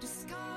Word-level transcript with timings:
disguise. 0.00 0.49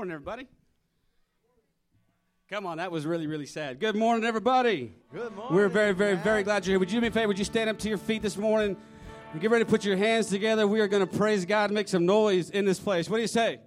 Morning, 0.00 0.14
everybody. 0.14 0.48
Come 2.48 2.64
on, 2.64 2.78
that 2.78 2.90
was 2.90 3.04
really, 3.04 3.26
really 3.26 3.44
sad. 3.44 3.78
Good 3.78 3.94
morning, 3.94 4.24
everybody. 4.24 4.94
Good 5.12 5.36
morning. 5.36 5.54
We're 5.54 5.68
very, 5.68 5.92
very, 5.92 6.16
very 6.16 6.42
glad 6.42 6.64
you're 6.64 6.72
here. 6.72 6.78
Would 6.78 6.90
you 6.90 6.96
do 6.96 7.02
me 7.02 7.08
a 7.08 7.10
favor? 7.10 7.28
Would 7.28 7.38
you 7.38 7.44
stand 7.44 7.68
up 7.68 7.78
to 7.80 7.88
your 7.90 7.98
feet 7.98 8.22
this 8.22 8.38
morning? 8.38 8.78
Get 9.38 9.50
ready 9.50 9.62
to 9.62 9.68
put 9.68 9.84
your 9.84 9.98
hands 9.98 10.28
together. 10.28 10.66
We 10.66 10.80
are 10.80 10.88
going 10.88 11.06
to 11.06 11.18
praise 11.18 11.44
God 11.44 11.64
and 11.64 11.74
make 11.74 11.86
some 11.86 12.06
noise 12.06 12.48
in 12.48 12.64
this 12.64 12.80
place. 12.80 13.10
What 13.10 13.18
do 13.18 13.20
you 13.20 13.28
say? 13.28 13.60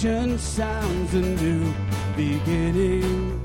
Salvation 0.00 0.38
sounds 0.38 1.12
a 1.12 1.20
new 1.20 1.74
beginning. 2.16 3.38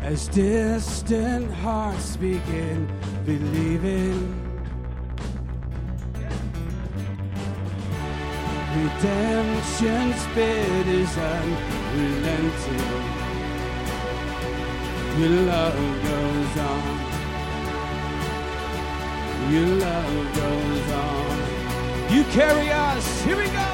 As 0.00 0.26
distant 0.28 1.52
hearts 1.52 2.16
begin 2.16 2.88
believing. 3.26 4.16
Redemption's 8.74 10.26
bid 10.34 10.86
is 10.88 11.18
unrelenting. 11.18 12.88
Your 15.20 15.36
love 15.44 15.78
goes 16.08 16.56
on. 16.70 16.84
Your 19.52 19.66
love 19.76 20.34
goes 20.34 20.92
on. 20.92 21.39
You 22.10 22.24
carry 22.24 22.72
us. 22.72 23.22
Here 23.22 23.36
we 23.36 23.46
go. 23.50 23.68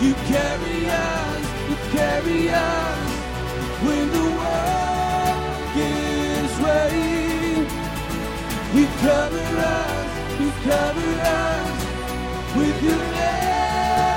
You 0.00 0.14
carry 0.30 0.86
us. 0.88 1.42
You 1.68 1.76
carry 1.90 2.48
us 2.50 3.10
when 3.82 4.08
the 4.16 4.26
world 4.38 5.40
gives 5.74 6.54
way. 6.60 7.66
You 8.72 8.86
cover 9.02 9.48
us. 9.58 10.10
You 10.40 10.50
cover 10.62 11.12
us 11.20 11.78
with 12.56 12.82
your 12.84 13.02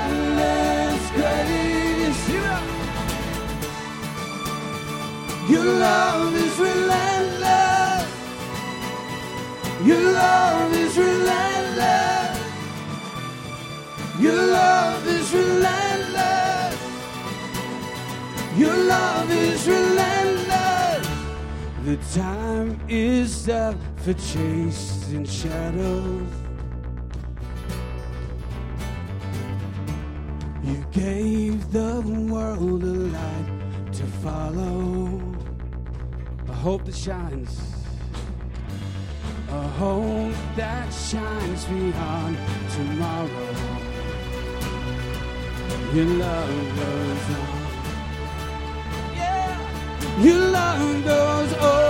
endless 0.06 1.02
grace. 1.18 2.22
Your 5.50 5.64
love 5.64 6.34
is 6.36 6.56
relentless. 6.56 8.06
Your 9.84 10.02
love 10.12 10.72
is 10.76 10.96
relentless. 10.96 12.21
Your 14.22 14.34
love 14.34 15.04
is 15.08 15.34
relentless. 15.34 16.76
Your 18.56 18.76
love 18.76 19.28
is 19.32 19.66
relentless. 19.66 21.08
The 21.84 21.96
time 22.14 22.80
is 22.88 23.48
up 23.48 23.74
for 23.96 24.12
chasing 24.12 25.24
shadows. 25.24 26.28
You 30.62 30.84
gave 30.92 31.72
the 31.72 32.00
world 32.30 32.84
a 32.84 32.94
light 33.16 33.92
to 33.94 34.04
follow. 34.22 35.20
A 36.48 36.52
hope 36.52 36.84
that 36.84 36.94
shines. 36.94 37.60
A 39.48 39.66
hope 39.82 40.36
that 40.54 40.92
shines 40.92 41.64
beyond 41.64 42.38
tomorrow. 42.70 43.71
Your 45.94 46.06
love 46.06 46.76
goes 46.76 47.26
on. 47.36 47.48
Yeah. 49.14 50.22
Your 50.22 50.38
love 50.50 51.04
goes 51.04 51.52
on. 51.52 51.82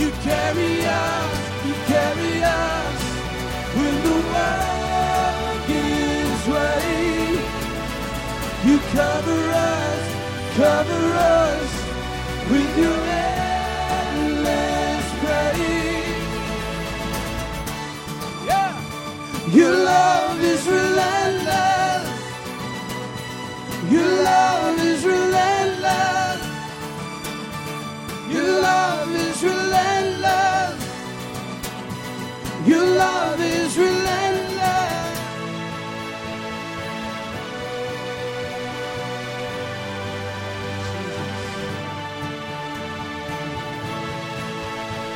You 0.00 0.10
carry 0.26 0.84
us, 0.84 1.38
you 1.64 1.74
carry 1.86 2.42
us 2.42 3.00
when 3.76 3.94
the 4.02 4.16
world 4.32 5.58
gives 5.68 6.44
way. 6.48 7.38
You 8.66 8.76
cover 8.98 9.42
us, 9.54 10.02
cover 10.56 11.04
us 11.14 11.70
with 12.50 12.72
your 12.76 12.98
Your 19.48 19.70
love 19.70 20.40
is 20.42 20.66
relentless. 20.66 22.08
Your 23.88 24.22
love 24.24 24.80
is 24.80 25.04
relentless. 25.04 26.42
Your 28.28 28.60
love 28.60 29.14
is 29.14 29.42
relentless. 29.44 30.98
Your 32.66 32.86
love 32.86 33.40
is 33.40 33.78
relentless. 33.78 35.20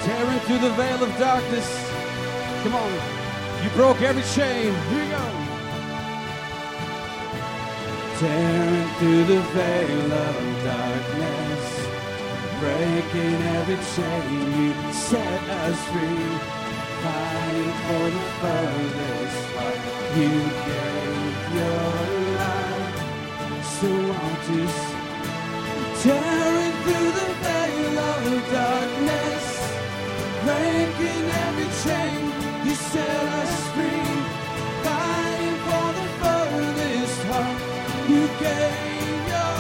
Tearing 0.05 0.39
through 0.41 0.59
the 0.59 0.71
veil 0.75 1.03
of 1.03 1.19
darkness. 1.19 1.69
Come 2.63 2.77
on. 2.77 3.20
You 3.63 3.69
broke 3.71 4.01
every 4.01 4.23
chain. 4.23 4.73
Here 4.91 5.05
we 5.05 5.11
go. 5.11 5.25
Tearing 8.19 8.89
through 8.99 9.25
the 9.25 9.41
veil 9.53 10.13
of 10.13 10.65
darkness. 10.65 11.65
Breaking 12.61 13.39
every 13.59 13.81
chain. 13.95 14.31
You 14.57 14.93
set 14.93 15.43
us 15.65 15.79
free. 15.93 16.29
Fighting 17.05 17.73
for 17.85 18.07
the 18.17 18.25
furthest 18.41 19.41
part. 19.55 19.81
You 20.17 20.35
gave 20.69 21.37
your 21.59 21.91
life. 22.41 22.97
So 23.77 23.91
I'll 24.21 24.39
just 24.49 24.83
tearing 26.03 26.75
through 26.85 27.11
the 27.19 27.29
veil 27.43 27.99
of 27.99 28.53
darkness 28.53 29.61
breaking 30.45 31.25
every 31.45 31.71
chain. 31.83 32.23
You 32.67 32.75
set 32.75 33.25
us 33.40 33.40
Your, 39.31 39.55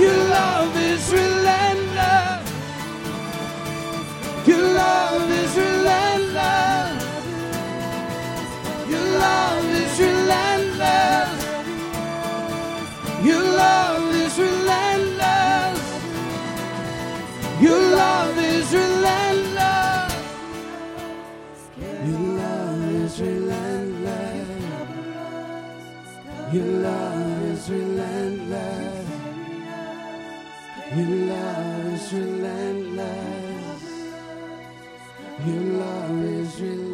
your 0.00 0.18
love 0.36 0.74
is 0.76 1.02
relentless. 1.12 2.46
Your 4.46 4.64
love 4.82 5.30
is 5.30 5.52
relentless. 5.56 7.04
Your 8.90 9.06
love 9.18 9.64
is 9.82 9.98
relentless. 10.00 11.30
Your 13.24 13.42
love 13.42 14.14
is 14.14 14.38
relentless. 14.38 15.78
Your 17.60 17.82
love 17.96 18.38
is 18.38 18.72
relentless. 18.72 20.14
Your 22.06 22.20
love 22.40 22.82
is 23.02 23.20
relentless. 23.20 24.48
Your 26.54 26.64
love 26.86 27.17
is 27.68 27.74
relentless. 27.74 29.08
Your 30.96 31.06
love 31.26 31.94
is 31.94 32.12
relentless. 32.12 33.82
Your 35.46 35.62
love 35.78 36.24
is 36.24 36.60
relentless. 36.60 36.87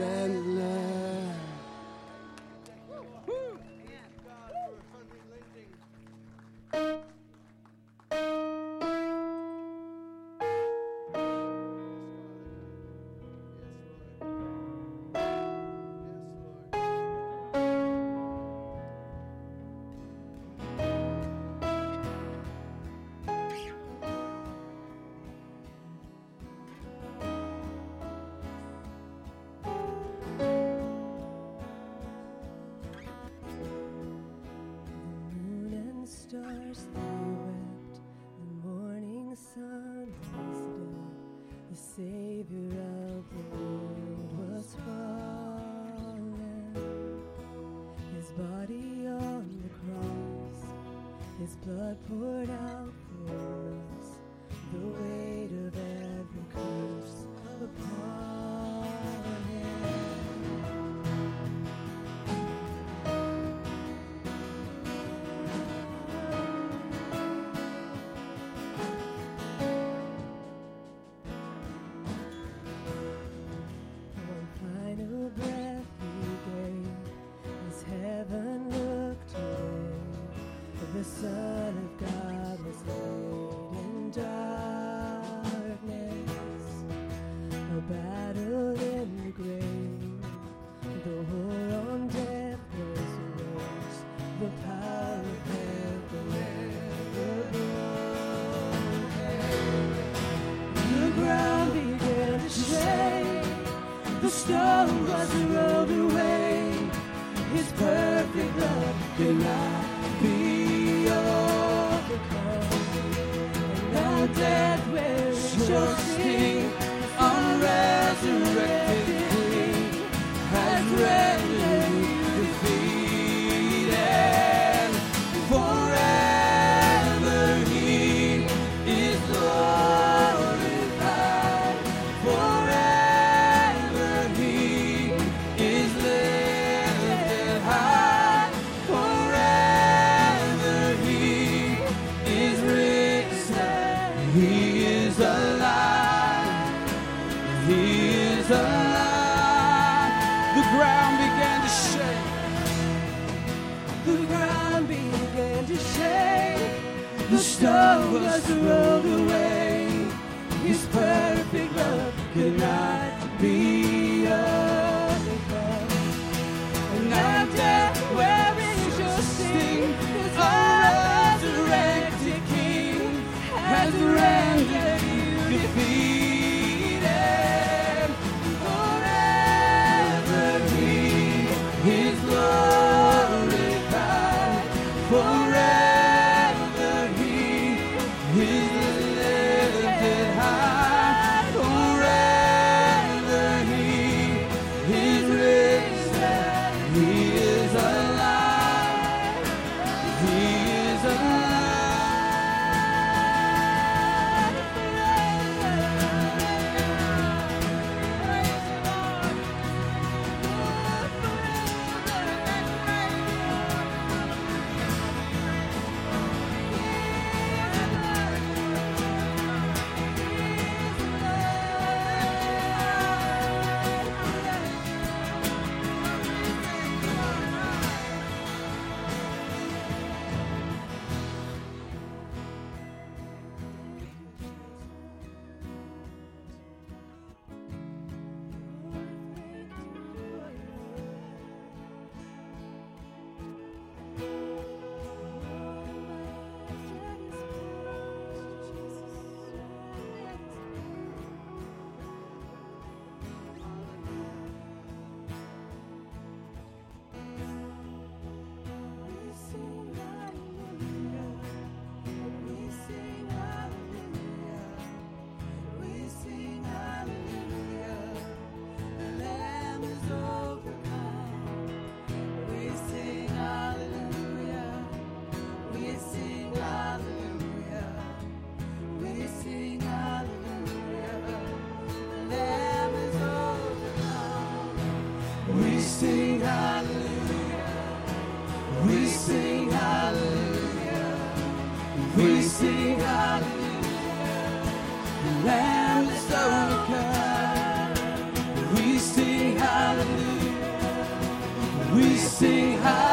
Sing 302.34 302.78
hallelujah. 302.78 303.03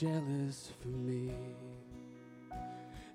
jealous 0.00 0.70
for 0.80 0.88
me. 0.88 1.30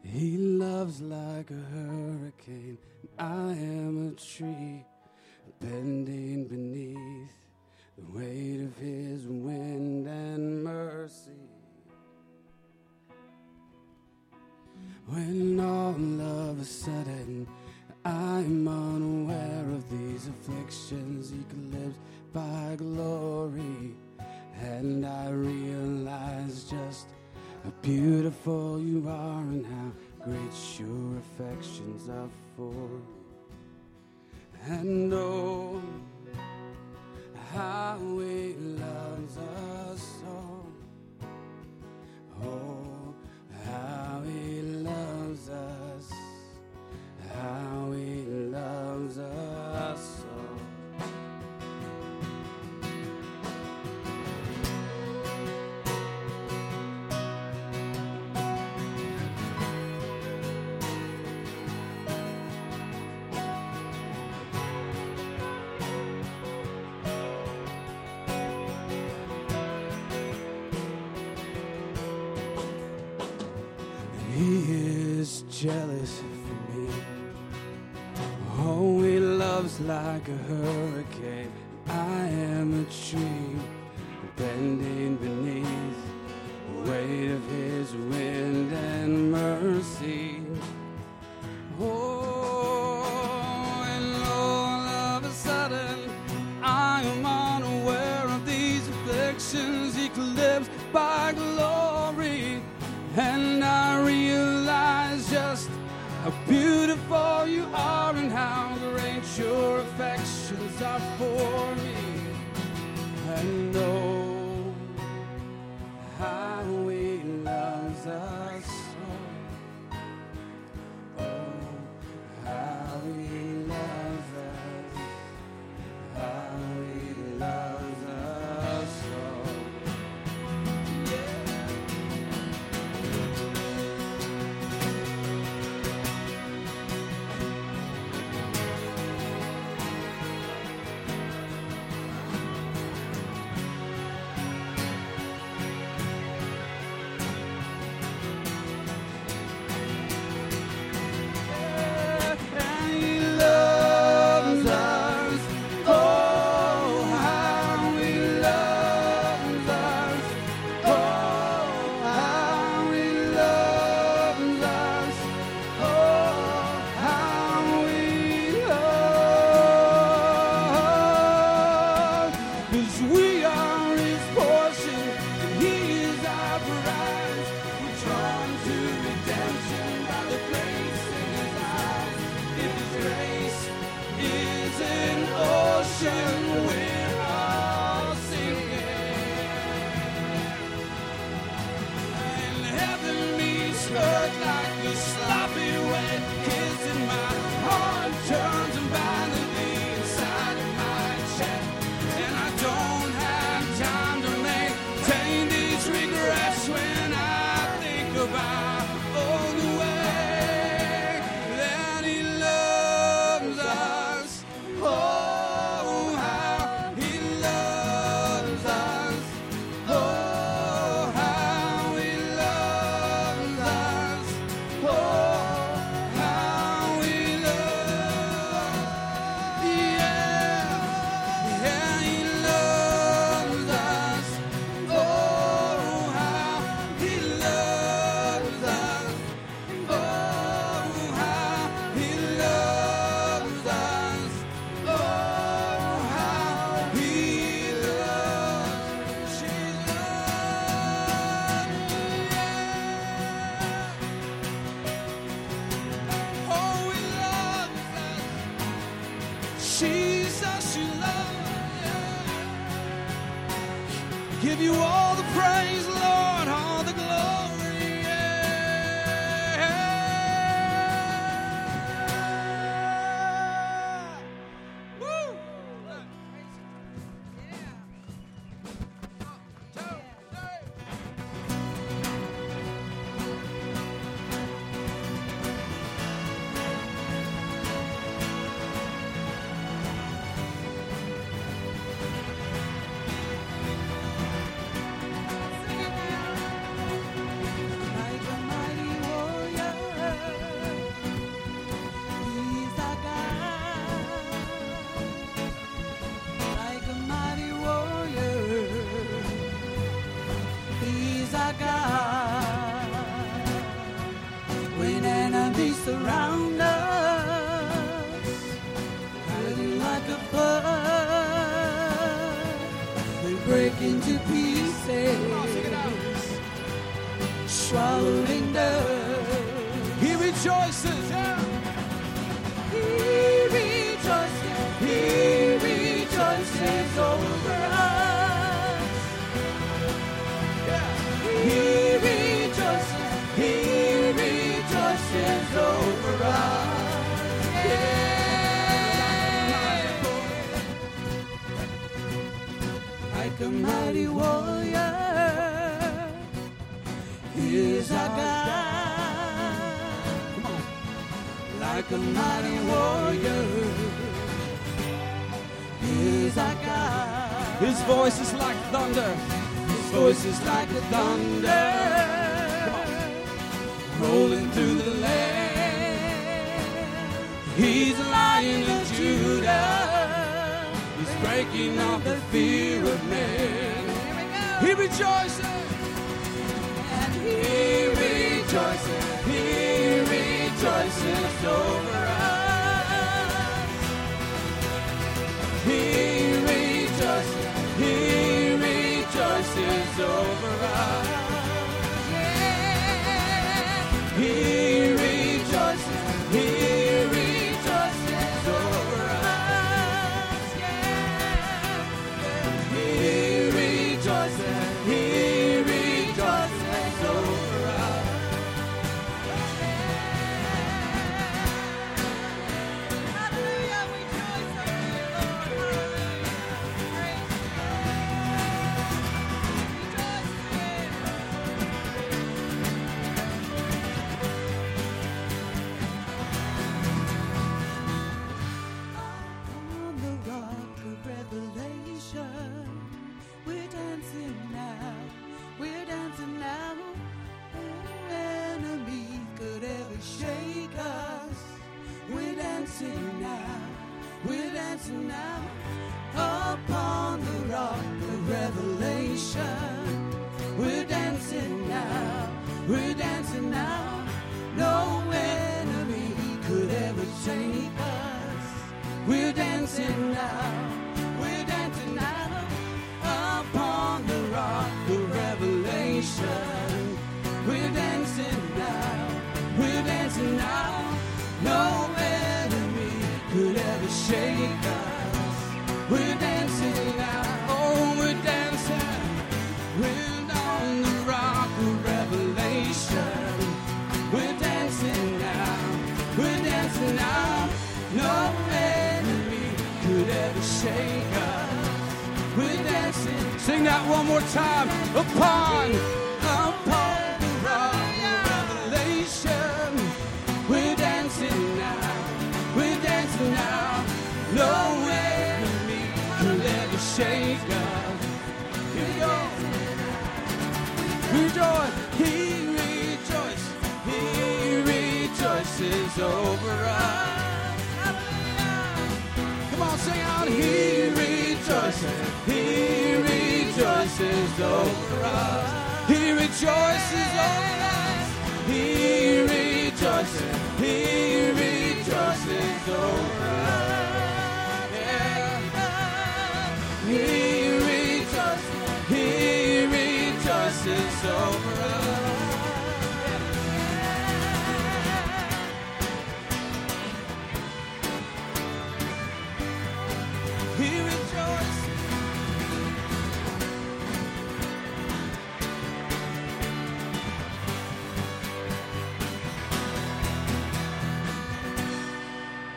He 0.04 0.38
loves 0.38 1.02
like 1.02 1.50
a 1.50 1.64
hurricane, 1.74 2.78
I 3.18 3.54
am 3.54 4.10
a 4.10 4.22
tree 4.22 4.86
bending 5.60 6.46
beneath. 6.48 6.65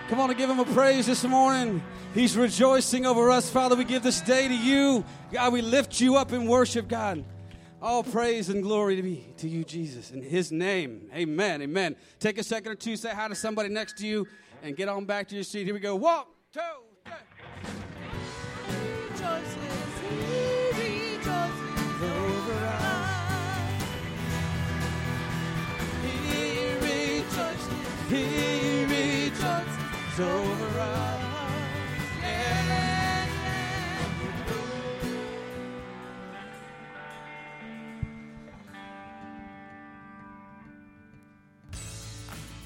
Come 0.08 0.20
on 0.20 0.30
and 0.30 0.38
give 0.38 0.48
him 0.48 0.58
a 0.58 0.64
praise 0.64 1.04
this 1.04 1.22
morning. 1.24 1.82
He's 2.14 2.34
rejoicing 2.34 3.04
over 3.04 3.30
us. 3.30 3.50
Father, 3.50 3.76
we 3.76 3.84
give 3.84 4.02
this 4.02 4.22
day 4.22 4.48
to 4.48 4.54
you. 4.56 5.04
God, 5.30 5.52
we 5.52 5.60
lift 5.60 6.00
you 6.00 6.16
up 6.16 6.32
in 6.32 6.46
worship, 6.46 6.88
God. 6.88 7.26
All 7.82 8.02
praise 8.02 8.48
and 8.48 8.62
glory 8.62 8.96
to 8.96 9.02
be 9.02 9.26
to 9.36 9.46
you, 9.46 9.64
Jesus. 9.64 10.10
In 10.10 10.22
his 10.22 10.50
name. 10.50 11.10
Amen. 11.14 11.60
Amen. 11.60 11.94
Take 12.20 12.38
a 12.38 12.42
second 12.42 12.72
or 12.72 12.74
two, 12.74 12.96
say 12.96 13.10
hi 13.10 13.28
to 13.28 13.34
somebody 13.34 13.68
next 13.68 13.98
to 13.98 14.06
you, 14.06 14.26
and 14.62 14.74
get 14.74 14.88
on 14.88 15.04
back 15.04 15.28
to 15.28 15.34
your 15.34 15.44
seat. 15.44 15.66
Here 15.66 15.74
we 15.74 15.80
go. 15.80 15.94
One, 15.94 16.24
two, 16.54 16.60
over 30.20 30.81
us. 30.81 31.24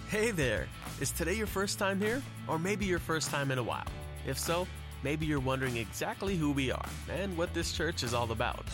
Hey 0.08 0.30
there! 0.30 0.68
Is 1.00 1.10
today 1.10 1.34
your 1.34 1.46
first 1.46 1.78
time 1.78 2.00
here? 2.00 2.22
Or 2.46 2.58
maybe 2.58 2.84
your 2.84 2.98
first 2.98 3.30
time 3.30 3.50
in 3.50 3.58
a 3.58 3.62
while? 3.62 3.86
If 4.26 4.38
so, 4.38 4.66
Maybe 5.02 5.26
you're 5.26 5.40
wondering 5.40 5.76
exactly 5.76 6.36
who 6.36 6.52
we 6.52 6.70
are 6.70 6.88
and 7.10 7.36
what 7.36 7.52
this 7.54 7.72
church 7.72 8.02
is 8.04 8.14
all 8.14 8.30
about. 8.30 8.64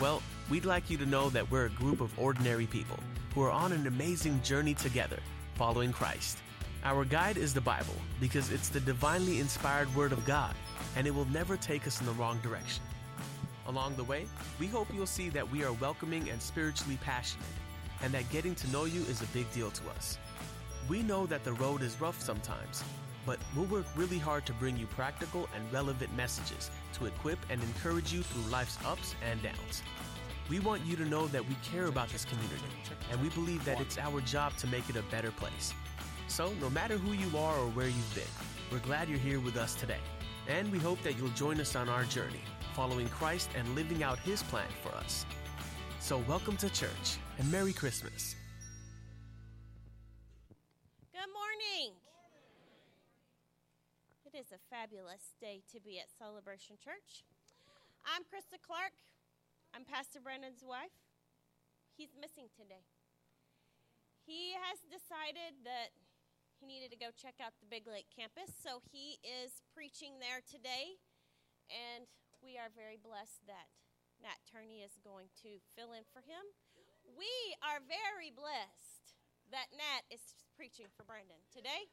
Well, 0.00 0.22
we'd 0.48 0.64
like 0.64 0.88
you 0.88 0.96
to 0.98 1.06
know 1.06 1.28
that 1.30 1.50
we're 1.50 1.66
a 1.66 1.70
group 1.70 2.00
of 2.00 2.18
ordinary 2.18 2.66
people 2.66 2.98
who 3.34 3.42
are 3.42 3.50
on 3.50 3.72
an 3.72 3.86
amazing 3.86 4.40
journey 4.42 4.74
together, 4.74 5.18
following 5.54 5.92
Christ. 5.92 6.38
Our 6.86 7.04
guide 7.04 7.36
is 7.36 7.52
the 7.52 7.60
Bible 7.60 7.96
because 8.20 8.52
it's 8.52 8.68
the 8.68 8.78
divinely 8.78 9.40
inspired 9.40 9.92
Word 9.96 10.12
of 10.12 10.24
God, 10.24 10.54
and 10.94 11.04
it 11.04 11.12
will 11.12 11.24
never 11.30 11.56
take 11.56 11.84
us 11.84 11.98
in 11.98 12.06
the 12.06 12.12
wrong 12.12 12.38
direction. 12.44 12.84
Along 13.66 13.96
the 13.96 14.04
way, 14.04 14.26
we 14.60 14.68
hope 14.68 14.86
you'll 14.94 15.04
see 15.04 15.28
that 15.30 15.50
we 15.50 15.64
are 15.64 15.72
welcoming 15.72 16.30
and 16.30 16.40
spiritually 16.40 16.96
passionate, 17.02 17.44
and 18.04 18.14
that 18.14 18.30
getting 18.30 18.54
to 18.54 18.70
know 18.70 18.84
you 18.84 19.00
is 19.00 19.20
a 19.20 19.26
big 19.34 19.50
deal 19.52 19.72
to 19.72 19.90
us. 19.96 20.16
We 20.88 21.02
know 21.02 21.26
that 21.26 21.42
the 21.42 21.54
road 21.54 21.82
is 21.82 22.00
rough 22.00 22.20
sometimes, 22.20 22.84
but 23.26 23.40
we'll 23.56 23.64
work 23.64 23.86
really 23.96 24.18
hard 24.18 24.46
to 24.46 24.52
bring 24.52 24.76
you 24.76 24.86
practical 24.86 25.48
and 25.56 25.72
relevant 25.72 26.16
messages 26.16 26.70
to 26.92 27.06
equip 27.06 27.40
and 27.50 27.60
encourage 27.60 28.12
you 28.12 28.22
through 28.22 28.48
life's 28.52 28.78
ups 28.86 29.16
and 29.28 29.42
downs. 29.42 29.82
We 30.48 30.60
want 30.60 30.86
you 30.86 30.94
to 30.94 31.04
know 31.04 31.26
that 31.26 31.48
we 31.48 31.56
care 31.68 31.86
about 31.86 32.10
this 32.10 32.24
community, 32.24 32.62
and 33.10 33.20
we 33.20 33.28
believe 33.30 33.64
that 33.64 33.80
it's 33.80 33.98
our 33.98 34.20
job 34.20 34.56
to 34.58 34.68
make 34.68 34.88
it 34.88 34.94
a 34.94 35.02
better 35.10 35.32
place. 35.32 35.74
So, 36.28 36.52
no 36.60 36.68
matter 36.70 36.98
who 36.98 37.12
you 37.12 37.38
are 37.38 37.56
or 37.56 37.68
where 37.70 37.86
you've 37.86 38.14
been, 38.14 38.24
we're 38.72 38.84
glad 38.84 39.08
you're 39.08 39.18
here 39.18 39.38
with 39.38 39.56
us 39.56 39.74
today. 39.74 40.02
And 40.48 40.70
we 40.72 40.78
hope 40.78 41.00
that 41.02 41.16
you'll 41.16 41.28
join 41.30 41.60
us 41.60 41.76
on 41.76 41.88
our 41.88 42.04
journey, 42.04 42.42
following 42.74 43.08
Christ 43.08 43.50
and 43.56 43.66
living 43.74 44.02
out 44.02 44.18
His 44.18 44.42
plan 44.42 44.68
for 44.82 44.94
us. 44.96 45.24
So, 46.00 46.18
welcome 46.28 46.56
to 46.58 46.68
church 46.68 47.18
and 47.38 47.50
Merry 47.50 47.72
Christmas. 47.72 48.34
Good 51.12 51.30
morning. 51.32 51.94
It 54.26 54.36
is 54.36 54.46
a 54.50 54.58
fabulous 54.68 55.32
day 55.40 55.62
to 55.72 55.80
be 55.80 55.98
at 56.00 56.06
Celebration 56.18 56.76
Church. 56.82 57.24
I'm 58.04 58.22
Krista 58.22 58.58
Clark. 58.66 58.92
I'm 59.74 59.84
Pastor 59.84 60.18
Brandon's 60.20 60.64
wife. 60.66 60.94
He's 61.96 62.10
missing 62.20 62.50
today. 62.58 62.82
He 64.26 64.52
has 64.58 64.82
decided 64.90 65.62
that 65.62 65.94
he 66.56 66.64
needed 66.64 66.88
to 66.92 67.00
go 67.00 67.12
check 67.12 67.36
out 67.38 67.52
the 67.60 67.68
Big 67.68 67.84
Lake 67.84 68.08
campus, 68.08 68.52
so 68.56 68.80
he 68.80 69.20
is 69.20 69.60
preaching 69.76 70.18
there 70.18 70.40
today. 70.40 70.96
And 71.68 72.08
we 72.40 72.56
are 72.56 72.72
very 72.72 72.96
blessed 72.96 73.44
that 73.50 73.68
Nat 74.22 74.40
Turney 74.48 74.80
is 74.80 74.96
going 75.04 75.28
to 75.44 75.60
fill 75.76 75.92
in 75.92 76.08
for 76.08 76.24
him. 76.24 76.42
We 77.04 77.28
are 77.60 77.84
very 77.84 78.32
blessed 78.32 79.14
that 79.52 79.70
Nat 79.74 80.08
is 80.08 80.22
preaching 80.56 80.88
for 80.96 81.04
Brandon 81.04 81.38
today. 81.52 81.92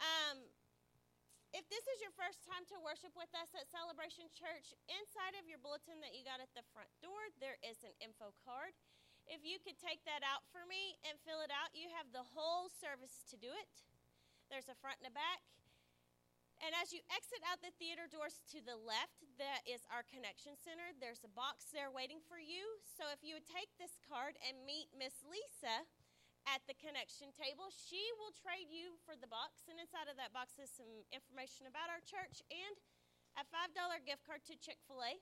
Um, 0.00 0.40
if 1.52 1.68
this 1.68 1.84
is 1.84 2.00
your 2.00 2.14
first 2.16 2.40
time 2.48 2.64
to 2.72 2.80
worship 2.80 3.12
with 3.12 3.28
us 3.36 3.52
at 3.52 3.68
Celebration 3.68 4.24
Church, 4.32 4.72
inside 4.88 5.36
of 5.36 5.44
your 5.44 5.60
bulletin 5.60 6.00
that 6.00 6.16
you 6.16 6.24
got 6.24 6.40
at 6.40 6.48
the 6.56 6.64
front 6.72 6.88
door, 7.04 7.28
there 7.44 7.60
is 7.60 7.84
an 7.84 7.92
info 8.00 8.32
card. 8.40 8.72
If 9.30 9.46
you 9.46 9.62
could 9.62 9.78
take 9.78 10.02
that 10.04 10.22
out 10.26 10.46
for 10.50 10.66
me 10.66 10.98
and 11.06 11.18
fill 11.22 11.40
it 11.42 11.50
out, 11.50 11.72
you 11.74 11.90
have 11.94 12.10
the 12.10 12.26
whole 12.34 12.70
service 12.70 13.22
to 13.30 13.36
do 13.38 13.50
it. 13.50 13.72
There's 14.50 14.68
a 14.68 14.76
front 14.78 15.00
and 15.00 15.08
a 15.08 15.14
back. 15.14 15.42
And 16.62 16.70
as 16.78 16.94
you 16.94 17.02
exit 17.10 17.42
out 17.42 17.58
the 17.58 17.74
theater 17.74 18.06
doors 18.06 18.38
to 18.54 18.62
the 18.62 18.78
left, 18.78 19.26
that 19.42 19.66
is 19.66 19.82
our 19.90 20.06
connection 20.06 20.54
center. 20.54 20.94
There's 21.02 21.26
a 21.26 21.32
box 21.34 21.74
there 21.74 21.90
waiting 21.90 22.22
for 22.22 22.38
you. 22.38 22.78
So 22.86 23.10
if 23.10 23.18
you 23.26 23.34
would 23.34 23.50
take 23.50 23.74
this 23.82 23.98
card 24.06 24.38
and 24.46 24.62
meet 24.62 24.94
Miss 24.94 25.26
Lisa, 25.26 25.90
at 26.46 26.62
the 26.66 26.74
connection 26.74 27.30
table. 27.30 27.70
She 27.70 28.02
will 28.18 28.34
trade 28.34 28.66
you 28.70 28.98
for 29.06 29.14
the 29.14 29.30
box, 29.30 29.62
and 29.70 29.78
inside 29.78 30.10
of 30.10 30.18
that 30.18 30.34
box 30.34 30.58
is 30.58 30.70
some 30.74 31.06
information 31.14 31.70
about 31.70 31.86
our 31.86 32.02
church 32.02 32.42
and 32.50 32.74
a 33.38 33.44
$5 33.46 33.74
gift 34.02 34.26
card 34.26 34.42
to 34.50 34.58
Chick 34.58 34.82
fil 34.84 35.00
A. 35.00 35.16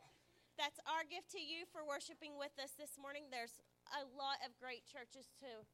That's 0.56 0.80
our 0.88 1.06
gift 1.06 1.32
to 1.36 1.40
you 1.40 1.64
for 1.68 1.84
worshiping 1.86 2.36
with 2.36 2.52
us 2.60 2.76
this 2.76 2.96
morning. 2.96 3.28
There's 3.28 3.60
a 3.94 4.06
lot 4.14 4.38
of 4.46 4.54
great 4.58 4.86
churches 4.86 5.30
to 5.42 5.66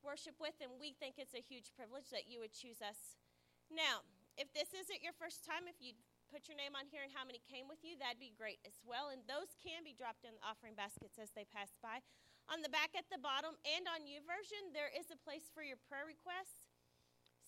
worship 0.00 0.36
with, 0.40 0.56
and 0.60 0.80
we 0.80 0.96
think 0.96 1.20
it's 1.20 1.36
a 1.36 1.44
huge 1.44 1.72
privilege 1.76 2.08
that 2.12 2.28
you 2.28 2.40
would 2.40 2.52
choose 2.52 2.80
us. 2.80 3.20
Now, 3.68 4.04
if 4.40 4.48
this 4.56 4.72
isn't 4.72 5.04
your 5.04 5.16
first 5.16 5.44
time, 5.44 5.68
if 5.68 5.76
you 5.80 5.92
put 6.30 6.46
your 6.46 6.56
name 6.56 6.78
on 6.78 6.86
here 6.88 7.02
and 7.02 7.12
how 7.12 7.26
many 7.26 7.42
came 7.42 7.66
with 7.66 7.82
you, 7.82 7.98
that'd 7.98 8.22
be 8.22 8.32
great 8.32 8.62
as 8.62 8.78
well. 8.86 9.10
And 9.10 9.20
those 9.26 9.52
can 9.58 9.82
be 9.82 9.92
dropped 9.92 10.22
in 10.22 10.38
the 10.38 10.44
offering 10.46 10.78
baskets 10.78 11.18
as 11.18 11.34
they 11.34 11.44
pass 11.44 11.74
by. 11.82 12.00
On 12.48 12.62
the 12.62 12.72
back 12.72 12.94
at 12.94 13.06
the 13.10 13.20
bottom 13.20 13.58
and 13.66 13.84
on 13.90 14.06
YouVersion, 14.06 14.72
there 14.74 14.90
is 14.90 15.10
a 15.10 15.18
place 15.18 15.50
for 15.50 15.62
your 15.62 15.78
prayer 15.90 16.06
requests. 16.06 16.70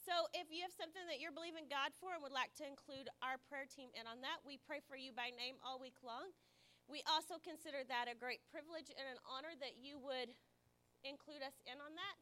So 0.02 0.26
if 0.35 0.50
you 0.50 0.66
have 0.66 0.74
something 0.74 1.07
that 1.07 1.22
you're 1.22 1.35
believing 1.35 1.70
God 1.70 1.94
for 2.02 2.11
and 2.11 2.22
would 2.26 2.35
like 2.35 2.50
to 2.59 2.66
include 2.66 3.07
our 3.22 3.38
prayer 3.46 3.70
team 3.70 3.90
in 3.94 4.11
on 4.11 4.18
that, 4.26 4.42
we 4.42 4.59
pray 4.59 4.83
for 4.83 4.98
you 4.98 5.14
by 5.14 5.31
name 5.31 5.62
all 5.62 5.78
week 5.78 6.02
long. 6.02 6.35
We 6.92 7.00
also 7.09 7.40
consider 7.40 7.88
that 7.88 8.05
a 8.05 8.12
great 8.12 8.44
privilege 8.52 8.92
and 8.92 9.09
an 9.09 9.16
honor 9.24 9.57
that 9.64 9.81
you 9.81 9.96
would 9.96 10.37
include 11.00 11.40
us 11.40 11.57
in 11.64 11.81
on 11.81 11.96
that. 11.96 12.16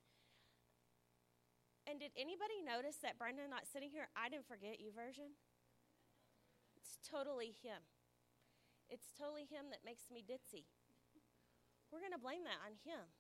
And 1.91 1.99
did 1.99 2.15
anybody 2.15 2.63
notice 2.63 3.03
that 3.03 3.19
Brandon 3.19 3.51
not 3.51 3.67
sitting 3.67 3.91
here? 3.91 4.07
I 4.15 4.31
didn't 4.31 4.47
forget 4.47 4.79
YouVersion. 4.79 5.35
It's 6.79 7.03
totally 7.03 7.51
him. 7.51 7.83
It's 8.87 9.11
totally 9.19 9.51
him 9.51 9.75
that 9.75 9.83
makes 9.83 10.07
me 10.07 10.23
ditzy. 10.23 10.71
We're 11.91 11.99
going 11.99 12.15
to 12.15 12.23
blame 12.23 12.47
that 12.47 12.63
on 12.63 12.79
him. 12.87 13.11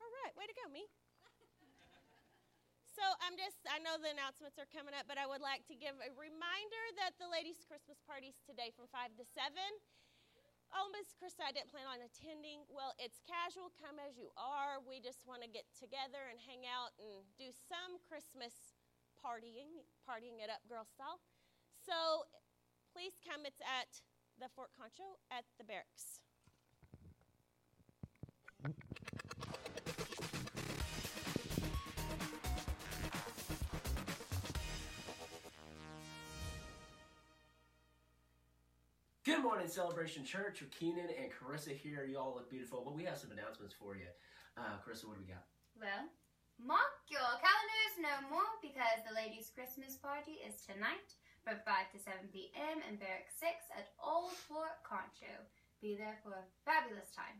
All 0.00 0.08
right, 0.24 0.32
way 0.32 0.48
to 0.48 0.56
go, 0.56 0.64
me. 0.72 0.88
So 2.96 3.04
I'm 3.20 3.36
just, 3.36 3.60
I 3.68 3.82
know 3.84 4.00
the 4.00 4.16
announcements 4.16 4.56
are 4.56 4.70
coming 4.72 4.96
up, 4.96 5.04
but 5.04 5.20
I 5.20 5.28
would 5.28 5.44
like 5.44 5.68
to 5.68 5.76
give 5.76 5.92
a 5.98 6.08
reminder 6.16 6.84
that 7.04 7.18
the 7.20 7.28
ladies' 7.28 7.60
Christmas 7.68 8.00
party's 8.08 8.40
today 8.48 8.72
from 8.72 8.88
5 8.88 9.12
to 9.20 9.26
7. 9.28 9.52
Oh, 10.74 10.90
Miss 10.90 11.14
Krista, 11.14 11.46
I 11.46 11.54
didn't 11.54 11.70
plan 11.70 11.86
on 11.86 12.02
attending. 12.02 12.66
Well, 12.66 12.98
it's 12.98 13.22
casual, 13.22 13.70
come 13.78 14.02
as 14.02 14.18
you 14.18 14.34
are. 14.34 14.82
We 14.82 14.98
just 14.98 15.22
want 15.22 15.46
to 15.46 15.48
get 15.48 15.70
together 15.70 16.26
and 16.26 16.34
hang 16.42 16.66
out 16.66 16.90
and 16.98 17.22
do 17.38 17.54
some 17.54 18.02
Christmas 18.02 18.74
partying, 19.14 19.86
partying 20.02 20.42
it 20.42 20.50
up 20.50 20.66
girl 20.66 20.82
style. 20.82 21.22
So 21.78 22.26
please 22.90 23.14
come. 23.22 23.46
It's 23.46 23.62
at 23.62 24.02
the 24.42 24.50
Fort 24.50 24.74
Concho 24.74 25.14
at 25.30 25.46
the 25.62 25.64
barracks. 25.64 26.23
Morning, 39.44 39.68
Celebration 39.68 40.24
Church 40.24 40.64
with 40.64 40.72
Keenan 40.72 41.12
and 41.20 41.28
Carissa 41.28 41.76
here. 41.76 42.08
You 42.08 42.16
all 42.16 42.32
look 42.32 42.48
beautiful, 42.48 42.80
but 42.80 42.96
we 42.96 43.04
have 43.04 43.20
some 43.20 43.28
announcements 43.28 43.76
for 43.76 43.92
you. 43.92 44.08
Uh, 44.56 44.80
Carissa, 44.80 45.04
what 45.04 45.20
do 45.20 45.22
we 45.22 45.28
got? 45.28 45.44
Well, 45.76 46.08
mark 46.56 47.04
your 47.12 47.28
calendars 47.44 47.94
no 48.00 48.14
more 48.32 48.48
because 48.64 49.04
the 49.04 49.12
ladies' 49.12 49.52
Christmas 49.52 50.00
party 50.00 50.40
is 50.40 50.64
tonight 50.64 51.12
from 51.44 51.60
5 51.60 51.92
to 51.92 51.98
7 52.00 52.24
p.m. 52.32 52.80
in 52.88 52.96
Barrack 52.96 53.28
6 53.36 53.52
at 53.76 53.92
Old 54.00 54.32
Fort 54.32 54.80
Concho. 54.80 55.36
Be 55.84 55.92
there 55.92 56.16
for 56.24 56.32
a 56.40 56.48
fabulous 56.64 57.12
time. 57.12 57.36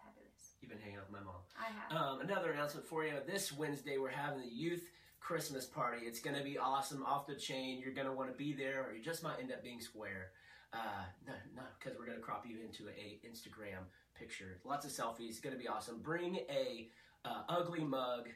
Fabulous. 0.00 0.56
You've 0.64 0.72
been 0.72 0.80
hanging 0.80 0.96
out 0.96 1.12
with 1.12 1.20
my 1.20 1.28
mom. 1.28 1.44
I 1.60 1.76
have. 1.76 1.92
Um, 1.92 2.24
another 2.24 2.56
announcement 2.56 2.88
for 2.88 3.04
you. 3.04 3.20
This 3.28 3.52
Wednesday, 3.52 4.00
we're 4.00 4.16
having 4.16 4.40
the 4.40 4.48
youth 4.48 4.88
Christmas 5.20 5.68
party. 5.68 6.08
It's 6.08 6.24
going 6.24 6.40
to 6.40 6.42
be 6.42 6.56
awesome, 6.56 7.04
off 7.04 7.28
the 7.28 7.36
chain. 7.36 7.84
You're 7.84 7.92
going 7.92 8.08
to 8.08 8.16
want 8.16 8.32
to 8.32 8.38
be 8.40 8.56
there, 8.56 8.88
or 8.88 8.96
you 8.96 9.04
just 9.04 9.20
might 9.20 9.44
end 9.44 9.52
up 9.52 9.60
being 9.60 9.84
square. 9.84 10.32
Uh, 10.72 11.04
no, 11.26 11.62
because 11.78 11.98
we're 11.98 12.06
going 12.06 12.16
to 12.16 12.22
crop 12.22 12.46
you 12.48 12.56
into 12.64 12.88
a 12.88 13.20
Instagram 13.26 13.84
picture. 14.14 14.58
Lots 14.64 14.86
of 14.86 14.90
selfies. 14.90 15.30
It's 15.30 15.40
going 15.40 15.54
to 15.54 15.60
be 15.60 15.68
awesome. 15.68 15.98
Bring 16.00 16.36
a 16.48 16.88
uh, 17.24 17.42
ugly 17.48 17.84
mug. 17.84 18.28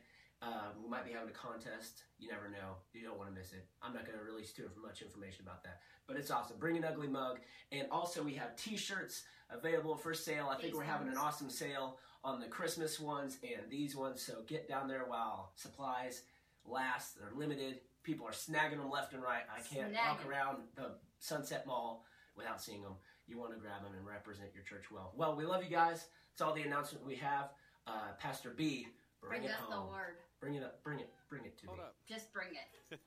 Um, 0.42 0.82
we 0.82 0.90
might 0.90 1.06
be 1.06 1.12
having 1.12 1.30
a 1.30 1.32
contest. 1.32 2.02
You 2.18 2.28
never 2.28 2.48
know. 2.50 2.76
You 2.92 3.02
don't 3.04 3.16
want 3.16 3.30
to 3.30 3.34
miss 3.34 3.52
it. 3.52 3.64
I'm 3.82 3.94
not 3.94 4.04
going 4.04 4.18
to 4.18 4.24
release 4.24 4.52
too 4.52 4.68
much 4.82 5.00
information 5.00 5.44
about 5.46 5.64
that, 5.64 5.80
but 6.06 6.16
it's 6.16 6.30
awesome. 6.30 6.58
Bring 6.58 6.76
an 6.76 6.84
ugly 6.84 7.08
mug, 7.08 7.38
and 7.72 7.88
also 7.90 8.22
we 8.22 8.34
have 8.34 8.54
T-shirts 8.56 9.22
available 9.50 9.96
for 9.96 10.12
sale. 10.12 10.48
I 10.50 10.60
think 10.60 10.74
we're 10.74 10.82
having 10.84 11.08
an 11.08 11.16
awesome 11.16 11.48
sale 11.48 11.98
on 12.22 12.40
the 12.40 12.46
Christmas 12.46 13.00
ones 13.00 13.38
and 13.42 13.70
these 13.70 13.96
ones. 13.96 14.20
So 14.20 14.42
get 14.46 14.68
down 14.68 14.88
there 14.88 15.04
while 15.06 15.52
supplies 15.54 16.22
last. 16.66 17.18
They're 17.18 17.32
limited. 17.34 17.80
People 18.02 18.26
are 18.26 18.32
snagging 18.32 18.78
them 18.78 18.90
left 18.90 19.14
and 19.14 19.22
right. 19.22 19.42
I 19.50 19.60
can't 19.62 19.92
walk 19.94 20.20
around 20.28 20.58
the 20.74 20.90
Sunset 21.18 21.66
Mall 21.66 22.04
without 22.36 22.62
seeing 22.62 22.82
them. 22.82 22.92
You 23.26 23.38
want 23.38 23.52
to 23.54 23.58
grab 23.58 23.82
them 23.82 23.92
and 23.96 24.06
represent 24.06 24.50
your 24.54 24.62
church 24.62 24.90
well. 24.92 25.12
Well, 25.16 25.34
we 25.36 25.44
love 25.44 25.64
you 25.64 25.70
guys. 25.70 26.06
That's 26.32 26.42
all 26.42 26.54
the 26.54 26.62
announcement 26.62 27.04
we 27.04 27.16
have. 27.16 27.50
Uh, 27.86 28.12
Pastor 28.18 28.50
B, 28.56 28.86
bring, 29.20 29.40
Bring 29.40 29.50
it 29.50 29.54
us 29.54 29.60
the 29.70 29.80
word. 29.80 30.16
Bring 30.40 30.54
it 30.54 30.62
up. 30.62 30.82
Bring 30.84 31.00
it. 31.00 31.08
Bring 31.28 31.44
it 31.44 31.58
to 31.58 31.66
Hold 31.66 31.78
me. 31.78 31.84
up. 31.84 31.94
Just 32.06 32.32
bring 32.32 32.48
it. 32.52 33.00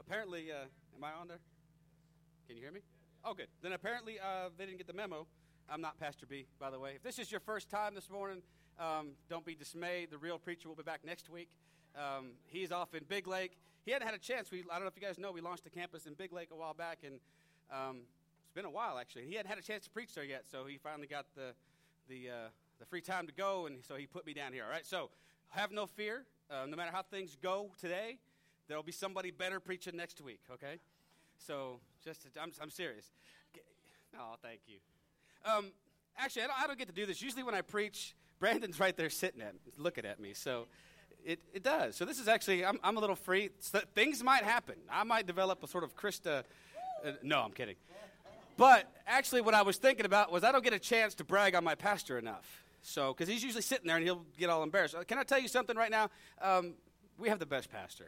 Apparently, 0.00 0.50
uh, 0.52 0.64
am 0.96 1.04
I 1.04 1.12
on 1.20 1.28
there? 1.28 1.40
Can 2.46 2.56
you 2.56 2.62
hear 2.62 2.72
me? 2.72 2.80
Oh, 3.24 3.34
good. 3.34 3.48
Then 3.62 3.72
apparently 3.72 4.18
uh, 4.20 4.50
they 4.56 4.66
didn't 4.66 4.78
get 4.78 4.86
the 4.86 4.92
memo. 4.92 5.26
I'm 5.68 5.80
not 5.80 5.98
Pastor 5.98 6.26
B, 6.26 6.46
by 6.58 6.70
the 6.70 6.78
way. 6.78 6.92
If 6.96 7.02
this 7.02 7.18
is 7.18 7.30
your 7.30 7.40
first 7.40 7.70
time 7.70 7.94
this 7.94 8.10
morning, 8.10 8.42
um, 8.78 9.12
don't 9.30 9.46
be 9.46 9.54
dismayed. 9.54 10.10
The 10.10 10.18
real 10.18 10.38
preacher 10.38 10.68
will 10.68 10.76
be 10.76 10.82
back 10.82 11.00
next 11.04 11.30
week. 11.30 11.48
Um, 11.96 12.32
he's 12.46 12.70
off 12.70 12.94
in 12.94 13.04
Big 13.08 13.26
Lake. 13.26 13.56
He 13.84 13.90
hadn't 13.90 14.06
had 14.06 14.14
a 14.14 14.18
chance. 14.18 14.50
We, 14.50 14.60
I 14.70 14.74
don't 14.74 14.82
know 14.82 14.88
if 14.88 14.96
you 14.96 15.02
guys 15.02 15.18
know, 15.18 15.30
we 15.30 15.40
launched 15.40 15.66
a 15.66 15.70
campus 15.70 16.06
in 16.06 16.14
Big 16.14 16.32
Lake 16.32 16.48
a 16.50 16.56
while 16.56 16.74
back, 16.74 16.98
and 17.04 17.20
um, 17.70 18.00
it's 18.42 18.52
been 18.54 18.64
a 18.64 18.70
while 18.70 18.98
actually. 18.98 19.26
He 19.26 19.34
hadn't 19.34 19.50
had 19.50 19.58
a 19.58 19.62
chance 19.62 19.84
to 19.84 19.90
preach 19.90 20.14
there 20.14 20.24
yet, 20.24 20.44
so 20.50 20.64
he 20.64 20.78
finally 20.78 21.06
got 21.06 21.26
the 21.34 21.52
the 22.08 22.30
uh, 22.30 22.48
the 22.78 22.86
free 22.86 23.00
time 23.00 23.26
to 23.26 23.32
go, 23.32 23.66
and 23.66 23.84
so 23.86 23.96
he 23.96 24.06
put 24.06 24.26
me 24.26 24.32
down 24.32 24.52
here. 24.52 24.64
All 24.64 24.70
right, 24.70 24.86
so 24.86 25.10
have 25.50 25.70
no 25.70 25.86
fear. 25.86 26.24
Uh, 26.50 26.66
no 26.66 26.76
matter 26.76 26.90
how 26.92 27.02
things 27.02 27.36
go 27.42 27.70
today, 27.78 28.18
there'll 28.68 28.82
be 28.82 28.92
somebody 28.92 29.30
better 29.30 29.60
preaching 29.60 29.96
next 29.96 30.20
week. 30.20 30.40
Okay, 30.52 30.78
so 31.36 31.80
just 32.04 32.22
to, 32.22 32.40
I'm 32.40 32.52
I'm 32.60 32.70
serious. 32.70 33.12
Oh, 34.18 34.36
thank 34.42 34.60
you. 34.66 34.76
Um, 35.44 35.72
actually, 36.16 36.42
I 36.42 36.46
don't, 36.46 36.62
I 36.62 36.66
don't 36.66 36.78
get 36.78 36.88
to 36.88 36.94
do 36.94 37.04
this. 37.04 37.20
Usually, 37.20 37.42
when 37.42 37.54
I 37.54 37.60
preach, 37.60 38.14
Brandon's 38.38 38.80
right 38.80 38.96
there 38.96 39.10
sitting 39.10 39.42
at 39.42 39.54
looking 39.76 40.06
at 40.06 40.20
me. 40.20 40.32
So 40.34 40.66
it, 41.24 41.40
it 41.52 41.62
does. 41.62 41.96
So 41.96 42.04
this 42.04 42.18
is 42.18 42.28
actually, 42.28 42.64
I'm, 42.64 42.78
I'm 42.82 42.96
a 42.96 43.00
little 43.00 43.16
free. 43.16 43.50
So 43.60 43.80
things 43.94 44.22
might 44.22 44.44
happen. 44.44 44.76
I 44.90 45.04
might 45.04 45.26
develop 45.26 45.62
a 45.62 45.68
sort 45.68 45.84
of 45.84 45.96
Krista. 45.96 46.44
Uh, 47.04 47.12
no, 47.22 47.40
I'm 47.40 47.52
kidding. 47.52 47.76
But 48.56 48.88
actually, 49.06 49.40
what 49.40 49.54
I 49.54 49.62
was 49.62 49.78
thinking 49.78 50.06
about 50.06 50.30
was 50.30 50.44
I 50.44 50.52
don't 50.52 50.62
get 50.62 50.72
a 50.72 50.78
chance 50.78 51.14
to 51.16 51.24
brag 51.24 51.54
on 51.54 51.64
my 51.64 51.74
pastor 51.74 52.18
enough. 52.18 52.64
So, 52.82 53.12
because 53.12 53.28
he's 53.28 53.42
usually 53.42 53.62
sitting 53.62 53.86
there 53.86 53.96
and 53.96 54.04
he'll 54.04 54.24
get 54.38 54.50
all 54.50 54.62
embarrassed. 54.62 54.94
Uh, 54.94 55.02
can 55.04 55.18
I 55.18 55.22
tell 55.22 55.38
you 55.38 55.48
something 55.48 55.76
right 55.76 55.90
now? 55.90 56.10
Um, 56.40 56.74
we 57.18 57.28
have 57.28 57.38
the 57.38 57.46
best 57.46 57.70
pastor. 57.70 58.06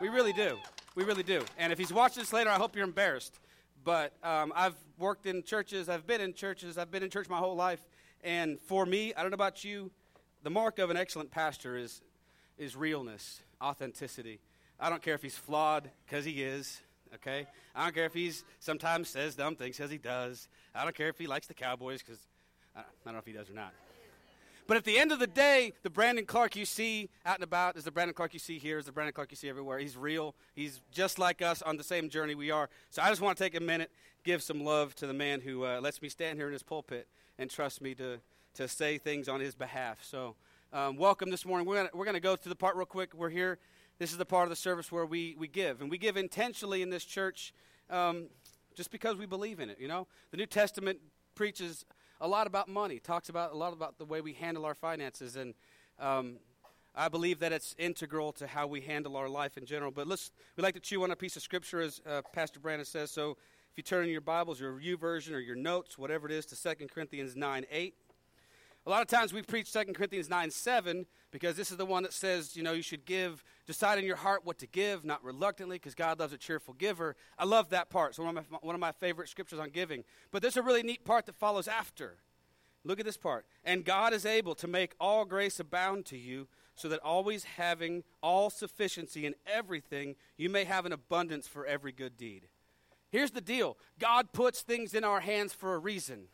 We 0.00 0.08
really 0.08 0.32
do. 0.32 0.56
We 0.94 1.04
really 1.04 1.22
do. 1.22 1.42
And 1.58 1.72
if 1.72 1.78
he's 1.78 1.92
watching 1.92 2.22
this 2.22 2.32
later, 2.32 2.50
I 2.50 2.54
hope 2.54 2.76
you're 2.76 2.84
embarrassed. 2.84 3.40
But 3.84 4.12
um, 4.22 4.52
I've 4.56 4.76
worked 4.98 5.26
in 5.26 5.42
churches, 5.42 5.88
I've 5.88 6.06
been 6.06 6.20
in 6.20 6.32
churches, 6.32 6.78
I've 6.78 6.90
been 6.90 7.02
in 7.02 7.10
church 7.10 7.28
my 7.28 7.38
whole 7.38 7.56
life. 7.56 7.80
And 8.22 8.58
for 8.60 8.86
me, 8.86 9.12
I 9.14 9.22
don't 9.22 9.30
know 9.30 9.34
about 9.34 9.64
you, 9.64 9.90
the 10.42 10.50
mark 10.50 10.78
of 10.78 10.90
an 10.90 10.96
excellent 10.96 11.30
pastor 11.30 11.76
is, 11.76 12.00
is 12.58 12.76
realness, 12.76 13.42
authenticity. 13.62 14.40
I 14.78 14.90
don't 14.90 15.02
care 15.02 15.14
if 15.14 15.22
he's 15.22 15.36
flawed, 15.36 15.90
because 16.06 16.24
he 16.24 16.42
is, 16.42 16.80
okay? 17.14 17.46
I 17.74 17.84
don't 17.84 17.94
care 17.94 18.06
if 18.06 18.14
he's 18.14 18.44
sometimes 18.60 19.08
says 19.08 19.34
dumb 19.34 19.56
things, 19.56 19.76
because 19.76 19.90
he 19.90 19.98
does. 19.98 20.48
I 20.74 20.84
don't 20.84 20.94
care 20.94 21.08
if 21.08 21.18
he 21.18 21.26
likes 21.26 21.46
the 21.46 21.54
Cowboys, 21.54 22.02
because 22.02 22.20
I, 22.76 22.80
I 22.80 22.84
don't 23.04 23.14
know 23.14 23.20
if 23.20 23.26
he 23.26 23.32
does 23.32 23.48
or 23.50 23.54
not. 23.54 23.72
But 24.66 24.78
at 24.78 24.84
the 24.84 24.98
end 24.98 25.12
of 25.12 25.18
the 25.18 25.26
day, 25.26 25.74
the 25.82 25.90
Brandon 25.90 26.24
Clark 26.24 26.56
you 26.56 26.64
see 26.64 27.10
out 27.26 27.34
and 27.34 27.44
about 27.44 27.76
is 27.76 27.84
the 27.84 27.90
Brandon 27.90 28.14
Clark 28.14 28.32
you 28.32 28.38
see 28.38 28.58
here, 28.58 28.78
is 28.78 28.86
the 28.86 28.92
Brandon 28.92 29.12
Clark 29.12 29.30
you 29.30 29.36
see 29.36 29.48
everywhere. 29.48 29.78
He's 29.78 29.96
real. 29.96 30.34
He's 30.54 30.80
just 30.90 31.18
like 31.18 31.42
us 31.42 31.60
on 31.60 31.76
the 31.76 31.84
same 31.84 32.08
journey 32.08 32.34
we 32.34 32.50
are. 32.50 32.70
So 32.88 33.02
I 33.02 33.10
just 33.10 33.20
want 33.20 33.36
to 33.36 33.44
take 33.44 33.54
a 33.54 33.60
minute, 33.60 33.90
give 34.24 34.42
some 34.42 34.64
love 34.64 34.94
to 34.96 35.06
the 35.06 35.12
man 35.12 35.42
who 35.42 35.64
uh, 35.64 35.80
lets 35.82 36.00
me 36.00 36.08
stand 36.08 36.38
here 36.38 36.46
in 36.46 36.54
his 36.54 36.62
pulpit 36.62 37.08
and 37.38 37.50
trust 37.50 37.82
me 37.82 37.94
to, 37.96 38.20
to 38.54 38.66
say 38.66 38.96
things 38.96 39.28
on 39.28 39.40
his 39.40 39.54
behalf. 39.54 39.98
So 40.02 40.34
um, 40.74 40.96
welcome 40.96 41.30
this 41.30 41.46
morning. 41.46 41.68
We're 41.68 41.76
going 41.76 41.88
we're 41.94 42.12
to 42.12 42.20
go 42.20 42.34
to 42.34 42.48
the 42.48 42.56
part 42.56 42.74
real 42.74 42.84
quick. 42.84 43.14
We're 43.14 43.30
here. 43.30 43.60
This 44.00 44.10
is 44.10 44.18
the 44.18 44.24
part 44.24 44.42
of 44.42 44.50
the 44.50 44.56
service 44.56 44.90
where 44.90 45.06
we, 45.06 45.36
we 45.38 45.46
give. 45.46 45.80
And 45.80 45.88
we 45.88 45.98
give 45.98 46.16
intentionally 46.16 46.82
in 46.82 46.90
this 46.90 47.04
church 47.04 47.54
um, 47.90 48.26
just 48.74 48.90
because 48.90 49.16
we 49.16 49.24
believe 49.24 49.60
in 49.60 49.70
it, 49.70 49.78
you 49.78 49.86
know? 49.86 50.08
The 50.32 50.36
New 50.36 50.46
Testament 50.46 50.98
preaches 51.36 51.84
a 52.20 52.26
lot 52.26 52.48
about 52.48 52.66
money, 52.66 52.98
talks 52.98 53.28
about 53.28 53.52
a 53.52 53.56
lot 53.56 53.72
about 53.72 53.98
the 53.98 54.04
way 54.04 54.20
we 54.20 54.32
handle 54.32 54.64
our 54.64 54.74
finances, 54.74 55.36
and 55.36 55.54
um, 56.00 56.38
I 56.92 57.08
believe 57.08 57.38
that 57.38 57.52
it's 57.52 57.76
integral 57.78 58.32
to 58.32 58.48
how 58.48 58.66
we 58.66 58.80
handle 58.80 59.16
our 59.16 59.28
life 59.28 59.56
in 59.56 59.66
general. 59.66 59.92
But 59.92 60.08
let's 60.08 60.32
we 60.56 60.64
like 60.64 60.74
to 60.74 60.80
chew 60.80 61.04
on 61.04 61.12
a 61.12 61.16
piece 61.16 61.36
of 61.36 61.42
scripture, 61.42 61.82
as 61.82 62.00
uh, 62.04 62.22
Pastor 62.32 62.58
Brandon 62.58 62.84
says. 62.84 63.12
So 63.12 63.36
if 63.70 63.76
you 63.76 63.84
turn 63.84 64.06
in 64.06 64.10
your 64.10 64.20
Bibles, 64.20 64.58
your 64.58 64.72
YouVersion, 64.80 65.34
or 65.34 65.38
your 65.38 65.56
notes, 65.56 65.96
whatever 65.96 66.26
it 66.26 66.32
is, 66.32 66.46
to 66.46 66.60
2 66.60 66.88
Corinthians 66.88 67.36
9 67.36 67.64
8. 67.70 67.94
A 68.86 68.90
lot 68.90 69.00
of 69.00 69.08
times 69.08 69.32
we 69.32 69.40
preach 69.40 69.72
2 69.72 69.84
Corinthians 69.94 70.28
9 70.28 70.50
7 70.50 71.06
because 71.30 71.56
this 71.56 71.70
is 71.70 71.78
the 71.78 71.86
one 71.86 72.02
that 72.02 72.12
says, 72.12 72.54
you 72.54 72.62
know, 72.62 72.72
you 72.72 72.82
should 72.82 73.06
give, 73.06 73.42
decide 73.66 73.98
in 73.98 74.04
your 74.04 74.16
heart 74.16 74.42
what 74.44 74.58
to 74.58 74.66
give, 74.66 75.04
not 75.04 75.24
reluctantly, 75.24 75.76
because 75.76 75.94
God 75.94 76.20
loves 76.20 76.32
a 76.32 76.38
cheerful 76.38 76.74
giver. 76.74 77.16
I 77.38 77.44
love 77.44 77.70
that 77.70 77.88
part. 77.88 78.10
It's 78.10 78.18
one 78.18 78.36
of, 78.36 78.50
my, 78.50 78.58
one 78.60 78.74
of 78.74 78.80
my 78.80 78.92
favorite 78.92 79.28
scriptures 79.30 79.58
on 79.58 79.70
giving. 79.70 80.04
But 80.30 80.42
there's 80.42 80.58
a 80.58 80.62
really 80.62 80.82
neat 80.82 81.04
part 81.04 81.26
that 81.26 81.34
follows 81.34 81.66
after. 81.66 82.18
Look 82.84 83.00
at 83.00 83.06
this 83.06 83.16
part. 83.16 83.46
And 83.64 83.84
God 83.86 84.12
is 84.12 84.26
able 84.26 84.54
to 84.56 84.68
make 84.68 84.94
all 85.00 85.24
grace 85.24 85.58
abound 85.58 86.04
to 86.06 86.18
you, 86.18 86.46
so 86.76 86.88
that 86.88 87.00
always 87.00 87.44
having 87.44 88.04
all 88.22 88.50
sufficiency 88.50 89.24
in 89.26 89.34
everything, 89.46 90.16
you 90.36 90.50
may 90.50 90.64
have 90.64 90.84
an 90.84 90.92
abundance 90.92 91.48
for 91.48 91.64
every 91.64 91.92
good 91.92 92.16
deed. 92.16 92.48
Here's 93.10 93.30
the 93.30 93.40
deal 93.40 93.78
God 93.98 94.32
puts 94.32 94.60
things 94.62 94.92
in 94.92 95.04
our 95.04 95.20
hands 95.20 95.52
for 95.52 95.74
a 95.74 95.78
reason. 95.78 96.26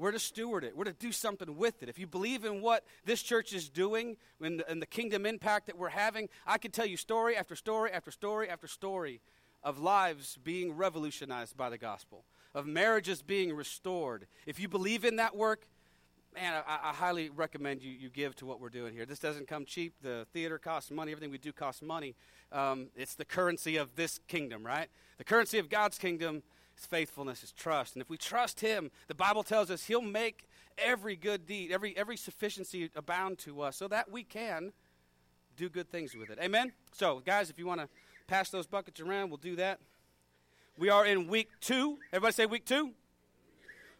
We're 0.00 0.12
to 0.12 0.18
steward 0.18 0.64
it. 0.64 0.74
We're 0.74 0.84
to 0.84 0.94
do 0.94 1.12
something 1.12 1.58
with 1.58 1.82
it. 1.82 1.90
If 1.90 1.98
you 1.98 2.06
believe 2.06 2.46
in 2.46 2.62
what 2.62 2.84
this 3.04 3.20
church 3.20 3.52
is 3.52 3.68
doing 3.68 4.16
and 4.40 4.60
the, 4.60 4.74
the 4.74 4.86
kingdom 4.86 5.26
impact 5.26 5.66
that 5.66 5.76
we're 5.76 5.90
having, 5.90 6.30
I 6.46 6.56
can 6.56 6.70
tell 6.70 6.86
you 6.86 6.96
story 6.96 7.36
after 7.36 7.54
story 7.54 7.92
after 7.92 8.10
story 8.10 8.48
after 8.48 8.66
story 8.66 9.20
of 9.62 9.78
lives 9.78 10.38
being 10.42 10.74
revolutionized 10.74 11.54
by 11.54 11.68
the 11.68 11.76
gospel, 11.76 12.24
of 12.54 12.66
marriages 12.66 13.20
being 13.20 13.54
restored. 13.54 14.26
If 14.46 14.58
you 14.58 14.68
believe 14.68 15.04
in 15.04 15.16
that 15.16 15.36
work, 15.36 15.66
man, 16.34 16.62
I, 16.66 16.78
I, 16.82 16.92
highly 16.94 17.28
recommend 17.28 17.82
you, 17.82 17.90
you 17.90 18.08
give 18.08 18.34
to 18.36 18.46
what 18.46 18.58
we're 18.58 18.70
doing 18.70 18.94
here. 18.94 19.04
This 19.04 19.18
doesn't 19.18 19.48
come 19.48 19.66
cheap. 19.66 19.92
The 20.00 20.26
theater 20.32 20.56
costs 20.56 20.90
money. 20.90 21.12
Everything 21.12 21.30
we 21.30 21.36
do 21.36 21.52
costs 21.52 21.82
money. 21.82 22.14
Um, 22.52 22.88
it's 22.96 23.16
the 23.16 23.26
currency 23.26 23.76
of 23.76 23.96
this 23.96 24.18
kingdom, 24.28 24.64
right? 24.64 24.88
The 25.18 25.24
currency 25.24 25.58
of 25.58 25.68
God's 25.68 25.98
kingdom 25.98 26.42
his 26.80 26.86
faithfulness, 26.86 27.42
is 27.42 27.52
trust. 27.52 27.94
And 27.94 28.02
if 28.02 28.08
we 28.08 28.16
trust 28.16 28.60
him, 28.60 28.90
the 29.06 29.14
Bible 29.14 29.42
tells 29.42 29.70
us 29.70 29.84
he'll 29.84 30.00
make 30.00 30.48
every 30.78 31.14
good 31.14 31.46
deed, 31.46 31.70
every, 31.70 31.96
every 31.96 32.16
sufficiency 32.16 32.90
abound 32.96 33.38
to 33.40 33.60
us 33.60 33.76
so 33.76 33.86
that 33.88 34.10
we 34.10 34.22
can 34.22 34.72
do 35.56 35.68
good 35.68 35.90
things 35.90 36.14
with 36.14 36.30
it. 36.30 36.38
Amen? 36.42 36.72
So, 36.92 37.20
guys, 37.20 37.50
if 37.50 37.58
you 37.58 37.66
want 37.66 37.82
to 37.82 37.88
pass 38.26 38.48
those 38.48 38.66
buckets 38.66 38.98
around, 38.98 39.28
we'll 39.28 39.36
do 39.36 39.56
that. 39.56 39.78
We 40.78 40.88
are 40.88 41.04
in 41.04 41.26
week 41.28 41.50
two. 41.60 41.98
Everybody 42.12 42.32
say 42.32 42.46
week 42.46 42.64
two? 42.64 42.92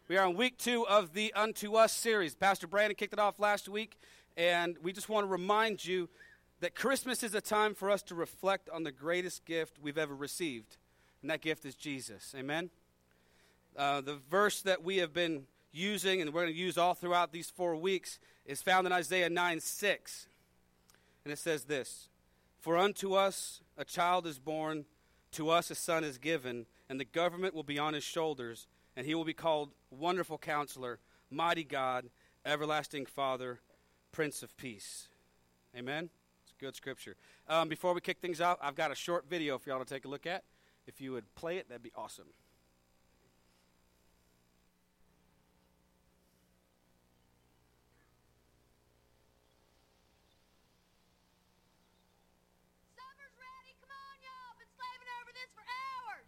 We 0.07 0.17
are 0.17 0.27
in 0.27 0.35
week 0.35 0.57
two 0.57 0.87
of 0.87 1.13
the 1.13 1.31
Unto 1.33 1.75
Us 1.75 1.93
series. 1.93 2.33
Pastor 2.33 2.65
Brandon 2.65 2.95
kicked 2.95 3.13
it 3.13 3.19
off 3.19 3.39
last 3.39 3.69
week, 3.69 3.99
and 4.35 4.75
we 4.81 4.91
just 4.91 5.07
want 5.07 5.25
to 5.25 5.29
remind 5.29 5.85
you 5.85 6.09
that 6.61 6.73
Christmas 6.73 7.21
is 7.21 7.35
a 7.35 7.41
time 7.41 7.75
for 7.75 7.91
us 7.91 8.01
to 8.03 8.15
reflect 8.15 8.69
on 8.69 8.83
the 8.83 8.91
greatest 8.91 9.45
gift 9.45 9.77
we've 9.79 9.99
ever 9.99 10.15
received 10.15 10.77
and 11.21 11.29
that 11.29 11.41
gift 11.41 11.65
is 11.65 11.75
Jesus. 11.75 12.33
Amen? 12.37 12.69
Uh, 13.77 14.01
the 14.01 14.17
verse 14.29 14.61
that 14.63 14.83
we 14.83 14.97
have 14.97 15.13
been 15.13 15.43
using, 15.71 16.21
and 16.21 16.33
we're 16.33 16.41
going 16.41 16.53
to 16.53 16.59
use 16.59 16.77
all 16.77 16.93
throughout 16.93 17.31
these 17.31 17.49
four 17.49 17.75
weeks, 17.75 18.19
is 18.45 18.61
found 18.61 18.85
in 18.85 18.93
Isaiah 18.93 19.29
9 19.29 19.59
6. 19.59 20.27
And 21.23 21.31
it 21.31 21.37
says 21.37 21.65
this 21.65 22.09
For 22.59 22.77
unto 22.77 23.13
us 23.13 23.61
a 23.77 23.85
child 23.85 24.27
is 24.27 24.39
born, 24.39 24.85
to 25.33 25.49
us 25.49 25.71
a 25.71 25.75
son 25.75 26.03
is 26.03 26.17
given, 26.17 26.65
and 26.89 26.99
the 26.99 27.05
government 27.05 27.53
will 27.53 27.63
be 27.63 27.79
on 27.79 27.93
his 27.93 28.03
shoulders, 28.03 28.67
and 28.95 29.05
he 29.05 29.15
will 29.15 29.23
be 29.23 29.33
called 29.33 29.71
Wonderful 29.89 30.37
Counselor, 30.37 30.99
Mighty 31.29 31.63
God, 31.63 32.09
Everlasting 32.45 33.05
Father, 33.05 33.59
Prince 34.11 34.43
of 34.43 34.55
Peace. 34.57 35.07
Amen? 35.77 36.09
It's 36.43 36.53
good 36.59 36.75
scripture. 36.75 37.15
Um, 37.47 37.69
before 37.69 37.93
we 37.93 38.01
kick 38.01 38.19
things 38.19 38.41
off, 38.41 38.57
I've 38.61 38.75
got 38.75 38.91
a 38.91 38.95
short 38.95 39.29
video 39.29 39.57
for 39.57 39.69
y'all 39.69 39.79
to 39.79 39.85
take 39.85 40.03
a 40.03 40.09
look 40.09 40.25
at. 40.25 40.43
If 40.87 40.99
you 40.99 41.11
would 41.13 41.33
play 41.35 41.57
it, 41.57 41.69
that'd 41.69 41.83
be 41.83 41.91
awesome. 41.95 42.25
Supper's 52.95 53.37
ready. 53.37 53.75
Come 53.81 53.91
on, 53.91 54.17
y'all. 54.21 54.57
Been 54.57 54.67
slaving 54.75 55.09
over 55.21 55.31
this 55.33 55.51
for 55.53 55.61
hours. 55.61 56.27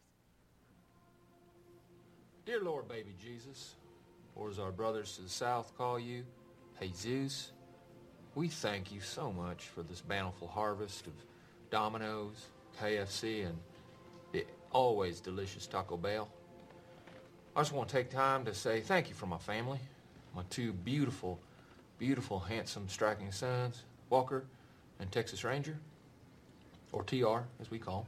Dear 2.45 2.61
Lord, 2.61 2.87
baby 2.87 3.15
Jesus, 3.19 3.75
or 4.35 4.49
as 4.49 4.59
our 4.59 4.71
brothers 4.71 5.15
to 5.15 5.23
the 5.23 5.29
south 5.29 5.75
call 5.77 5.99
you, 5.99 6.23
Hey 6.79 6.91
Jesus, 7.01 7.51
we 8.35 8.47
thank 8.47 8.91
you 8.91 8.99
so 8.99 9.31
much 9.31 9.63
for 9.63 9.83
this 9.83 10.01
bountiful 10.01 10.47
harvest 10.47 11.07
of 11.07 11.13
Domino's, 11.69 12.47
KFC, 12.81 13.45
and 13.45 13.55
the 13.55 13.72
always 14.73 15.19
delicious 15.19 15.65
Taco 15.67 15.97
Bell. 15.97 16.27
I 17.55 17.61
just 17.61 17.71
want 17.71 17.87
to 17.89 17.95
take 17.95 18.09
time 18.09 18.43
to 18.45 18.53
say 18.53 18.81
thank 18.81 19.09
you 19.09 19.15
for 19.15 19.27
my 19.27 19.37
family, 19.37 19.79
my 20.35 20.41
two 20.49 20.73
beautiful, 20.73 21.39
beautiful, 21.99 22.39
handsome, 22.39 22.89
striking 22.89 23.31
sons, 23.31 23.83
Walker 24.09 24.43
and 24.99 25.11
Texas 25.11 25.43
Ranger, 25.43 25.77
or 26.91 27.03
TR 27.03 27.45
as 27.61 27.69
we 27.69 27.79
call 27.79 28.01
him. 28.01 28.07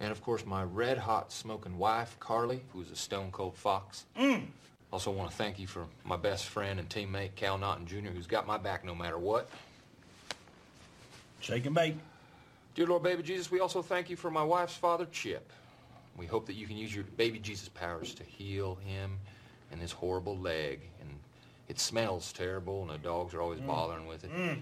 And 0.00 0.12
of 0.12 0.22
course, 0.22 0.44
my 0.46 0.64
red 0.64 0.98
hot 0.98 1.30
smoking 1.30 1.78
wife, 1.78 2.16
Carly, 2.18 2.62
who's 2.72 2.90
a 2.90 2.96
stone 2.96 3.30
cold 3.30 3.56
fox. 3.56 4.06
Mm. 4.18 4.46
Also 4.92 5.10
want 5.10 5.30
to 5.30 5.36
thank 5.36 5.58
you 5.58 5.66
for 5.66 5.86
my 6.04 6.16
best 6.16 6.46
friend 6.46 6.80
and 6.80 6.88
teammate, 6.88 7.36
Cal 7.36 7.58
Naughton 7.58 7.86
Jr., 7.86 8.08
who's 8.08 8.26
got 8.26 8.46
my 8.46 8.58
back 8.58 8.84
no 8.84 8.94
matter 8.94 9.18
what. 9.18 9.48
Shake 11.40 11.66
and 11.66 11.74
bake. 11.74 11.96
Dear 12.74 12.86
Lord 12.86 13.02
Baby 13.02 13.22
Jesus, 13.22 13.50
we 13.50 13.60
also 13.60 13.82
thank 13.82 14.10
you 14.10 14.16
for 14.16 14.30
my 14.30 14.42
wife's 14.42 14.76
father, 14.76 15.06
Chip. 15.12 15.52
We 16.20 16.26
hope 16.26 16.44
that 16.48 16.54
you 16.54 16.66
can 16.66 16.76
use 16.76 16.94
your 16.94 17.04
baby 17.16 17.38
Jesus 17.38 17.70
powers 17.70 18.12
to 18.12 18.22
heal 18.22 18.74
him 18.84 19.18
and 19.72 19.80
his 19.80 19.90
horrible 19.90 20.36
leg. 20.36 20.82
And 21.00 21.08
it 21.66 21.80
smells 21.80 22.30
terrible, 22.34 22.82
and 22.82 22.90
the 22.90 22.98
dogs 22.98 23.32
are 23.32 23.40
always 23.40 23.60
bothering 23.60 24.06
with 24.06 24.24
it. 24.24 24.58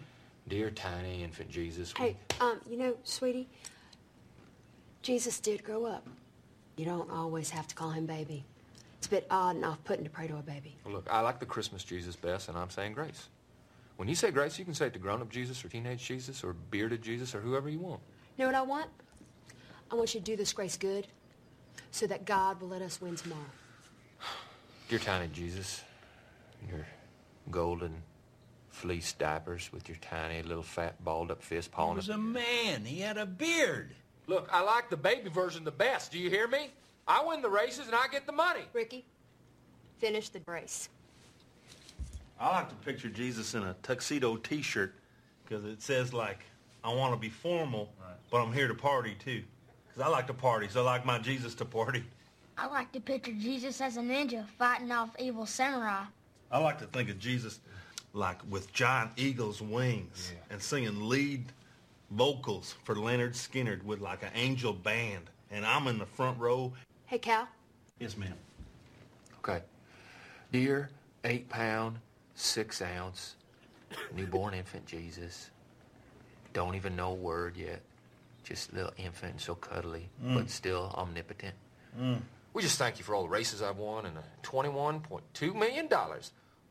Dear 0.46 0.70
tiny 0.70 1.24
infant 1.24 1.50
Jesus. 1.50 1.92
we- 1.98 2.00
Hey, 2.10 2.16
um, 2.40 2.60
you 2.70 2.76
know, 2.76 2.96
sweetie, 3.02 3.48
Jesus 5.02 5.40
did 5.40 5.64
grow 5.64 5.84
up. 5.84 6.06
You 6.76 6.84
don't 6.84 7.10
always 7.10 7.50
have 7.50 7.66
to 7.66 7.74
call 7.74 7.90
him 7.90 8.06
baby. 8.06 8.44
It's 8.98 9.08
a 9.08 9.10
bit 9.10 9.26
odd 9.28 9.56
and 9.56 9.64
off-putting 9.64 10.04
to 10.04 10.10
pray 10.10 10.28
to 10.28 10.36
a 10.36 10.42
baby. 10.42 10.76
Well, 10.84 10.94
look, 10.94 11.08
I 11.10 11.22
like 11.22 11.40
the 11.40 11.46
Christmas 11.46 11.82
Jesus 11.82 12.14
best, 12.14 12.48
and 12.48 12.56
I'm 12.56 12.70
saying 12.70 12.92
grace. 12.92 13.30
When 13.96 14.06
you 14.08 14.14
say 14.14 14.30
grace, 14.30 14.60
you 14.60 14.64
can 14.64 14.74
say 14.74 14.86
it 14.86 14.92
to 14.92 15.00
grown-up 15.00 15.28
Jesus 15.28 15.64
or 15.64 15.68
teenage 15.68 16.04
Jesus 16.06 16.44
or 16.44 16.52
bearded 16.52 17.02
Jesus 17.02 17.34
or 17.34 17.40
whoever 17.40 17.68
you 17.68 17.80
want. 17.80 18.00
You 18.36 18.44
know 18.44 18.52
what 18.52 18.54
I 18.54 18.62
want? 18.62 18.90
I 19.90 19.96
want 19.96 20.14
you 20.14 20.20
to 20.20 20.24
do 20.24 20.36
this 20.36 20.52
grace 20.52 20.76
good 20.76 21.08
so 21.90 22.06
that 22.06 22.24
God 22.24 22.60
will 22.60 22.68
let 22.68 22.82
us 22.82 23.00
win 23.00 23.16
tomorrow. 23.16 23.40
Dear 24.88 24.98
tiny 24.98 25.28
Jesus, 25.28 25.82
your 26.68 26.86
golden 27.50 28.02
fleece 28.70 29.12
diapers 29.12 29.70
with 29.72 29.88
your 29.88 29.98
tiny 30.00 30.42
little 30.42 30.62
fat 30.62 31.02
balled 31.04 31.30
up 31.30 31.42
fist 31.42 31.72
pawing. 31.72 32.00
He 32.00 32.06
pawing 32.06 32.06
was 32.06 32.08
a 32.08 32.18
man. 32.18 32.84
He 32.84 33.00
had 33.00 33.18
a 33.18 33.26
beard. 33.26 33.90
Look, 34.26 34.48
I 34.52 34.60
like 34.60 34.88
the 34.90 34.96
baby 34.96 35.28
version 35.30 35.64
the 35.64 35.70
best. 35.70 36.12
Do 36.12 36.18
you 36.18 36.30
hear 36.30 36.46
me? 36.46 36.70
I 37.06 37.24
win 37.24 37.42
the 37.42 37.50
races 37.50 37.86
and 37.86 37.94
I 37.94 38.06
get 38.08 38.26
the 38.26 38.32
money. 38.32 38.60
Ricky, 38.72 39.04
finish 39.98 40.28
the 40.28 40.40
race. 40.46 40.88
I 42.38 42.50
like 42.50 42.68
to 42.68 42.74
picture 42.76 43.08
Jesus 43.08 43.54
in 43.54 43.62
a 43.64 43.74
tuxedo 43.82 44.36
T-shirt 44.36 44.94
because 45.44 45.64
it 45.64 45.82
says 45.82 46.12
like, 46.12 46.40
"I 46.84 46.94
want 46.94 47.14
to 47.14 47.18
be 47.18 47.30
formal, 47.30 47.92
but 48.30 48.42
I'm 48.42 48.52
here 48.52 48.68
to 48.68 48.74
party 48.74 49.16
too." 49.18 49.42
Because 49.98 50.12
I 50.12 50.16
like 50.16 50.28
to 50.28 50.34
party, 50.34 50.68
so 50.68 50.82
I 50.82 50.84
like 50.84 51.04
my 51.04 51.18
Jesus 51.18 51.56
to 51.56 51.64
party. 51.64 52.04
I 52.56 52.68
like 52.68 52.92
to 52.92 53.00
picture 53.00 53.32
Jesus 53.32 53.80
as 53.80 53.96
a 53.96 54.00
ninja 54.00 54.46
fighting 54.46 54.92
off 54.92 55.10
evil 55.18 55.44
samurai. 55.44 56.04
I 56.52 56.58
like 56.58 56.78
to 56.78 56.86
think 56.86 57.10
of 57.10 57.18
Jesus 57.18 57.58
like 58.12 58.38
with 58.48 58.72
giant 58.72 59.10
eagle's 59.16 59.60
wings 59.60 60.32
and 60.50 60.62
singing 60.62 61.08
lead 61.08 61.46
vocals 62.12 62.76
for 62.84 62.94
Lynyrd 62.94 63.32
Skynyrd 63.32 63.82
with 63.82 64.00
like 64.00 64.22
an 64.22 64.28
angel 64.36 64.72
band, 64.72 65.30
and 65.50 65.66
I'm 65.66 65.88
in 65.88 65.98
the 65.98 66.06
front 66.06 66.38
row. 66.38 66.72
Hey, 67.06 67.18
Cal. 67.18 67.48
Yes, 67.98 68.16
ma'am. 68.16 68.34
Okay. 69.38 69.64
Dear 70.52 70.90
eight 71.24 71.48
pound, 71.48 71.98
six 72.36 72.82
ounce, 72.82 73.34
newborn 74.14 74.54
infant 74.54 74.86
Jesus. 74.86 75.50
Don't 76.52 76.76
even 76.76 76.94
know 76.94 77.10
a 77.10 77.14
word 77.14 77.56
yet. 77.56 77.80
Just 78.44 78.72
a 78.72 78.74
little 78.76 78.92
infant 78.96 79.32
and 79.32 79.40
so 79.40 79.54
cuddly, 79.54 80.08
Mm. 80.22 80.34
but 80.36 80.50
still 80.50 80.92
omnipotent. 80.96 81.54
Mm. 81.98 82.20
We 82.54 82.62
just 82.62 82.78
thank 82.78 82.98
you 82.98 83.04
for 83.04 83.14
all 83.14 83.22
the 83.22 83.28
races 83.28 83.60
I've 83.62 83.76
won 83.76 84.06
and 84.06 84.16
the 84.16 84.22
$21.2 84.42 85.54
million. 85.54 85.88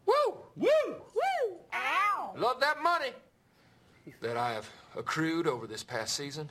Woo! 0.05 0.37
Woo! 0.55 0.67
Woo! 0.87 1.57
Ow! 1.73 2.33
Love 2.35 2.59
that 2.61 2.81
money 2.81 3.11
that 4.21 4.37
I 4.37 4.53
have 4.53 4.67
accrued 4.95 5.47
over 5.47 5.67
this 5.67 5.83
past 5.83 6.15
season. 6.15 6.49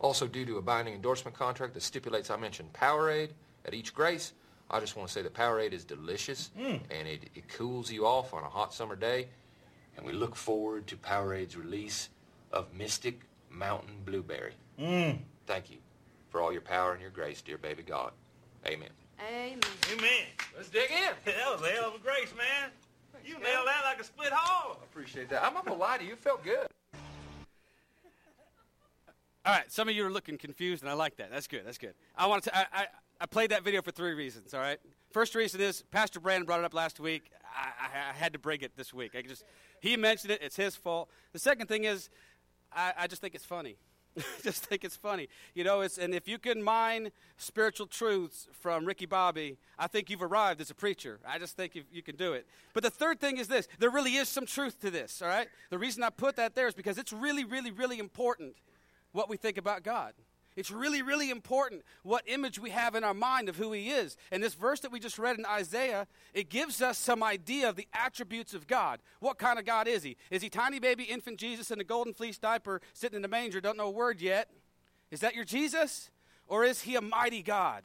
Also 0.00 0.26
due 0.26 0.44
to 0.46 0.58
a 0.58 0.62
binding 0.62 0.94
endorsement 0.94 1.36
contract 1.36 1.74
that 1.74 1.82
stipulates 1.82 2.30
I 2.30 2.36
mention 2.36 2.68
Powerade 2.72 3.30
at 3.66 3.74
each 3.74 3.94
grace. 3.94 4.32
I 4.70 4.80
just 4.80 4.96
want 4.96 5.08
to 5.08 5.12
say 5.12 5.22
that 5.22 5.34
Powerade 5.34 5.72
is 5.72 5.84
delicious 5.84 6.50
Mm. 6.58 6.80
and 6.90 7.08
it, 7.08 7.30
it 7.34 7.48
cools 7.48 7.90
you 7.90 8.06
off 8.06 8.32
on 8.34 8.42
a 8.42 8.48
hot 8.48 8.72
summer 8.74 8.96
day. 8.96 9.28
And 9.96 10.06
we 10.06 10.12
look 10.12 10.34
forward 10.36 10.86
to 10.88 10.96
Powerade's 10.96 11.56
release 11.56 12.08
of 12.52 12.72
Mystic 12.74 13.20
Mountain 13.52 13.94
Blueberry. 14.04 14.54
Mm. 14.78 15.18
Thank 15.46 15.70
you 15.70 15.78
for 16.30 16.40
all 16.40 16.52
your 16.52 16.62
power 16.62 16.92
and 16.92 17.00
your 17.00 17.10
grace, 17.10 17.42
dear 17.42 17.58
baby 17.58 17.82
God. 17.82 18.12
Amen. 18.66 18.88
Amen. 19.20 19.60
Amen. 19.92 20.26
Let's 20.56 20.68
dig 20.68 20.90
in. 20.90 21.12
That 21.24 21.52
was 21.52 21.62
a 21.62 21.70
hell 21.72 21.88
of 21.88 21.94
a 21.94 21.98
grace, 21.98 22.32
man. 22.36 22.70
You 23.24 23.34
nailed 23.34 23.66
that 23.66 23.82
like 23.84 24.00
a 24.00 24.04
split 24.04 24.32
hog. 24.32 24.78
Appreciate 24.82 25.28
that. 25.30 25.44
I'm 25.44 25.54
not 25.54 25.64
gonna 25.64 25.78
lie 25.78 25.98
to 25.98 26.04
you. 26.04 26.14
It 26.14 26.18
felt 26.18 26.42
good. 26.42 26.66
All 29.44 29.52
right, 29.52 29.70
some 29.70 29.88
of 29.88 29.94
you 29.94 30.06
are 30.06 30.10
looking 30.10 30.38
confused, 30.38 30.82
and 30.82 30.90
I 30.90 30.94
like 30.94 31.16
that. 31.16 31.30
That's 31.30 31.48
good. 31.48 31.62
That's 31.64 31.78
good. 31.78 31.94
I 32.16 32.26
want 32.26 32.44
to. 32.44 32.56
I, 32.56 32.66
I, 32.72 32.86
I 33.20 33.26
played 33.26 33.50
that 33.50 33.64
video 33.64 33.82
for 33.82 33.90
three 33.90 34.14
reasons. 34.14 34.54
All 34.54 34.60
right. 34.60 34.78
First 35.12 35.34
reason 35.34 35.60
is 35.60 35.82
Pastor 35.90 36.20
Brandon 36.20 36.46
brought 36.46 36.60
it 36.60 36.64
up 36.64 36.74
last 36.74 36.98
week. 36.98 37.30
I, 37.54 37.68
I, 37.86 38.10
I 38.10 38.12
had 38.12 38.32
to 38.32 38.38
bring 38.38 38.62
it 38.62 38.76
this 38.76 38.94
week. 38.94 39.12
I 39.16 39.22
just 39.22 39.44
he 39.80 39.96
mentioned 39.96 40.32
it. 40.32 40.42
It's 40.42 40.56
his 40.56 40.74
fault. 40.74 41.08
The 41.32 41.38
second 41.38 41.66
thing 41.66 41.84
is, 41.84 42.08
I, 42.74 42.92
I 42.98 43.06
just 43.06 43.20
think 43.20 43.34
it's 43.34 43.44
funny. 43.44 43.76
just 44.42 44.66
think 44.66 44.84
it's 44.84 44.96
funny. 44.96 45.28
You 45.54 45.64
know, 45.64 45.80
it's 45.80 45.98
and 45.98 46.14
if 46.14 46.28
you 46.28 46.38
can 46.38 46.62
mine 46.62 47.10
spiritual 47.38 47.86
truths 47.86 48.48
from 48.52 48.84
Ricky 48.84 49.06
Bobby, 49.06 49.56
I 49.78 49.86
think 49.86 50.10
you've 50.10 50.22
arrived 50.22 50.60
as 50.60 50.70
a 50.70 50.74
preacher. 50.74 51.18
I 51.26 51.38
just 51.38 51.56
think 51.56 51.74
you, 51.74 51.84
you 51.90 52.02
can 52.02 52.16
do 52.16 52.34
it. 52.34 52.46
But 52.74 52.82
the 52.82 52.90
third 52.90 53.20
thing 53.20 53.38
is 53.38 53.48
this: 53.48 53.68
there 53.78 53.90
really 53.90 54.16
is 54.16 54.28
some 54.28 54.44
truth 54.44 54.80
to 54.80 54.90
this. 54.90 55.22
All 55.22 55.28
right. 55.28 55.48
The 55.70 55.78
reason 55.78 56.02
I 56.02 56.10
put 56.10 56.36
that 56.36 56.54
there 56.54 56.66
is 56.66 56.74
because 56.74 56.98
it's 56.98 57.12
really, 57.12 57.44
really, 57.44 57.70
really 57.70 57.98
important 57.98 58.56
what 59.12 59.28
we 59.28 59.36
think 59.36 59.56
about 59.56 59.82
God. 59.82 60.12
It's 60.54 60.70
really, 60.70 61.02
really 61.02 61.30
important 61.30 61.82
what 62.02 62.24
image 62.26 62.58
we 62.58 62.70
have 62.70 62.94
in 62.94 63.04
our 63.04 63.14
mind 63.14 63.48
of 63.48 63.56
who 63.56 63.72
He 63.72 63.90
is. 63.90 64.16
And 64.30 64.42
this 64.42 64.54
verse 64.54 64.80
that 64.80 64.92
we 64.92 65.00
just 65.00 65.18
read 65.18 65.38
in 65.38 65.46
Isaiah, 65.46 66.06
it 66.34 66.50
gives 66.50 66.82
us 66.82 66.98
some 66.98 67.22
idea 67.22 67.68
of 67.68 67.76
the 67.76 67.88
attributes 67.94 68.52
of 68.52 68.66
God. 68.66 69.00
What 69.20 69.38
kind 69.38 69.58
of 69.58 69.64
God 69.64 69.88
is 69.88 70.02
He? 70.02 70.16
Is 70.30 70.42
He 70.42 70.50
tiny 70.50 70.78
baby 70.78 71.04
infant 71.04 71.38
Jesus 71.38 71.70
in 71.70 71.80
a 71.80 71.84
golden 71.84 72.12
fleece 72.12 72.38
diaper 72.38 72.80
sitting 72.92 73.16
in 73.16 73.22
the 73.22 73.28
manger, 73.28 73.60
don't 73.60 73.78
know 73.78 73.86
a 73.86 73.90
word 73.90 74.20
yet? 74.20 74.50
Is 75.10 75.20
that 75.20 75.34
your 75.34 75.44
Jesus? 75.44 76.10
Or 76.46 76.64
is 76.64 76.82
He 76.82 76.96
a 76.96 77.00
mighty 77.00 77.42
God? 77.42 77.84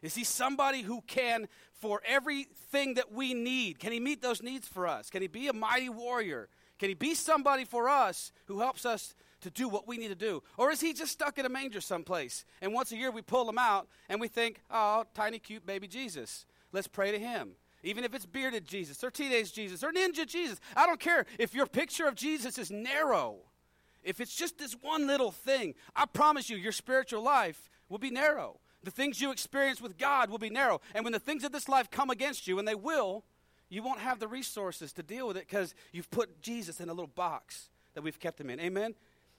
Is 0.00 0.14
He 0.14 0.24
somebody 0.24 0.82
who 0.82 1.02
can, 1.06 1.48
for 1.72 2.00
everything 2.06 2.94
that 2.94 3.12
we 3.12 3.34
need, 3.34 3.78
can 3.78 3.92
He 3.92 4.00
meet 4.00 4.22
those 4.22 4.42
needs 4.42 4.66
for 4.66 4.86
us? 4.86 5.10
Can 5.10 5.20
He 5.20 5.28
be 5.28 5.48
a 5.48 5.52
mighty 5.52 5.88
warrior? 5.88 6.48
Can 6.78 6.88
He 6.88 6.94
be 6.94 7.14
somebody 7.14 7.64
for 7.64 7.88
us 7.88 8.32
who 8.46 8.60
helps 8.60 8.86
us 8.86 9.14
to 9.40 9.50
do 9.50 9.68
what 9.68 9.86
we 9.86 9.96
need 9.96 10.08
to 10.08 10.14
do? 10.14 10.42
Or 10.56 10.70
is 10.70 10.80
he 10.80 10.92
just 10.92 11.12
stuck 11.12 11.38
in 11.38 11.46
a 11.46 11.48
manger 11.48 11.80
someplace? 11.80 12.44
And 12.60 12.72
once 12.72 12.92
a 12.92 12.96
year 12.96 13.10
we 13.10 13.22
pull 13.22 13.48
him 13.48 13.58
out 13.58 13.88
and 14.08 14.20
we 14.20 14.28
think, 14.28 14.60
oh, 14.70 15.04
tiny, 15.14 15.38
cute 15.38 15.66
baby 15.66 15.88
Jesus. 15.88 16.46
Let's 16.72 16.88
pray 16.88 17.12
to 17.12 17.18
him. 17.18 17.52
Even 17.82 18.04
if 18.04 18.14
it's 18.14 18.26
bearded 18.26 18.66
Jesus 18.66 19.02
or 19.04 19.10
teenage 19.10 19.52
Jesus 19.52 19.84
or 19.84 19.92
ninja 19.92 20.26
Jesus. 20.26 20.60
I 20.76 20.86
don't 20.86 21.00
care. 21.00 21.26
If 21.38 21.54
your 21.54 21.66
picture 21.66 22.08
of 22.08 22.14
Jesus 22.14 22.58
is 22.58 22.70
narrow, 22.70 23.36
if 24.02 24.20
it's 24.20 24.34
just 24.34 24.58
this 24.58 24.74
one 24.74 25.06
little 25.06 25.30
thing, 25.30 25.74
I 25.94 26.06
promise 26.06 26.50
you, 26.50 26.56
your 26.56 26.72
spiritual 26.72 27.22
life 27.22 27.68
will 27.88 27.98
be 27.98 28.10
narrow. 28.10 28.58
The 28.82 28.90
things 28.90 29.20
you 29.20 29.30
experience 29.30 29.80
with 29.80 29.98
God 29.98 30.30
will 30.30 30.38
be 30.38 30.50
narrow. 30.50 30.80
And 30.94 31.04
when 31.04 31.12
the 31.12 31.18
things 31.18 31.44
of 31.44 31.52
this 31.52 31.68
life 31.68 31.90
come 31.90 32.10
against 32.10 32.46
you, 32.46 32.58
and 32.58 32.66
they 32.66 32.74
will, 32.74 33.24
you 33.68 33.82
won't 33.82 34.00
have 34.00 34.18
the 34.18 34.28
resources 34.28 34.92
to 34.94 35.02
deal 35.02 35.28
with 35.28 35.36
it 35.36 35.46
because 35.46 35.74
you've 35.92 36.10
put 36.10 36.40
Jesus 36.40 36.80
in 36.80 36.88
a 36.88 36.92
little 36.92 37.06
box 37.06 37.68
that 37.94 38.02
we've 38.02 38.18
kept 38.18 38.40
him 38.40 38.50
in. 38.50 38.60
Amen? 38.60 38.94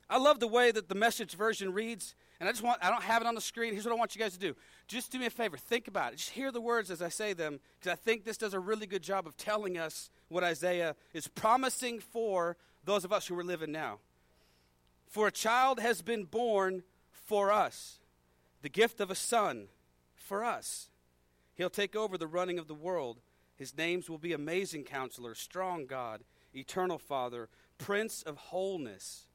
I 0.10 0.18
love 0.18 0.40
the 0.40 0.48
way 0.48 0.72
that 0.72 0.90
the 0.90 0.96
message 0.96 1.36
version 1.36 1.72
reads, 1.72 2.16
and 2.40 2.50
I 2.50 2.52
just 2.52 2.64
want, 2.64 2.84
I 2.84 2.90
don't 2.90 3.04
have 3.04 3.22
it 3.22 3.28
on 3.28 3.36
the 3.36 3.42
screen. 3.42 3.74
Here's 3.74 3.86
what 3.86 3.94
I 3.94 3.98
want 3.98 4.16
you 4.16 4.22
guys 4.22 4.34
to 4.34 4.40
do. 4.40 4.56
Just 4.88 5.12
do 5.12 5.20
me 5.20 5.28
a 5.28 5.30
favor, 5.30 5.56
think 5.56 5.88
about 5.88 6.14
it. 6.14 6.18
Just 6.18 6.32
hear 6.32 6.52
the 6.52 6.62
words 6.62 6.90
as 6.90 7.02
I 7.02 7.10
say 7.10 7.34
them, 7.34 7.60
because 7.80 7.94
I 7.94 7.96
think 7.96 8.26
this 8.26 8.38
does 8.38 8.56
a 8.56 8.60
really 8.60 8.88
good 8.88 9.04
job 9.04 9.28
of 9.28 9.38
telling 9.38 9.78
us 9.78 10.10
what 10.30 10.44
Isaiah 10.44 10.96
is 11.14 11.28
promising 11.28 12.00
for 12.00 12.58
those 12.86 13.06
of 13.06 13.14
us 13.14 13.28
who 13.28 13.38
are 13.38 13.44
living 13.44 13.72
now. 13.72 14.00
For 15.08 15.28
a 15.28 15.32
child 15.32 15.80
has 15.80 16.02
been 16.02 16.24
born 16.24 16.84
for 17.12 17.52
us, 17.52 18.00
the 18.62 18.70
gift 18.70 19.00
of 19.00 19.12
a 19.12 19.16
son 19.16 19.68
for 20.16 20.44
us. 20.44 20.90
He'll 21.54 21.70
take 21.70 21.96
over 21.96 22.18
the 22.18 22.28
running 22.28 22.58
of 22.58 22.68
the 22.68 22.74
world. 22.74 23.20
His 23.56 23.78
names 23.78 24.10
will 24.10 24.18
be 24.18 24.34
Amazing 24.34 24.86
Counselor, 24.86 25.36
Strong 25.36 25.88
God, 25.88 26.22
Eternal 26.56 26.98
Father, 26.98 27.50
Prince 27.78 28.24
of 28.24 28.38
Wholeness. 28.38 29.26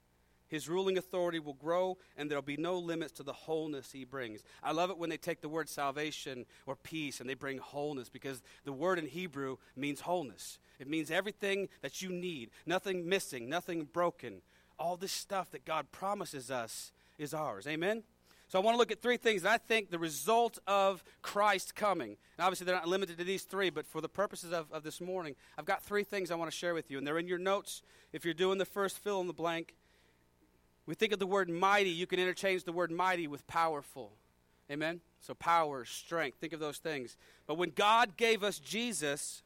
His 0.49 0.69
ruling 0.69 0.99
authority 0.99 1.39
will 1.39 1.55
grow, 1.55 1.99
and 2.17 2.31
there'll 2.31 2.43
be 2.43 2.57
no 2.57 2.79
limits 2.79 3.13
to 3.15 3.23
the 3.23 3.33
wholeness 3.33 3.93
he 3.93 4.05
brings. 4.05 4.43
I 4.63 4.73
love 4.73 4.91
it 4.91 4.99
when 4.99 5.11
they 5.11 5.17
take 5.17 5.41
the 5.41 5.49
word 5.49 5.69
salvation 5.69 6.47
or 6.67 6.77
peace 6.77 7.21
and 7.21 7.29
they 7.29 7.35
bring 7.35 7.59
wholeness 7.59 8.09
because 8.09 8.43
the 8.65 8.73
word 8.73 8.99
in 8.99 9.07
Hebrew 9.07 9.57
means 9.77 10.01
wholeness. 10.01 10.59
It 10.79 10.89
means 10.89 11.11
everything 11.11 11.69
that 11.83 12.03
you 12.03 12.11
need, 12.11 12.51
nothing 12.67 13.09
missing, 13.09 13.49
nothing 13.49 13.85
broken. 13.85 14.43
All 14.79 14.97
this 14.97 15.13
stuff 15.13 15.51
that 15.53 15.65
God 15.65 15.91
promises 15.93 16.51
us 16.51 16.93
is 17.19 17.33
ours. 17.33 17.67
Amen? 17.67 18.03
So 18.49 18.61
I 18.61 18.63
want 18.63 18.75
to 18.75 18.79
look 18.79 18.93
at 18.93 19.01
three 19.01 19.17
things 19.17 19.43
that 19.43 19.53
I 19.53 19.59
think 19.59 19.91
the 19.91 19.99
result 19.99 20.59
of 20.67 21.03
Christ 21.23 21.75
coming. 21.75 22.17
And 22.37 22.45
obviously, 22.45 22.67
they're 22.67 22.75
not 22.75 22.87
limited 22.87 23.19
to 23.19 23.25
these 23.25 23.43
three, 23.43 23.71
but 23.71 23.87
for 23.87 24.01
the 24.01 24.09
purposes 24.09 24.53
of, 24.53 24.71
of 24.71 24.83
this 24.83 25.01
morning, 25.01 25.35
I've 25.57 25.65
got 25.65 25.83
three 25.83 26.05
things 26.05 26.31
I 26.31 26.35
want 26.35 26.51
to 26.51 26.57
share 26.57 26.75
with 26.75 26.91
you. 26.91 26.99
And 26.99 27.07
they're 27.07 27.19
in 27.19 27.29
your 27.29 27.39
notes. 27.39 27.83
If 28.13 28.25
you're 28.25 28.35
doing 28.35 28.59
the 28.59 28.65
first 28.65 28.99
fill 28.99 29.21
in 29.21 29.27
the 29.27 29.33
blank, 29.33 29.75
we 30.87 30.95
think 30.95 31.13
of 31.13 31.19
the 31.19 31.27
word 31.27 31.49
mighty, 31.49 31.91
you 31.91 32.07
can 32.07 32.19
interchange 32.19 32.65
the 32.65 32.73
word 32.73 32.91
mighty 32.91 33.27
with 33.27 33.47
powerful. 33.47 34.13
Amen? 34.71 35.01
So, 35.21 35.35
power, 35.35 35.85
strength, 35.85 36.39
think 36.39 36.53
of 36.53 36.61
those 36.61 36.79
things. 36.79 37.17
But 37.47 37.57
when 37.57 37.71
God 37.71 38.17
gave 38.17 38.43
us 38.43 38.59
Jesus, 38.59 39.43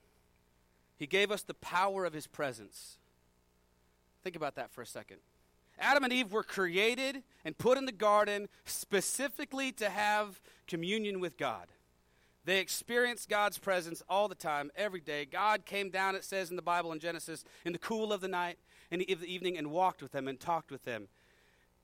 He 0.96 1.06
gave 1.06 1.30
us 1.30 1.42
the 1.42 1.54
power 1.54 2.04
of 2.04 2.12
His 2.12 2.26
presence. 2.26 2.98
Think 4.22 4.36
about 4.36 4.56
that 4.56 4.72
for 4.72 4.82
a 4.82 4.86
second. 4.86 5.18
Adam 5.78 6.04
and 6.04 6.12
Eve 6.12 6.32
were 6.32 6.42
created 6.42 7.22
and 7.44 7.56
put 7.56 7.78
in 7.78 7.86
the 7.86 7.92
garden 7.92 8.48
specifically 8.64 9.70
to 9.72 9.88
have 9.88 10.40
communion 10.66 11.20
with 11.20 11.36
God. 11.36 11.68
They 12.44 12.60
experienced 12.60 13.28
God's 13.28 13.58
presence 13.58 14.02
all 14.08 14.26
the 14.26 14.34
time, 14.34 14.70
every 14.74 15.00
day. 15.00 15.24
God 15.24 15.66
came 15.66 15.90
down, 15.90 16.16
it 16.16 16.24
says 16.24 16.50
in 16.50 16.56
the 16.56 16.62
Bible 16.62 16.92
in 16.92 16.98
Genesis, 16.98 17.44
in 17.64 17.72
the 17.72 17.78
cool 17.78 18.12
of 18.12 18.20
the 18.20 18.28
night, 18.28 18.58
in 18.90 19.00
the 19.00 19.32
evening 19.32 19.58
and 19.58 19.70
walked 19.70 20.02
with 20.02 20.12
them 20.12 20.26
and 20.26 20.40
talked 20.40 20.70
with 20.70 20.84
them. 20.84 21.08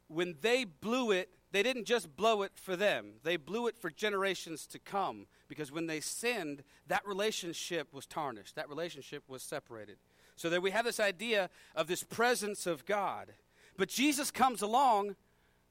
When 0.09 0.37
they 0.41 0.65
blew 0.65 1.11
it, 1.11 1.31
they 1.53 1.63
didn't 1.63 1.85
just 1.85 2.17
blow 2.17 2.43
it 2.43 2.53
for 2.57 2.75
them, 2.77 3.15
they 3.23 3.37
blew 3.37 3.69
it 3.69 3.79
for 3.79 3.91
generations 3.91 4.67
to 4.69 4.79
come 4.79 5.27
because 5.49 5.71
when 5.71 5.87
they 5.87 6.01
sinned, 6.01 6.65
that 6.89 7.07
relationship 7.07 7.93
was 7.93 8.07
tarnished, 8.07 8.57
that 8.57 8.69
relationship 8.69 9.23
was 9.29 9.43
separated. 9.43 9.97
So 10.37 10.51
that 10.51 10.63
we 10.63 10.73
have 10.73 10.85
this 10.85 10.99
idea 10.99 11.49
of 11.77 11.87
this 11.87 12.03
presence 12.03 12.67
of 12.67 12.85
God. 12.87 13.29
But 13.77 13.89
Jesus 13.89 14.33
comes 14.33 14.63
along 14.63 15.15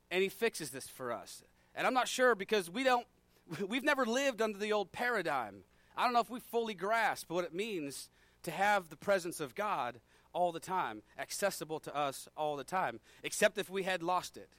and 0.10 0.24
he 0.24 0.30
fixes 0.30 0.70
this 0.70 0.88
for 0.88 1.12
us. 1.12 1.44
And 1.76 1.86
I'm 1.86 1.94
not 1.94 2.08
sure 2.08 2.34
because 2.34 2.70
we 2.70 2.84
don't 2.84 3.06
we've 3.68 3.84
never 3.84 4.06
lived 4.06 4.42
under 4.42 4.58
the 4.58 4.72
old 4.72 4.92
paradigm. 4.92 5.64
I 5.98 6.06
don't 6.06 6.14
know 6.14 6.22
if 6.22 6.30
we 6.30 6.40
fully 6.40 6.74
grasp 6.74 7.30
what 7.30 7.44
it 7.44 7.54
means 7.54 8.10
to 8.44 8.52
have 8.52 8.90
the 8.90 8.96
presence 8.96 9.40
of 9.40 9.56
God 9.56 10.00
all 10.34 10.52
the 10.52 10.60
time, 10.60 11.04
accessible 11.18 11.80
to 11.80 11.96
us 11.96 12.28
all 12.36 12.56
the 12.56 12.64
time, 12.64 13.00
except 13.24 13.58
if 13.58 13.70
we 13.70 13.84
had 13.84 14.04
lost 14.04 14.38
it, 14.38 14.50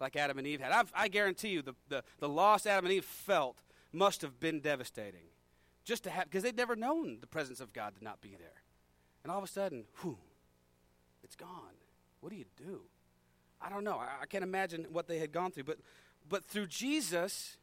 like 0.00 0.16
Adam 0.16 0.38
and 0.38 0.46
Eve 0.46 0.60
had. 0.60 0.72
I've, 0.72 0.92
i 0.94 1.08
guarantee 1.08 1.48
you, 1.48 1.62
the, 1.62 1.74
the, 1.88 2.04
the 2.18 2.28
loss 2.28 2.66
Adam 2.66 2.86
and 2.86 2.94
Eve 2.94 3.04
felt 3.04 3.62
must 3.92 4.22
have 4.22 4.38
been 4.40 4.60
devastating. 4.60 5.26
Just 5.84 6.04
to 6.04 6.10
have, 6.10 6.24
because 6.24 6.42
they'd 6.42 6.56
never 6.56 6.76
known 6.76 7.18
the 7.20 7.26
presence 7.26 7.60
of 7.60 7.72
God 7.72 7.96
to 7.96 8.04
not 8.04 8.20
be 8.20 8.36
there. 8.38 8.62
And 9.22 9.32
all 9.32 9.38
of 9.38 9.44
a 9.44 9.48
sudden, 9.48 9.84
whew, 10.00 10.18
it's 11.22 11.36
gone. 11.36 11.48
What 12.20 12.30
do 12.30 12.36
you 12.36 12.44
do? 12.56 12.82
I 13.60 13.68
don't 13.68 13.84
know. 13.84 13.96
I, 13.96 14.22
I 14.22 14.26
can't 14.26 14.44
imagine 14.44 14.86
what 14.90 15.08
they 15.08 15.18
had 15.18 15.32
gone 15.32 15.50
through. 15.50 15.64
But, 15.64 15.78
but 16.28 16.44
through 16.44 16.66
Jesus 16.66 17.56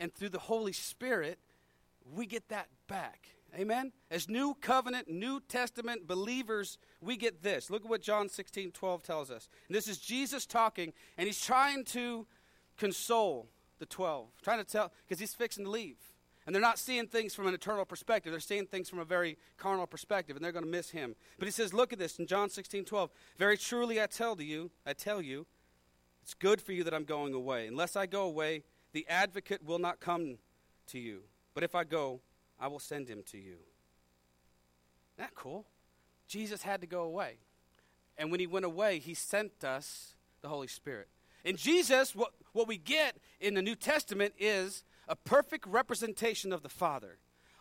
and 0.00 0.12
through 0.12 0.30
the 0.30 0.38
Holy 0.38 0.72
Spirit, 0.72 1.38
we 2.14 2.26
get 2.26 2.48
that 2.48 2.68
back. 2.88 3.28
Amen? 3.54 3.92
As 4.10 4.28
New 4.28 4.54
Covenant, 4.60 5.08
New 5.08 5.40
Testament 5.40 6.06
believers, 6.06 6.78
we 7.00 7.16
get 7.16 7.42
this. 7.42 7.70
Look 7.70 7.84
at 7.84 7.90
what 7.90 8.02
John 8.02 8.28
16, 8.28 8.72
12 8.72 9.02
tells 9.02 9.30
us. 9.30 9.48
And 9.68 9.76
this 9.76 9.88
is 9.88 9.98
Jesus 9.98 10.46
talking, 10.46 10.92
and 11.16 11.26
he's 11.26 11.40
trying 11.40 11.84
to 11.86 12.26
console 12.76 13.48
the 13.78 13.86
12, 13.86 14.28
trying 14.42 14.58
to 14.58 14.64
tell, 14.64 14.92
because 15.06 15.20
he's 15.20 15.34
fixing 15.34 15.64
to 15.64 15.70
leave. 15.70 15.96
And 16.44 16.54
they're 16.54 16.62
not 16.62 16.78
seeing 16.78 17.08
things 17.08 17.34
from 17.34 17.48
an 17.48 17.54
eternal 17.54 17.84
perspective. 17.84 18.32
They're 18.32 18.40
seeing 18.40 18.66
things 18.66 18.88
from 18.88 19.00
a 19.00 19.04
very 19.04 19.36
carnal 19.58 19.86
perspective, 19.86 20.36
and 20.36 20.44
they're 20.44 20.52
going 20.52 20.64
to 20.64 20.70
miss 20.70 20.90
him. 20.90 21.16
But 21.38 21.46
he 21.46 21.52
says, 21.52 21.74
look 21.74 21.92
at 21.92 21.98
this 21.98 22.18
in 22.18 22.26
John 22.26 22.50
16, 22.50 22.84
12. 22.84 23.10
Very 23.36 23.56
truly 23.56 24.00
I 24.00 24.06
tell 24.06 24.36
to 24.36 24.44
you, 24.44 24.70
I 24.86 24.92
tell 24.92 25.20
you, 25.20 25.46
it's 26.22 26.34
good 26.34 26.60
for 26.60 26.72
you 26.72 26.84
that 26.84 26.94
I'm 26.94 27.04
going 27.04 27.34
away. 27.34 27.66
Unless 27.66 27.96
I 27.96 28.06
go 28.06 28.24
away, 28.24 28.62
the 28.92 29.06
advocate 29.08 29.64
will 29.64 29.78
not 29.78 29.98
come 29.98 30.38
to 30.88 30.98
you. 30.98 31.22
But 31.54 31.64
if 31.64 31.74
I 31.74 31.84
go, 31.84 32.20
I 32.58 32.68
will 32.68 32.78
send 32.78 33.08
him 33.08 33.22
to 33.30 33.38
you. 33.38 33.56
Isn't 35.14 35.18
that 35.18 35.34
cool? 35.34 35.66
Jesus 36.26 36.62
had 36.62 36.80
to 36.80 36.86
go 36.86 37.02
away. 37.02 37.38
And 38.18 38.30
when 38.30 38.40
he 38.40 38.46
went 38.46 38.64
away, 38.64 38.98
he 38.98 39.14
sent 39.14 39.64
us 39.64 40.14
the 40.42 40.48
Holy 40.48 40.66
Spirit. 40.66 41.08
In 41.44 41.56
Jesus, 41.56 42.14
what, 42.14 42.32
what 42.52 42.66
we 42.66 42.76
get 42.76 43.16
in 43.40 43.54
the 43.54 43.62
New 43.62 43.76
Testament 43.76 44.34
is 44.38 44.82
a 45.08 45.14
perfect 45.14 45.66
representation 45.66 46.52
of 46.52 46.62
the 46.62 46.68
Father. 46.68 47.18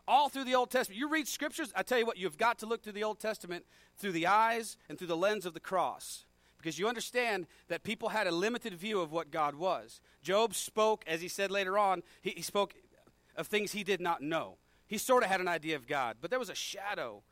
All 0.07 0.29
through 0.29 0.45
the 0.45 0.55
Old 0.55 0.71
Testament. 0.71 0.99
You 0.99 1.09
read 1.09 1.27
scriptures, 1.27 1.71
I 1.75 1.83
tell 1.83 1.99
you 1.99 2.05
what, 2.05 2.17
you've 2.17 2.37
got 2.37 2.59
to 2.59 2.65
look 2.65 2.83
through 2.83 2.93
the 2.93 3.03
Old 3.03 3.19
Testament 3.19 3.65
through 3.97 4.13
the 4.13 4.27
eyes 4.27 4.77
and 4.87 4.97
through 4.97 5.07
the 5.07 5.17
lens 5.17 5.45
of 5.45 5.53
the 5.53 5.59
cross. 5.59 6.25
Because 6.57 6.79
you 6.79 6.87
understand 6.87 7.47
that 7.67 7.83
people 7.83 8.09
had 8.09 8.27
a 8.27 8.31
limited 8.31 8.73
view 8.73 8.99
of 9.01 9.11
what 9.11 9.29
God 9.29 9.55
was. 9.55 10.01
Job 10.23 10.55
spoke, 10.55 11.03
as 11.05 11.21
he 11.21 11.27
said 11.27 11.51
later 11.51 11.77
on, 11.77 12.01
he, 12.21 12.31
he 12.31 12.41
spoke 12.41 12.73
of 13.35 13.47
things 13.47 13.71
he 13.71 13.83
did 13.83 14.01
not 14.01 14.21
know. 14.21 14.57
He 14.87 14.97
sort 14.97 15.23
of 15.23 15.29
had 15.29 15.41
an 15.41 15.47
idea 15.47 15.75
of 15.75 15.87
God, 15.87 16.17
but 16.21 16.29
there 16.29 16.39
was 16.39 16.49
a 16.49 16.55
shadow 16.55 17.23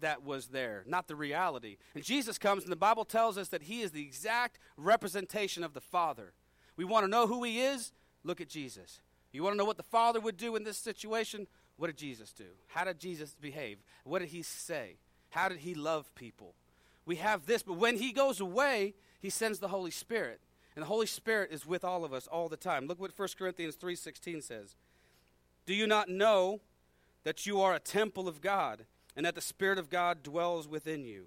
that 0.00 0.24
was 0.24 0.48
there, 0.48 0.84
not 0.86 1.08
the 1.08 1.16
reality. 1.16 1.76
And 1.94 2.04
Jesus 2.04 2.38
comes, 2.38 2.62
and 2.62 2.72
the 2.72 2.76
Bible 2.76 3.04
tells 3.04 3.36
us 3.36 3.48
that 3.48 3.64
he 3.64 3.82
is 3.82 3.90
the 3.90 4.02
exact 4.02 4.58
representation 4.76 5.62
of 5.62 5.74
the 5.74 5.80
Father. 5.80 6.32
We 6.76 6.84
want 6.84 7.04
to 7.04 7.10
know 7.10 7.26
who 7.26 7.42
he 7.42 7.60
is? 7.60 7.92
Look 8.24 8.40
at 8.40 8.48
Jesus. 8.48 9.00
You 9.32 9.42
want 9.42 9.54
to 9.54 9.58
know 9.58 9.64
what 9.64 9.76
the 9.76 9.82
Father 9.82 10.20
would 10.20 10.36
do 10.36 10.56
in 10.56 10.64
this 10.64 10.78
situation? 10.78 11.46
What 11.76 11.88
did 11.88 11.96
Jesus 11.96 12.32
do? 12.32 12.44
How 12.68 12.84
did 12.84 12.98
Jesus 12.98 13.36
behave? 13.40 13.78
What 14.04 14.20
did 14.20 14.28
he 14.28 14.42
say? 14.42 14.96
How 15.30 15.48
did 15.48 15.58
he 15.58 15.74
love 15.74 16.14
people? 16.14 16.54
We 17.06 17.16
have 17.16 17.46
this, 17.46 17.62
but 17.62 17.76
when 17.76 17.96
he 17.96 18.12
goes 18.12 18.40
away, 18.40 18.94
he 19.20 19.30
sends 19.30 19.58
the 19.58 19.68
Holy 19.68 19.90
Spirit. 19.90 20.40
And 20.76 20.82
the 20.82 20.88
Holy 20.88 21.06
Spirit 21.06 21.50
is 21.52 21.66
with 21.66 21.84
all 21.84 22.04
of 22.04 22.12
us 22.12 22.26
all 22.26 22.48
the 22.48 22.56
time. 22.56 22.86
Look 22.86 23.00
what 23.00 23.16
1 23.16 23.28
Corinthians 23.36 23.76
3:16 23.76 24.42
says. 24.42 24.76
Do 25.66 25.74
you 25.74 25.86
not 25.86 26.08
know 26.08 26.60
that 27.24 27.46
you 27.46 27.60
are 27.60 27.74
a 27.74 27.80
temple 27.80 28.28
of 28.28 28.40
God 28.40 28.86
and 29.16 29.26
that 29.26 29.34
the 29.34 29.40
Spirit 29.40 29.78
of 29.78 29.90
God 29.90 30.22
dwells 30.22 30.68
within 30.68 31.04
you. 31.04 31.26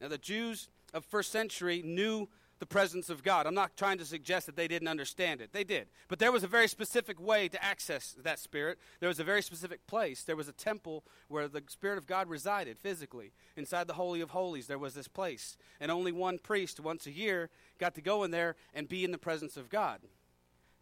Now, 0.00 0.08
the 0.08 0.18
Jews 0.18 0.68
of 0.92 1.04
first 1.04 1.32
century 1.32 1.82
knew 1.84 2.28
the 2.60 2.66
presence 2.66 3.10
of 3.10 3.22
God. 3.22 3.46
I'm 3.46 3.54
not 3.54 3.76
trying 3.76 3.98
to 3.98 4.04
suggest 4.04 4.46
that 4.46 4.56
they 4.56 4.68
didn't 4.68 4.88
understand 4.88 5.40
it. 5.40 5.52
They 5.52 5.64
did. 5.64 5.88
But 6.08 6.18
there 6.18 6.32
was 6.32 6.44
a 6.44 6.48
very 6.48 6.68
specific 6.68 7.20
way 7.20 7.48
to 7.48 7.62
access 7.62 8.14
that 8.22 8.38
Spirit. 8.38 8.78
There 9.00 9.08
was 9.08 9.18
a 9.18 9.24
very 9.24 9.42
specific 9.42 9.86
place. 9.86 10.22
There 10.22 10.36
was 10.36 10.48
a 10.48 10.52
temple 10.52 11.04
where 11.28 11.48
the 11.48 11.62
Spirit 11.68 11.98
of 11.98 12.06
God 12.06 12.28
resided 12.28 12.78
physically. 12.78 13.32
Inside 13.56 13.86
the 13.86 13.94
Holy 13.94 14.20
of 14.20 14.30
Holies, 14.30 14.66
there 14.66 14.78
was 14.78 14.94
this 14.94 15.08
place. 15.08 15.56
And 15.80 15.90
only 15.90 16.12
one 16.12 16.38
priest 16.38 16.80
once 16.80 17.06
a 17.06 17.12
year 17.12 17.50
got 17.78 17.94
to 17.96 18.00
go 18.00 18.22
in 18.24 18.30
there 18.30 18.56
and 18.72 18.88
be 18.88 19.04
in 19.04 19.10
the 19.10 19.18
presence 19.18 19.56
of 19.56 19.68
God. 19.68 20.00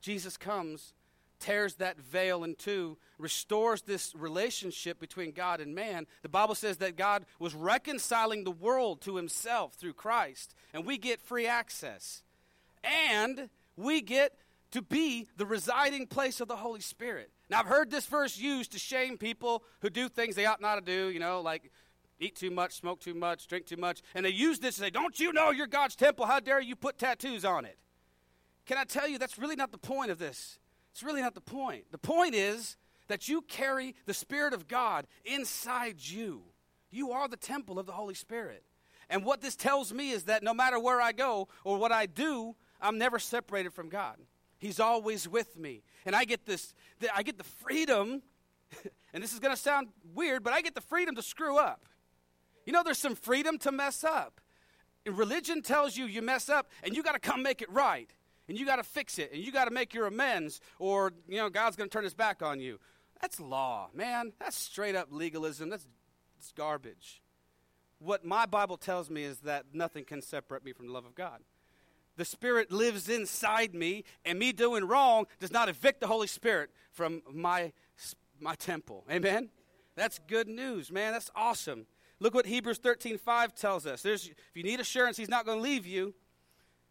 Jesus 0.01 0.37
comes 0.37 0.95
tears 1.43 1.75
that 1.75 1.99
veil 1.99 2.45
in 2.45 2.55
two, 2.55 2.97
restores 3.19 3.83
this 3.83 4.15
relationship 4.15 5.01
between 5.01 5.33
God 5.33 5.61
and 5.61 5.75
man. 5.75 6.07
The 6.23 6.29
Bible 6.29 6.55
says 6.55 6.79
that 6.79 6.97
God 6.97 7.27
was 7.39 7.55
reconciling 7.55 8.45
the 8.45 8.51
world 8.51 9.01
to 9.03 9.17
himself 9.17 9.75
through 9.75 9.95
Christ, 9.95 10.55
and 10.73 10.87
we 10.87 10.99
get 10.99 11.21
free 11.21 11.47
access. 11.47 12.23
And 12.85 13.49
we 13.77 14.01
get 14.01 14.35
to 14.73 14.83
be 14.83 15.29
the 15.37 15.47
residing 15.47 16.07
place 16.07 16.41
of 16.41 16.49
the 16.49 16.57
Holy 16.57 16.81
Spirit. 16.81 17.31
Now, 17.51 17.61
I've 17.61 17.67
heard 17.67 17.91
this 17.91 18.07
verse 18.07 18.39
used 18.39 18.73
to 18.73 18.79
shame 18.79 19.19
people 19.19 19.63
who 19.81 19.91
do 19.91 20.09
things 20.09 20.35
they 20.35 20.47
ought 20.47 20.61
not 20.61 20.77
to 20.77 20.81
do, 20.81 21.11
you 21.11 21.21
know, 21.21 21.41
like 21.41 21.71
eat 22.19 22.37
too 22.37 22.51
much, 22.51 22.73
smoke 22.73 23.01
too 23.01 23.15
much, 23.15 23.47
drink 23.47 23.67
too 23.67 23.77
much. 23.77 24.01
And 24.15 24.25
they 24.25 24.31
use 24.31 24.59
this 24.59 24.77
to 24.77 24.83
say, 24.83 24.91
Don't 24.91 25.19
you 25.21 25.33
know 25.33 25.51
you're 25.51 25.67
God's 25.67 25.97
temple? 25.97 26.27
How 26.27 26.41
dare 26.41 26.61
you 26.61 26.77
put 26.77 26.99
tattoos 26.99 27.45
on 27.45 27.65
it? 27.65 27.79
Can 28.65 28.79
I 28.79 28.85
tell 28.85 29.09
you 29.09 29.19
that's 29.19 29.39
really 29.39 29.57
not 29.57 29.73
the 29.73 29.79
point 29.79 30.11
of 30.11 30.19
this? 30.19 30.59
It's 30.93 31.03
really 31.03 31.23
not 31.23 31.35
the 31.35 31.41
point. 31.41 31.91
The 31.91 31.99
point 31.99 32.35
is 32.35 32.77
that 33.09 33.29
you 33.29 33.43
carry 33.43 33.95
the 34.07 34.15
Spirit 34.15 34.53
of 34.55 34.69
God 34.69 35.07
inside 35.25 35.97
you. 35.99 36.43
You 36.91 37.13
are 37.13 37.29
the 37.29 37.37
temple 37.37 37.79
of 37.79 37.87
the 37.87 37.93
Holy 37.93 38.15
Spirit. 38.15 38.65
And 39.09 39.25
what 39.25 39.41
this 39.41 39.57
tells 39.57 39.93
me 39.93 40.11
is 40.11 40.25
that 40.25 40.43
no 40.43 40.55
matter 40.55 40.79
where 40.79 41.01
I 41.01 41.13
go 41.13 41.49
or 41.65 41.79
what 41.79 41.93
I 41.93 42.07
do, 42.07 42.55
I'm 42.81 42.99
never 42.99 43.19
separated 43.19 43.73
from 43.73 43.89
God. 43.89 44.17
He's 44.59 44.79
always 44.79 45.27
with 45.27 45.59
me. 45.59 45.83
And 46.07 46.15
I 46.15 46.25
get 46.25 46.47
this, 46.47 46.75
I 47.15 47.23
get 47.23 47.39
the 47.39 47.45
freedom, 47.45 48.23
and 49.13 49.23
this 49.23 49.33
is 49.33 49.39
going 49.39 49.55
to 49.55 49.61
sound 49.61 49.89
weird, 50.15 50.45
but 50.45 50.53
I 50.53 50.61
get 50.61 50.75
the 50.75 50.81
freedom 50.81 51.15
to 51.17 51.23
screw 51.23 51.59
up. 51.59 51.89
You 52.65 52.73
know, 52.73 52.83
there's 52.83 52.99
some 52.99 53.17
freedom 53.17 53.59
to 53.59 53.73
mess 53.73 54.05
up. 54.05 54.41
And 55.05 55.19
Religion 55.19 55.63
tells 55.63 55.97
you 55.97 56.05
you 56.05 56.23
mess 56.23 56.49
up 56.49 56.71
and 56.83 56.95
you 56.95 57.03
got 57.03 57.13
to 57.13 57.19
come 57.19 57.43
make 57.43 57.61
it 57.61 57.71
right 57.71 58.11
and 58.53 58.59
you 58.59 58.67
got 58.67 58.77
to 58.77 58.83
fix 58.83 59.19
it 59.19 59.33
and 59.33 59.43
you 59.43 59.51
got 59.51 59.65
to 59.65 59.71
make 59.71 59.95
your 59.95 60.07
amends 60.07 60.61
or 60.79 61.11
you 61.27 61.39
know 61.39 61.49
god's 61.49 61.75
going 61.75 61.89
to 61.89 61.93
turn 61.93 62.05
his 62.05 62.13
back 62.13 62.43
on 62.43 62.61
you. 62.61 62.79
That's 63.19 63.41
law 63.41 63.89
man. 63.95 64.35
That's 64.39 64.59
straight 64.59 64.95
up 64.95 65.09
legalism. 65.11 65.71
That's, 65.71 65.87
garbage. 66.57 67.23
What 67.99 68.27
my 68.27 68.45
bible 68.45 68.77
tells 68.77 69.09
me 69.09 69.23
is 69.23 69.39
that 69.39 69.67
nothing 69.73 70.05
can 70.05 70.21
separate 70.21 70.65
me 70.65 70.73
from 70.73 70.89
the 70.89 70.93
love 70.93 71.07
of 71.07 71.15
god. 71.15 71.39
The 72.17 72.27
spirit 72.27 72.71
lives 72.71 73.09
inside 73.09 73.75
me 73.75 74.05
and 74.25 74.39
me 74.39 74.53
doing 74.53 74.85
wrong 74.85 75.27
does 75.41 75.53
not 75.53 75.71
evict 75.71 76.01
the 76.01 76.09
holy 76.09 76.27
spirit 76.27 76.69
from 76.91 77.23
my 77.33 77.73
my 78.39 78.55
temple. 78.57 79.07
Amen? 79.11 79.49
That's 79.97 80.19
good 80.27 80.49
news 80.49 80.93
man. 80.93 81.13
That's 81.13 81.31
awesome. 81.35 81.87
Look 82.21 82.35
what 82.35 82.45
hebrews 82.45 82.79
13 82.79 83.17
5 83.17 83.55
tells 83.55 83.87
us. 83.87 84.03
There's, 84.03 84.27
if 84.27 84.35
you 84.53 84.63
need 84.63 84.81
assurance 84.81 85.17
he's 85.17 85.31
not 85.31 85.47
going 85.47 85.57
to 85.57 85.63
leave 85.63 85.87
you 85.87 86.13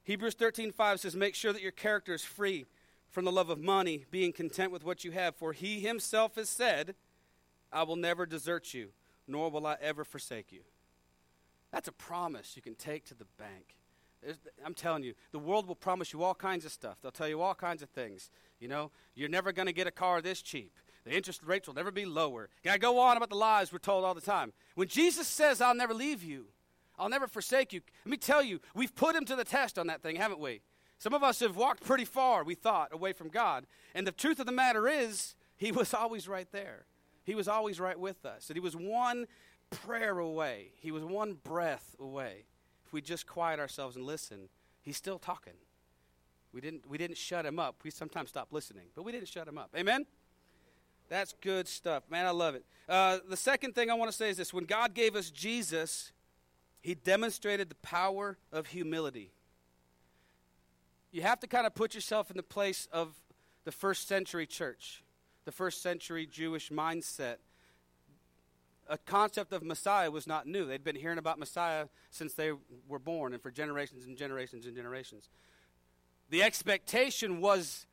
Hebrews 0.03 0.35
13:5 0.35 0.99
says, 0.99 1.15
"Make 1.15 1.35
sure 1.35 1.53
that 1.53 1.61
your 1.61 1.71
character 1.71 2.13
is 2.13 2.23
free 2.23 2.65
from 3.09 3.25
the 3.25 3.31
love 3.31 3.49
of 3.49 3.59
money, 3.59 4.05
being 4.09 4.33
content 4.33 4.71
with 4.71 4.83
what 4.83 5.03
you 5.03 5.11
have, 5.11 5.35
for 5.35 5.53
he 5.53 5.79
himself 5.79 6.35
has 6.35 6.49
said, 6.49 6.95
I 7.71 7.83
will 7.83 7.95
never 7.95 8.25
desert 8.25 8.73
you, 8.73 8.93
nor 9.27 9.49
will 9.49 9.67
I 9.67 9.77
ever 9.81 10.03
forsake 10.03 10.51
you." 10.51 10.63
That's 11.71 11.87
a 11.87 11.93
promise 11.93 12.55
you 12.55 12.61
can 12.61 12.75
take 12.75 13.05
to 13.05 13.13
the 13.13 13.25
bank. 13.25 13.77
I'm 14.63 14.75
telling 14.75 15.03
you, 15.03 15.15
the 15.31 15.39
world 15.39 15.67
will 15.67 15.75
promise 15.75 16.13
you 16.13 16.21
all 16.21 16.35
kinds 16.35 16.63
of 16.65 16.71
stuff. 16.71 16.97
They'll 17.01 17.11
tell 17.11 17.27
you 17.27 17.41
all 17.41 17.55
kinds 17.55 17.81
of 17.81 17.89
things. 17.89 18.29
You 18.59 18.67
know, 18.67 18.91
you're 19.15 19.29
never 19.29 19.51
going 19.51 19.65
to 19.65 19.73
get 19.73 19.87
a 19.87 19.91
car 19.91 20.21
this 20.21 20.41
cheap. 20.41 20.77
The 21.05 21.11
interest 21.15 21.41
rates 21.43 21.67
will 21.67 21.73
never 21.73 21.89
be 21.89 22.05
lower. 22.05 22.49
Can 22.61 22.71
I 22.71 22.77
go 22.77 22.99
on 22.99 23.17
about 23.17 23.29
the 23.29 23.35
lies 23.35 23.71
we're 23.71 23.79
told 23.79 24.05
all 24.05 24.13
the 24.13 24.21
time? 24.21 24.53
When 24.75 24.87
Jesus 24.87 25.27
says, 25.27 25.59
I'll 25.59 25.73
never 25.73 25.95
leave 25.95 26.23
you, 26.23 26.47
I'll 26.97 27.09
never 27.09 27.27
forsake 27.27 27.73
you. 27.73 27.81
Let 28.05 28.11
me 28.11 28.17
tell 28.17 28.43
you, 28.43 28.59
we've 28.75 28.95
put 28.95 29.15
him 29.15 29.25
to 29.25 29.35
the 29.35 29.43
test 29.43 29.79
on 29.79 29.87
that 29.87 30.01
thing, 30.01 30.15
haven't 30.17 30.39
we? 30.39 30.61
Some 30.99 31.13
of 31.13 31.23
us 31.23 31.39
have 31.39 31.55
walked 31.55 31.83
pretty 31.83 32.05
far, 32.05 32.43
we 32.43 32.53
thought, 32.53 32.93
away 32.93 33.11
from 33.11 33.29
God. 33.29 33.65
And 33.95 34.05
the 34.05 34.11
truth 34.11 34.39
of 34.39 34.45
the 34.45 34.51
matter 34.51 34.87
is, 34.87 35.35
he 35.57 35.71
was 35.71 35.93
always 35.95 36.27
right 36.27 36.47
there. 36.51 36.85
He 37.23 37.35
was 37.35 37.47
always 37.47 37.79
right 37.79 37.99
with 37.99 38.25
us. 38.25 38.49
And 38.49 38.55
he 38.55 38.59
was 38.59 38.75
one 38.75 39.25
prayer 39.71 40.19
away. 40.19 40.73
He 40.75 40.91
was 40.91 41.03
one 41.03 41.37
breath 41.43 41.95
away. 41.99 42.45
If 42.85 42.93
we 42.93 43.01
just 43.01 43.25
quiet 43.25 43.59
ourselves 43.59 43.95
and 43.95 44.05
listen, 44.05 44.49
he's 44.81 44.97
still 44.97 45.17
talking. 45.17 45.53
We 46.53 46.61
didn't, 46.61 46.87
we 46.87 46.97
didn't 46.97 47.17
shut 47.17 47.45
him 47.45 47.57
up. 47.57 47.77
We 47.83 47.91
sometimes 47.91 48.29
stop 48.29 48.49
listening, 48.51 48.87
but 48.95 49.03
we 49.03 49.11
didn't 49.11 49.29
shut 49.29 49.47
him 49.47 49.57
up. 49.57 49.69
Amen? 49.75 50.05
That's 51.09 51.33
good 51.41 51.67
stuff. 51.67 52.03
Man, 52.09 52.25
I 52.25 52.31
love 52.31 52.55
it. 52.55 52.65
Uh, 52.87 53.19
the 53.29 53.37
second 53.37 53.75
thing 53.75 53.89
I 53.89 53.93
want 53.93 54.11
to 54.11 54.15
say 54.15 54.29
is 54.29 54.37
this 54.37 54.53
when 54.53 54.65
God 54.65 54.93
gave 54.93 55.15
us 55.15 55.29
Jesus, 55.29 56.11
he 56.81 56.95
demonstrated 56.95 57.69
the 57.69 57.75
power 57.75 58.37
of 58.51 58.67
humility. 58.67 59.31
You 61.11 61.21
have 61.21 61.39
to 61.41 61.47
kind 61.47 61.67
of 61.67 61.75
put 61.75 61.93
yourself 61.93 62.31
in 62.31 62.37
the 62.37 62.43
place 62.43 62.87
of 62.91 63.13
the 63.63 63.71
first 63.71 64.07
century 64.07 64.47
church, 64.47 65.03
the 65.45 65.51
first 65.51 65.81
century 65.81 66.25
Jewish 66.25 66.69
mindset. 66.69 67.37
A 68.89 68.97
concept 68.97 69.53
of 69.53 69.63
Messiah 69.63 70.09
was 70.09 70.25
not 70.25 70.47
new. 70.47 70.65
They'd 70.65 70.83
been 70.83 70.95
hearing 70.95 71.17
about 71.17 71.37
Messiah 71.37 71.85
since 72.09 72.33
they 72.33 72.51
were 72.87 72.99
born 72.99 73.33
and 73.33 73.41
for 73.41 73.51
generations 73.51 74.05
and 74.05 74.17
generations 74.17 74.65
and 74.65 74.75
generations. 74.75 75.29
The 76.29 76.43
expectation 76.43 77.41
was 77.41 77.85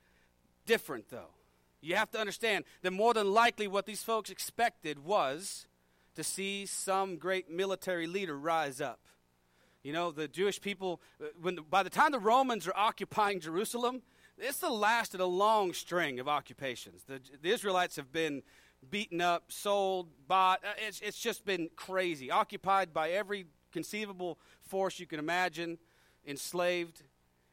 different, 0.64 1.10
though. 1.10 1.30
You 1.80 1.96
have 1.96 2.10
to 2.12 2.18
understand 2.18 2.64
that 2.82 2.92
more 2.92 3.14
than 3.14 3.32
likely 3.32 3.68
what 3.68 3.86
these 3.86 4.02
folks 4.02 4.30
expected 4.30 5.04
was 5.04 5.66
to 6.18 6.24
see 6.24 6.66
some 6.66 7.16
great 7.16 7.48
military 7.48 8.08
leader 8.08 8.36
rise 8.36 8.80
up. 8.80 8.98
You 9.84 9.92
know, 9.92 10.10
the 10.10 10.26
Jewish 10.26 10.60
people, 10.60 11.00
uh, 11.22 11.26
when 11.40 11.54
the, 11.54 11.62
by 11.62 11.84
the 11.84 11.90
time 11.90 12.10
the 12.10 12.18
Romans 12.18 12.66
are 12.66 12.74
occupying 12.74 13.38
Jerusalem, 13.38 14.02
it's 14.36 14.58
the 14.58 14.68
last 14.68 15.14
of 15.14 15.20
a 15.20 15.24
long 15.24 15.72
string 15.72 16.18
of 16.18 16.26
occupations. 16.26 17.04
The, 17.04 17.20
the 17.40 17.50
Israelites 17.50 17.94
have 17.94 18.10
been 18.10 18.42
beaten 18.90 19.20
up, 19.20 19.52
sold, 19.52 20.08
bought. 20.26 20.64
Uh, 20.64 20.72
it's, 20.78 21.00
it's 21.02 21.20
just 21.20 21.44
been 21.44 21.70
crazy. 21.76 22.32
Occupied 22.32 22.92
by 22.92 23.10
every 23.10 23.46
conceivable 23.70 24.40
force 24.62 24.98
you 24.98 25.06
can 25.06 25.20
imagine, 25.20 25.78
enslaved. 26.26 27.04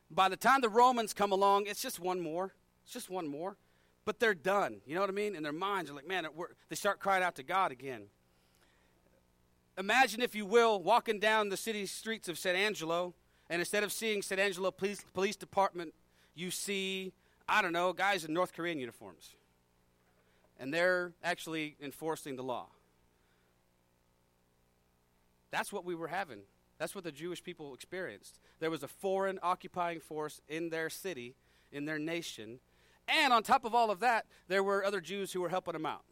By 0.09 0.28
the 0.28 0.38
time 0.38 0.61
the 0.61 0.70
Romans 0.70 1.13
come 1.13 1.32
along, 1.32 1.68
it's 1.68 1.84
just 1.84 1.99
one 1.99 2.20
more. 2.20 2.55
It's 2.84 2.93
just 2.93 3.11
one 3.11 3.28
more. 3.28 3.57
But 4.05 4.20
they're 4.20 4.34
done. 4.34 4.82
You 4.88 4.95
know 4.95 5.01
what 5.01 5.11
I 5.11 5.13
mean? 5.13 5.36
And 5.36 5.45
their 5.45 5.53
minds, 5.53 5.89
they're 5.89 5.95
like, 5.95 6.07
man, 6.07 6.26
they 6.70 6.76
start 6.76 6.99
crying 6.99 7.22
out 7.22 7.36
to 7.36 7.43
God 7.43 7.72
again. 7.72 8.07
Imagine, 9.78 10.21
if 10.21 10.36
you 10.36 10.45
will, 10.45 10.82
walking 10.82 11.19
down 11.19 11.49
the 11.49 11.57
city 11.57 11.86
streets 11.86 12.30
of 12.30 12.38
San 12.38 12.55
Angelo, 12.55 13.13
and 13.49 13.59
instead 13.59 13.84
of 13.84 13.91
seeing 13.91 14.21
San 14.21 14.39
Angelo 14.39 14.71
Police, 14.71 15.03
Police 15.13 15.36
Department, 15.36 15.93
you 16.34 16.49
see, 16.49 17.11
I 17.47 17.61
don't 17.61 17.73
know, 17.73 17.91
guys 17.93 18.23
in 18.23 18.34
North 18.34 18.53
Korean 18.53 18.80
uniforms. 18.80 19.36
And 20.59 20.73
they're 20.73 21.11
actually 21.23 21.76
enforcing 21.82 22.38
the 22.38 22.43
law. 22.43 22.67
That's 25.51 25.73
what 25.73 25.84
we 25.86 25.95
were 25.95 26.07
having. 26.07 26.39
That's 26.78 26.95
what 26.95 27.03
the 27.03 27.11
Jewish 27.11 27.43
people 27.43 27.73
experienced. 27.73 28.39
There 28.59 28.71
was 28.71 28.84
a 28.84 28.88
foreign 28.88 29.39
occupying 29.43 29.99
force 29.99 30.41
in 30.47 30.69
their 30.69 30.89
city, 30.89 31.36
in 31.71 31.86
their 31.86 31.99
nation, 31.99 32.59
and 33.07 33.32
on 33.32 33.43
top 33.43 33.65
of 33.65 33.76
all 33.76 33.91
of 33.91 33.99
that, 33.99 34.26
there 34.47 34.63
were 34.63 34.84
other 34.84 34.99
Jews 34.99 35.32
who 35.32 35.41
were 35.41 35.49
helping 35.49 35.73
them 35.73 35.86
out. 35.86 36.03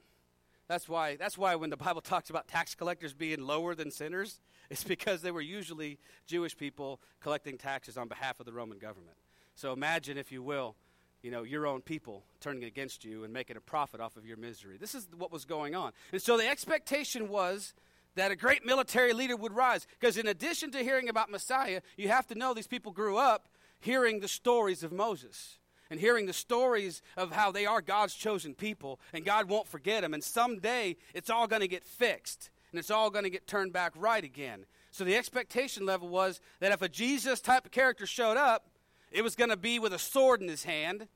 That's 0.67 0.87
why, 0.87 1.15
that's 1.15 1.37
why 1.37 1.55
when 1.55 1.69
the 1.69 1.77
Bible 1.77 2.01
talks 2.01 2.29
about 2.29 2.47
tax 2.47 2.75
collectors 2.75 3.13
being 3.13 3.41
lower 3.41 3.75
than 3.75 3.91
sinners, 3.91 4.39
it's 4.69 4.83
because 4.83 5.21
they 5.21 5.31
were 5.31 5.41
usually 5.41 5.99
Jewish 6.25 6.55
people 6.57 7.01
collecting 7.21 7.57
taxes 7.57 7.97
on 7.97 8.07
behalf 8.07 8.39
of 8.39 8.45
the 8.45 8.53
Roman 8.53 8.79
government. 8.79 9.17
So 9.55 9.71
imagine, 9.73 10.17
if 10.17 10.31
you 10.31 10.41
will, 10.41 10.75
you 11.21 11.31
know, 11.31 11.43
your 11.43 11.67
own 11.67 11.81
people 11.81 12.23
turning 12.39 12.63
against 12.63 13.05
you 13.05 13.23
and 13.23 13.31
making 13.31 13.55
a 13.55 13.61
profit 13.61 14.01
off 14.01 14.17
of 14.17 14.25
your 14.25 14.37
misery. 14.37 14.77
This 14.77 14.95
is 14.95 15.07
what 15.17 15.31
was 15.31 15.45
going 15.45 15.75
on. 15.75 15.91
And 16.11 16.21
so 16.21 16.37
the 16.37 16.47
expectation 16.47 17.29
was 17.29 17.73
that 18.15 18.31
a 18.31 18.35
great 18.35 18.65
military 18.65 19.13
leader 19.13 19.35
would 19.35 19.53
rise. 19.53 19.87
Because 19.99 20.17
in 20.17 20.27
addition 20.27 20.71
to 20.71 20.79
hearing 20.79 21.09
about 21.09 21.31
Messiah, 21.31 21.81
you 21.97 22.09
have 22.09 22.27
to 22.27 22.35
know 22.35 22.53
these 22.53 22.67
people 22.67 22.91
grew 22.91 23.17
up 23.17 23.47
hearing 23.79 24.19
the 24.19 24.27
stories 24.27 24.83
of 24.83 24.91
Moses 24.91 25.59
and 25.93 26.01
hearing 26.01 26.25
the 26.25 26.33
stories 26.33 27.03
of 27.15 27.31
how 27.31 27.51
they 27.51 27.67
are 27.67 27.79
God's 27.79 28.15
chosen 28.15 28.55
people 28.55 28.99
and 29.13 29.23
God 29.23 29.47
won't 29.47 29.67
forget 29.67 30.01
them. 30.01 30.15
And 30.15 30.23
someday 30.23 30.95
it's 31.13 31.29
all 31.29 31.45
going 31.45 31.61
to 31.61 31.67
get 31.67 31.83
fixed 31.83 32.49
and 32.71 32.79
it's 32.79 32.89
all 32.89 33.11
going 33.11 33.25
to 33.25 33.29
get 33.29 33.45
turned 33.45 33.73
back 33.73 33.93
right 33.95 34.23
again. 34.23 34.65
So 34.89 35.03
the 35.03 35.15
expectation 35.15 35.85
level 35.85 36.09
was 36.09 36.41
that 36.61 36.71
if 36.71 36.81
a 36.81 36.89
Jesus 36.89 37.41
type 37.41 37.65
of 37.65 37.71
character 37.71 38.07
showed 38.07 38.37
up, 38.37 38.71
it 39.11 39.21
was 39.21 39.35
going 39.35 39.51
to 39.51 39.55
be 39.55 39.77
with 39.77 39.93
a 39.93 39.99
sword 39.99 40.41
in 40.41 40.47
his 40.47 40.63
hand 40.63 41.07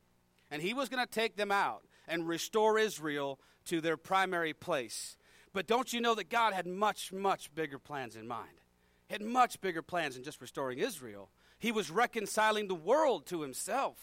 and 0.51 0.61
he 0.61 0.75
was 0.75 0.89
going 0.89 1.03
to 1.03 1.11
take 1.11 1.38
them 1.38 1.51
out 1.51 1.82
and 2.07 2.28
restore 2.28 2.78
Israel 2.78 3.39
to 3.65 3.82
their 3.82 3.97
primary 3.97 4.53
place. 4.53 5.17
But 5.53 5.65
don't 5.65 5.91
you 5.91 6.01
know 6.01 6.13
that 6.13 6.30
God 6.30 6.53
had 6.53 6.67
much, 6.67 7.11
much 7.11 7.51
bigger 7.55 7.80
plans 7.80 8.15
in 8.15 8.28
mind? 8.28 8.61
Had 9.09 9.23
much 9.23 9.59
bigger 9.59 9.82
plans 9.82 10.13
than 10.13 10.23
just 10.23 10.39
restoring 10.39 10.78
Israel. 10.78 11.32
He 11.57 11.71
was 11.71 11.89
reconciling 11.89 12.67
the 12.67 12.75
world 12.75 13.25
to 13.28 13.41
himself. 13.41 13.97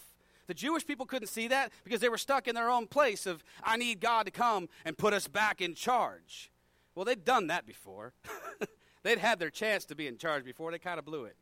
The 0.47 0.53
Jewish 0.53 0.85
people 0.85 1.05
couldn't 1.05 1.27
see 1.27 1.47
that 1.47 1.71
because 1.83 2.01
they 2.01 2.09
were 2.09 2.17
stuck 2.17 2.47
in 2.47 2.55
their 2.55 2.69
own 2.69 2.87
place 2.87 3.25
of, 3.25 3.43
I 3.63 3.77
need 3.77 3.99
God 3.99 4.25
to 4.25 4.31
come 4.31 4.69
and 4.83 4.97
put 4.97 5.13
us 5.13 5.27
back 5.27 5.61
in 5.61 5.73
charge. 5.73 6.51
Well, 6.93 7.05
they'd 7.05 7.25
done 7.25 7.47
that 7.47 7.65
before. 7.65 8.13
they'd 9.03 9.17
had 9.17 9.39
their 9.39 9.49
chance 9.49 9.85
to 9.85 9.95
be 9.95 10.07
in 10.07 10.17
charge 10.17 10.45
before, 10.45 10.71
they 10.71 10.79
kind 10.79 10.99
of 10.99 11.05
blew 11.05 11.25
it. 11.25 11.35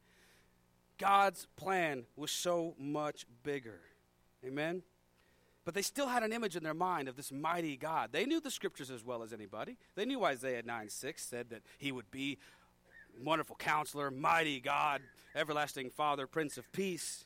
God's 0.98 1.48
plan 1.58 2.06
was 2.16 2.32
so 2.32 2.76
much 2.80 3.26
bigger. 3.44 3.82
Amen? 4.46 4.84
But 5.66 5.74
they 5.74 5.82
still 5.82 6.08
had 6.08 6.24
an 6.24 6.34
image 6.34 6.56
in 6.56 6.64
their 6.64 6.74
mind 6.74 7.08
of 7.08 7.16
this 7.16 7.32
mighty 7.32 7.78
God. 7.78 8.10
They 8.12 8.26
knew 8.26 8.40
the 8.40 8.52
scriptures 8.52 8.92
as 8.92 9.04
well 9.04 9.24
as 9.24 9.32
anybody. 9.32 9.78
They 9.96 10.06
knew 10.06 10.24
Isaiah 10.24 10.62
9 10.64 10.90
6 10.90 11.24
said 11.24 11.50
that 11.50 11.62
he 11.78 11.92
would 11.92 12.12
be 12.12 12.38
wonderful 13.22 13.56
counselor, 13.56 14.12
mighty 14.12 14.60
God, 14.60 15.02
everlasting 15.36 15.90
Father, 15.90 16.28
Prince 16.28 16.58
of 16.58 16.70
Peace. 16.72 17.26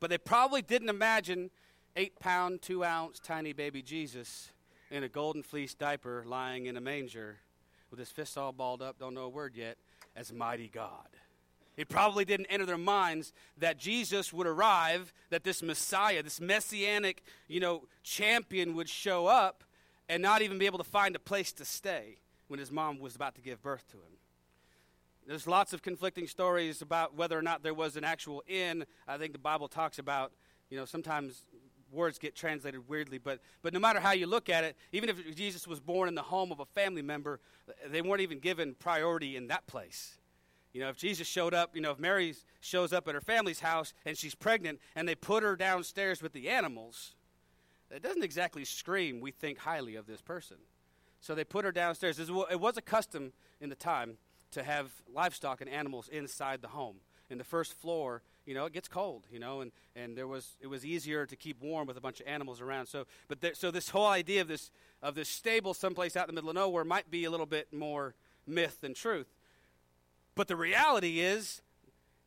But 0.00 0.10
they 0.10 0.18
probably 0.18 0.62
didn't 0.62 0.88
imagine 0.88 1.50
eight 1.96 2.18
pound, 2.20 2.62
two 2.62 2.84
ounce, 2.84 3.18
tiny 3.18 3.52
baby 3.52 3.82
Jesus 3.82 4.52
in 4.90 5.02
a 5.02 5.08
golden 5.08 5.42
fleece 5.42 5.74
diaper 5.74 6.24
lying 6.26 6.66
in 6.66 6.76
a 6.76 6.80
manger 6.80 7.38
with 7.90 7.98
his 7.98 8.10
fists 8.10 8.36
all 8.36 8.52
balled 8.52 8.82
up, 8.82 8.98
don't 8.98 9.14
know 9.14 9.24
a 9.24 9.28
word 9.28 9.54
yet, 9.56 9.76
as 10.14 10.32
mighty 10.32 10.68
God. 10.68 11.08
It 11.76 11.88
probably 11.88 12.24
didn't 12.24 12.46
enter 12.46 12.64
their 12.64 12.78
minds 12.78 13.32
that 13.58 13.78
Jesus 13.78 14.32
would 14.32 14.46
arrive, 14.46 15.12
that 15.30 15.44
this 15.44 15.62
Messiah, 15.62 16.22
this 16.22 16.40
messianic, 16.40 17.22
you 17.48 17.60
know, 17.60 17.84
champion 18.02 18.74
would 18.74 18.88
show 18.88 19.26
up 19.26 19.62
and 20.08 20.22
not 20.22 20.40
even 20.40 20.58
be 20.58 20.66
able 20.66 20.78
to 20.78 20.84
find 20.84 21.14
a 21.14 21.18
place 21.18 21.52
to 21.52 21.64
stay 21.64 22.16
when 22.48 22.58
his 22.58 22.70
mom 22.70 22.98
was 22.98 23.14
about 23.14 23.34
to 23.34 23.40
give 23.40 23.62
birth 23.62 23.86
to 23.88 23.96
him. 23.96 24.16
There's 25.26 25.46
lots 25.48 25.72
of 25.72 25.82
conflicting 25.82 26.28
stories 26.28 26.82
about 26.82 27.16
whether 27.16 27.36
or 27.36 27.42
not 27.42 27.62
there 27.64 27.74
was 27.74 27.96
an 27.96 28.04
actual 28.04 28.44
inn. 28.46 28.84
I 29.08 29.18
think 29.18 29.32
the 29.32 29.38
Bible 29.40 29.66
talks 29.66 29.98
about, 29.98 30.32
you 30.70 30.78
know, 30.78 30.84
sometimes 30.84 31.42
words 31.90 32.18
get 32.18 32.36
translated 32.36 32.88
weirdly, 32.88 33.18
but, 33.18 33.40
but 33.62 33.72
no 33.72 33.80
matter 33.80 33.98
how 33.98 34.12
you 34.12 34.26
look 34.26 34.48
at 34.48 34.62
it, 34.62 34.76
even 34.92 35.08
if 35.08 35.36
Jesus 35.36 35.66
was 35.66 35.80
born 35.80 36.08
in 36.08 36.14
the 36.14 36.22
home 36.22 36.52
of 36.52 36.60
a 36.60 36.64
family 36.64 37.02
member, 37.02 37.40
they 37.88 38.02
weren't 38.02 38.20
even 38.20 38.38
given 38.38 38.74
priority 38.78 39.36
in 39.36 39.48
that 39.48 39.66
place. 39.66 40.18
You 40.72 40.82
know, 40.82 40.90
if 40.90 40.96
Jesus 40.96 41.26
showed 41.26 41.54
up, 41.54 41.74
you 41.74 41.80
know, 41.80 41.90
if 41.92 41.98
Mary 41.98 42.34
shows 42.60 42.92
up 42.92 43.08
at 43.08 43.14
her 43.14 43.20
family's 43.20 43.60
house 43.60 43.94
and 44.04 44.16
she's 44.16 44.34
pregnant 44.34 44.78
and 44.94 45.08
they 45.08 45.14
put 45.14 45.42
her 45.42 45.56
downstairs 45.56 46.22
with 46.22 46.34
the 46.34 46.48
animals, 46.48 47.14
it 47.90 48.02
doesn't 48.02 48.24
exactly 48.24 48.64
scream, 48.64 49.20
we 49.20 49.30
think 49.30 49.58
highly 49.58 49.96
of 49.96 50.06
this 50.06 50.20
person. 50.20 50.58
So 51.20 51.34
they 51.34 51.44
put 51.44 51.64
her 51.64 51.72
downstairs. 51.72 52.20
It 52.20 52.60
was 52.60 52.76
a 52.76 52.82
custom 52.82 53.32
in 53.60 53.70
the 53.70 53.74
time 53.74 54.18
to 54.52 54.62
have 54.62 54.90
livestock 55.12 55.60
and 55.60 55.70
animals 55.70 56.08
inside 56.08 56.62
the 56.62 56.68
home. 56.68 56.96
In 57.28 57.38
the 57.38 57.44
first 57.44 57.72
floor, 57.72 58.22
you 58.44 58.54
know, 58.54 58.66
it 58.66 58.72
gets 58.72 58.86
cold, 58.86 59.26
you 59.32 59.40
know, 59.40 59.60
and, 59.60 59.72
and 59.96 60.16
there 60.16 60.28
was 60.28 60.56
it 60.60 60.68
was 60.68 60.84
easier 60.84 61.26
to 61.26 61.34
keep 61.34 61.60
warm 61.60 61.86
with 61.88 61.96
a 61.96 62.00
bunch 62.00 62.20
of 62.20 62.28
animals 62.28 62.60
around. 62.60 62.86
So, 62.86 63.06
but 63.26 63.40
there, 63.40 63.54
so 63.54 63.72
this 63.72 63.88
whole 63.88 64.06
idea 64.06 64.40
of 64.40 64.48
this 64.48 64.70
of 65.02 65.16
this 65.16 65.28
stable 65.28 65.74
someplace 65.74 66.16
out 66.16 66.28
in 66.28 66.34
the 66.34 66.40
middle 66.40 66.50
of 66.50 66.54
nowhere 66.54 66.84
might 66.84 67.10
be 67.10 67.24
a 67.24 67.30
little 67.30 67.46
bit 67.46 67.72
more 67.72 68.14
myth 68.46 68.80
than 68.80 68.94
truth. 68.94 69.26
But 70.36 70.46
the 70.46 70.56
reality 70.56 71.20
is, 71.20 71.62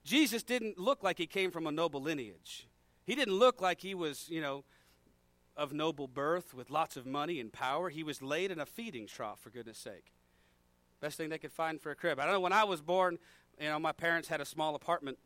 Jesus 0.04 0.44
didn't 0.44 0.78
look 0.78 1.04
like 1.04 1.18
he 1.18 1.28
came 1.28 1.52
from 1.52 1.66
a 1.66 1.72
noble 1.72 2.02
lineage. 2.02 2.68
He 3.06 3.16
didn't 3.16 3.36
look 3.36 3.62
like 3.62 3.82
he 3.82 3.96
was, 3.96 4.28
you 4.30 4.42
know, 4.42 4.66
of 5.56 5.74
noble 5.74 6.08
birth 6.08 6.54
with 6.54 6.70
lots 6.70 6.98
of 6.98 7.06
money 7.06 7.40
and 7.40 7.54
power. 7.54 7.90
He 7.90 8.04
was 8.04 8.22
laid 8.22 8.52
in 8.52 8.60
a 8.60 8.66
feeding 8.66 9.08
trough, 9.08 9.40
for 9.40 9.50
goodness 9.50 9.78
sake. 9.78 10.14
Best 11.02 11.18
thing 11.18 11.30
they 11.30 11.38
could 11.38 11.52
find 11.52 11.82
for 11.82 11.91
a 11.91 11.95
crib. 11.95 12.20
I 12.20 12.26
don't 12.26 12.34
know, 12.34 12.39
when 12.39 12.54
I 12.54 12.64
was 12.64 12.82
born, 12.82 13.18
you 13.60 13.68
know, 13.68 13.80
my 13.80 13.91
parents 13.91 14.28
had 14.28 14.41
a 14.41 14.45
small 14.45 14.76
apartment, 14.76 15.18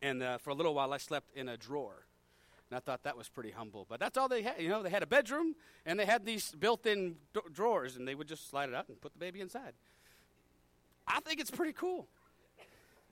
and 0.00 0.22
uh, 0.22 0.38
for 0.38 0.50
a 0.50 0.54
little 0.54 0.74
while 0.74 0.92
I 0.92 0.98
slept 0.98 1.34
in 1.34 1.48
a 1.48 1.56
drawer. 1.56 2.06
And 2.70 2.76
I 2.76 2.80
thought 2.80 3.02
that 3.02 3.16
was 3.16 3.28
pretty 3.28 3.50
humble. 3.50 3.86
But 3.88 4.00
that's 4.00 4.16
all 4.16 4.28
they 4.28 4.42
had. 4.42 4.60
You 4.60 4.68
know, 4.68 4.82
they 4.82 4.90
had 4.90 5.02
a 5.02 5.06
bedroom, 5.06 5.54
and 5.84 5.98
they 5.98 6.06
had 6.06 6.24
these 6.24 6.52
built 6.52 6.86
in 6.86 7.16
d- 7.34 7.40
drawers, 7.52 7.96
and 7.96 8.08
they 8.08 8.14
would 8.14 8.28
just 8.28 8.48
slide 8.48 8.68
it 8.68 8.74
out 8.74 8.88
and 8.88 9.00
put 9.00 9.12
the 9.12 9.18
baby 9.18 9.40
inside. 9.40 9.74
I 11.06 11.20
think 11.20 11.40
it's 11.40 11.50
pretty 11.50 11.72
cool. 11.72 12.06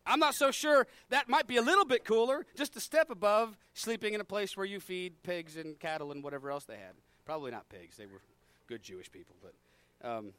I'm 0.07 0.19
not 0.19 0.35
so 0.35 0.51
sure 0.51 0.87
that 1.11 1.29
might 1.29 1.47
be 1.47 1.57
a 1.59 1.63
little 1.63 1.85
bit 1.85 2.05
cooler, 2.05 2.47
just 2.57 2.75
a 2.77 2.81
step 2.81 3.11
above 3.11 3.57
sleeping 3.75 4.15
in 4.15 4.21
a 4.21 4.25
place 4.25 4.57
where 4.57 4.67
you 4.67 4.81
feed 4.81 5.23
pigs 5.23 5.57
and 5.57 5.79
cattle 5.79 6.11
and 6.11 6.25
whatever 6.25 6.51
else 6.51 6.65
they 6.65 6.77
had. 6.77 6.95
Probably 7.27 7.51
not 7.51 7.69
pigs, 7.69 7.97
they 7.97 8.07
were 8.07 8.23
good 8.67 8.83
Jewish 8.83 9.13
people, 9.13 9.37
but 9.43 10.09
um, 10.09 10.33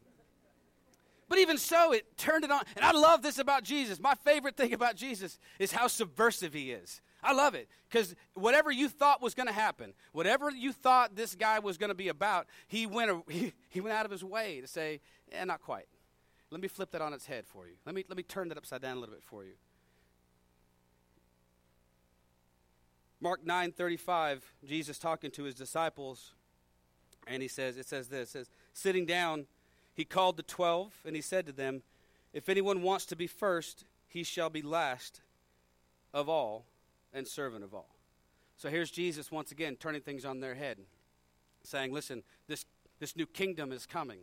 But 1.31 1.39
even 1.39 1.57
so, 1.57 1.93
it 1.93 2.17
turned 2.17 2.43
it 2.43 2.51
on. 2.51 2.61
And 2.75 2.83
I 2.83 2.91
love 2.91 3.21
this 3.21 3.39
about 3.39 3.63
Jesus. 3.63 4.01
My 4.01 4.15
favorite 4.15 4.57
thing 4.57 4.73
about 4.73 4.97
Jesus 4.97 5.39
is 5.59 5.71
how 5.71 5.87
subversive 5.87 6.53
he 6.53 6.71
is. 6.71 6.99
I 7.23 7.31
love 7.31 7.55
it 7.55 7.69
because 7.87 8.15
whatever 8.33 8.69
you 8.69 8.89
thought 8.89 9.21
was 9.21 9.33
going 9.33 9.47
to 9.47 9.53
happen, 9.53 9.93
whatever 10.11 10.49
you 10.49 10.73
thought 10.73 11.15
this 11.15 11.33
guy 11.35 11.59
was 11.59 11.77
going 11.77 11.87
to 11.87 11.95
be 11.95 12.09
about, 12.09 12.47
he 12.67 12.85
went, 12.85 13.23
he, 13.29 13.53
he 13.69 13.79
went 13.79 13.95
out 13.95 14.03
of 14.03 14.11
his 14.11 14.25
way 14.25 14.59
to 14.59 14.67
say, 14.67 14.99
eh, 15.31 15.45
not 15.45 15.61
quite. 15.61 15.85
Let 16.49 16.59
me 16.59 16.67
flip 16.67 16.91
that 16.91 17.01
on 17.01 17.13
its 17.13 17.27
head 17.27 17.45
for 17.47 17.65
you. 17.65 17.75
Let 17.85 17.95
me, 17.95 18.03
let 18.09 18.17
me 18.17 18.23
turn 18.23 18.49
that 18.49 18.57
upside 18.57 18.81
down 18.81 18.97
a 18.97 18.99
little 18.99 19.15
bit 19.15 19.23
for 19.23 19.45
you. 19.45 19.53
Mark 23.21 23.45
9:35, 23.45 24.41
Jesus 24.67 24.99
talking 24.99 25.31
to 25.31 25.43
his 25.43 25.55
disciples, 25.55 26.33
and 27.25 27.41
he 27.41 27.47
says, 27.47 27.77
it 27.77 27.87
says 27.87 28.09
this, 28.09 28.27
it 28.27 28.31
says, 28.31 28.49
sitting 28.73 29.05
down, 29.05 29.45
he 29.93 30.05
called 30.05 30.37
the 30.37 30.43
twelve, 30.43 30.93
and 31.05 31.15
he 31.15 31.21
said 31.21 31.45
to 31.45 31.51
them, 31.51 31.83
If 32.33 32.49
anyone 32.49 32.81
wants 32.81 33.05
to 33.07 33.15
be 33.15 33.27
first, 33.27 33.85
he 34.07 34.23
shall 34.23 34.49
be 34.49 34.61
last 34.61 35.21
of 36.13 36.29
all 36.29 36.65
and 37.13 37.27
servant 37.27 37.63
of 37.63 37.73
all. 37.73 37.95
So 38.57 38.69
here's 38.69 38.91
Jesus 38.91 39.31
once 39.31 39.51
again 39.51 39.75
turning 39.75 40.01
things 40.01 40.25
on 40.25 40.39
their 40.39 40.55
head, 40.55 40.77
saying, 41.63 41.93
Listen, 41.93 42.23
this, 42.47 42.65
this 42.99 43.15
new 43.15 43.25
kingdom 43.25 43.71
is 43.71 43.85
coming. 43.85 44.19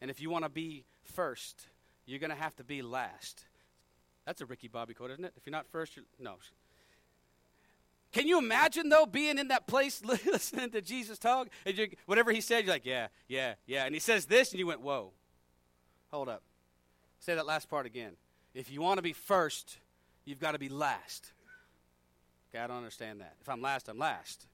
And 0.00 0.10
if 0.10 0.20
you 0.20 0.30
want 0.30 0.44
to 0.44 0.48
be 0.48 0.84
first, 1.02 1.66
you're 2.06 2.20
going 2.20 2.30
to 2.30 2.36
have 2.36 2.56
to 2.56 2.64
be 2.64 2.82
last. 2.82 3.44
That's 4.24 4.40
a 4.40 4.46
Ricky 4.46 4.68
Bobby 4.68 4.94
quote, 4.94 5.10
isn't 5.10 5.24
it? 5.24 5.32
If 5.36 5.46
you're 5.46 5.52
not 5.52 5.66
first, 5.66 5.96
you're, 5.96 6.04
no. 6.20 6.36
Can 8.18 8.26
you 8.26 8.38
imagine, 8.38 8.88
though, 8.88 9.06
being 9.06 9.38
in 9.38 9.46
that 9.46 9.68
place 9.68 10.02
listening 10.26 10.70
to 10.70 10.82
Jesus 10.82 11.20
talk? 11.20 11.46
And 11.64 11.78
you, 11.78 11.88
whatever 12.06 12.32
he 12.32 12.40
said, 12.40 12.64
you're 12.64 12.74
like, 12.74 12.84
yeah, 12.84 13.06
yeah, 13.28 13.54
yeah. 13.64 13.84
And 13.84 13.94
he 13.94 14.00
says 14.00 14.24
this, 14.24 14.50
and 14.50 14.58
you 14.58 14.66
went, 14.66 14.80
whoa. 14.80 15.12
Hold 16.10 16.28
up. 16.28 16.42
Say 17.20 17.36
that 17.36 17.46
last 17.46 17.70
part 17.70 17.86
again. 17.86 18.14
If 18.54 18.72
you 18.72 18.80
want 18.80 18.98
to 18.98 19.02
be 19.02 19.12
first, 19.12 19.78
you've 20.24 20.40
got 20.40 20.52
to 20.52 20.58
be 20.58 20.68
last. 20.68 21.30
Okay, 22.50 22.60
I 22.60 22.66
don't 22.66 22.78
understand 22.78 23.20
that. 23.20 23.34
If 23.40 23.48
I'm 23.48 23.62
last, 23.62 23.88
I'm 23.88 23.98
last. 23.98 24.48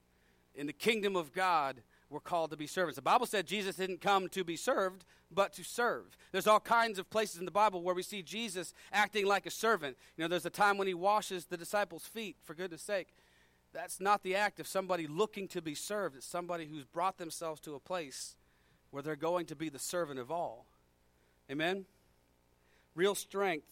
In 0.53 0.67
the 0.67 0.73
kingdom 0.73 1.15
of 1.15 1.33
God, 1.33 1.81
we're 2.11 2.19
called 2.19 2.51
to 2.51 2.57
be 2.57 2.67
servants. 2.67 2.97
The 2.97 3.01
Bible 3.01 3.25
said 3.25 3.47
Jesus 3.47 3.77
didn't 3.77 3.99
come 3.99 4.29
to 4.29 4.43
be 4.43 4.57
served, 4.57 5.05
but 5.31 5.53
to 5.53 5.63
serve. 5.63 6.15
There's 6.31 6.45
all 6.45 6.59
kinds 6.59 6.99
of 6.99 7.09
places 7.09 7.39
in 7.39 7.45
the 7.45 7.51
Bible 7.51 7.81
where 7.81 7.95
we 7.95 8.03
see 8.03 8.21
Jesus 8.21 8.75
acting 8.93 9.25
like 9.25 9.47
a 9.47 9.51
servant. 9.51 9.97
You 10.17 10.23
know, 10.23 10.27
there's 10.27 10.45
a 10.45 10.51
time 10.51 10.77
when 10.77 10.87
he 10.87 10.93
washes 10.93 11.45
the 11.45 11.57
disciples' 11.57 12.05
feet, 12.05 12.35
for 12.43 12.53
goodness 12.53 12.83
sake. 12.83 13.07
That's 13.75 13.99
not 13.99 14.23
the 14.23 14.37
act 14.37 14.61
of 14.61 14.67
somebody 14.67 15.05
looking 15.05 15.49
to 15.49 15.61
be 15.61 15.75
served. 15.75 16.15
It's 16.15 16.25
somebody 16.25 16.65
who's 16.65 16.85
brought 16.85 17.17
themselves 17.17 17.59
to 17.61 17.75
a 17.75 17.79
place 17.79 18.37
where 18.89 19.03
they're 19.03 19.17
going 19.17 19.47
to 19.47 19.55
be 19.55 19.67
the 19.67 19.79
servant 19.79 20.17
of 20.17 20.31
all. 20.31 20.65
Amen? 21.51 21.83
Real 22.95 23.15
strength, 23.15 23.67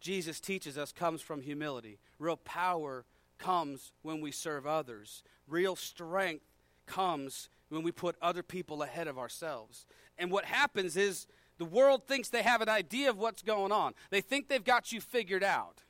Jesus 0.00 0.40
teaches 0.40 0.78
us, 0.78 0.92
comes 0.92 1.20
from 1.20 1.42
humility. 1.42 1.98
Real 2.18 2.38
power 2.38 3.04
comes 3.36 3.92
when 4.00 4.22
we 4.22 4.30
serve 4.30 4.66
others. 4.66 5.22
Real 5.46 5.76
strength 5.76 6.46
comes 6.86 7.50
when 7.68 7.82
we 7.82 7.92
put 7.92 8.16
other 8.22 8.42
people 8.42 8.82
ahead 8.82 9.08
of 9.08 9.18
ourselves. 9.18 9.84
And 10.16 10.30
what 10.30 10.46
happens 10.46 10.96
is 10.96 11.26
the 11.58 11.66
world 11.66 12.08
thinks 12.08 12.30
they 12.30 12.42
have 12.42 12.62
an 12.62 12.70
idea 12.70 13.10
of 13.10 13.18
what's 13.18 13.42
going 13.42 13.72
on, 13.72 13.92
they 14.08 14.22
think 14.22 14.48
they've 14.48 14.64
got 14.64 14.90
you 14.90 15.02
figured 15.02 15.44
out 15.44 15.82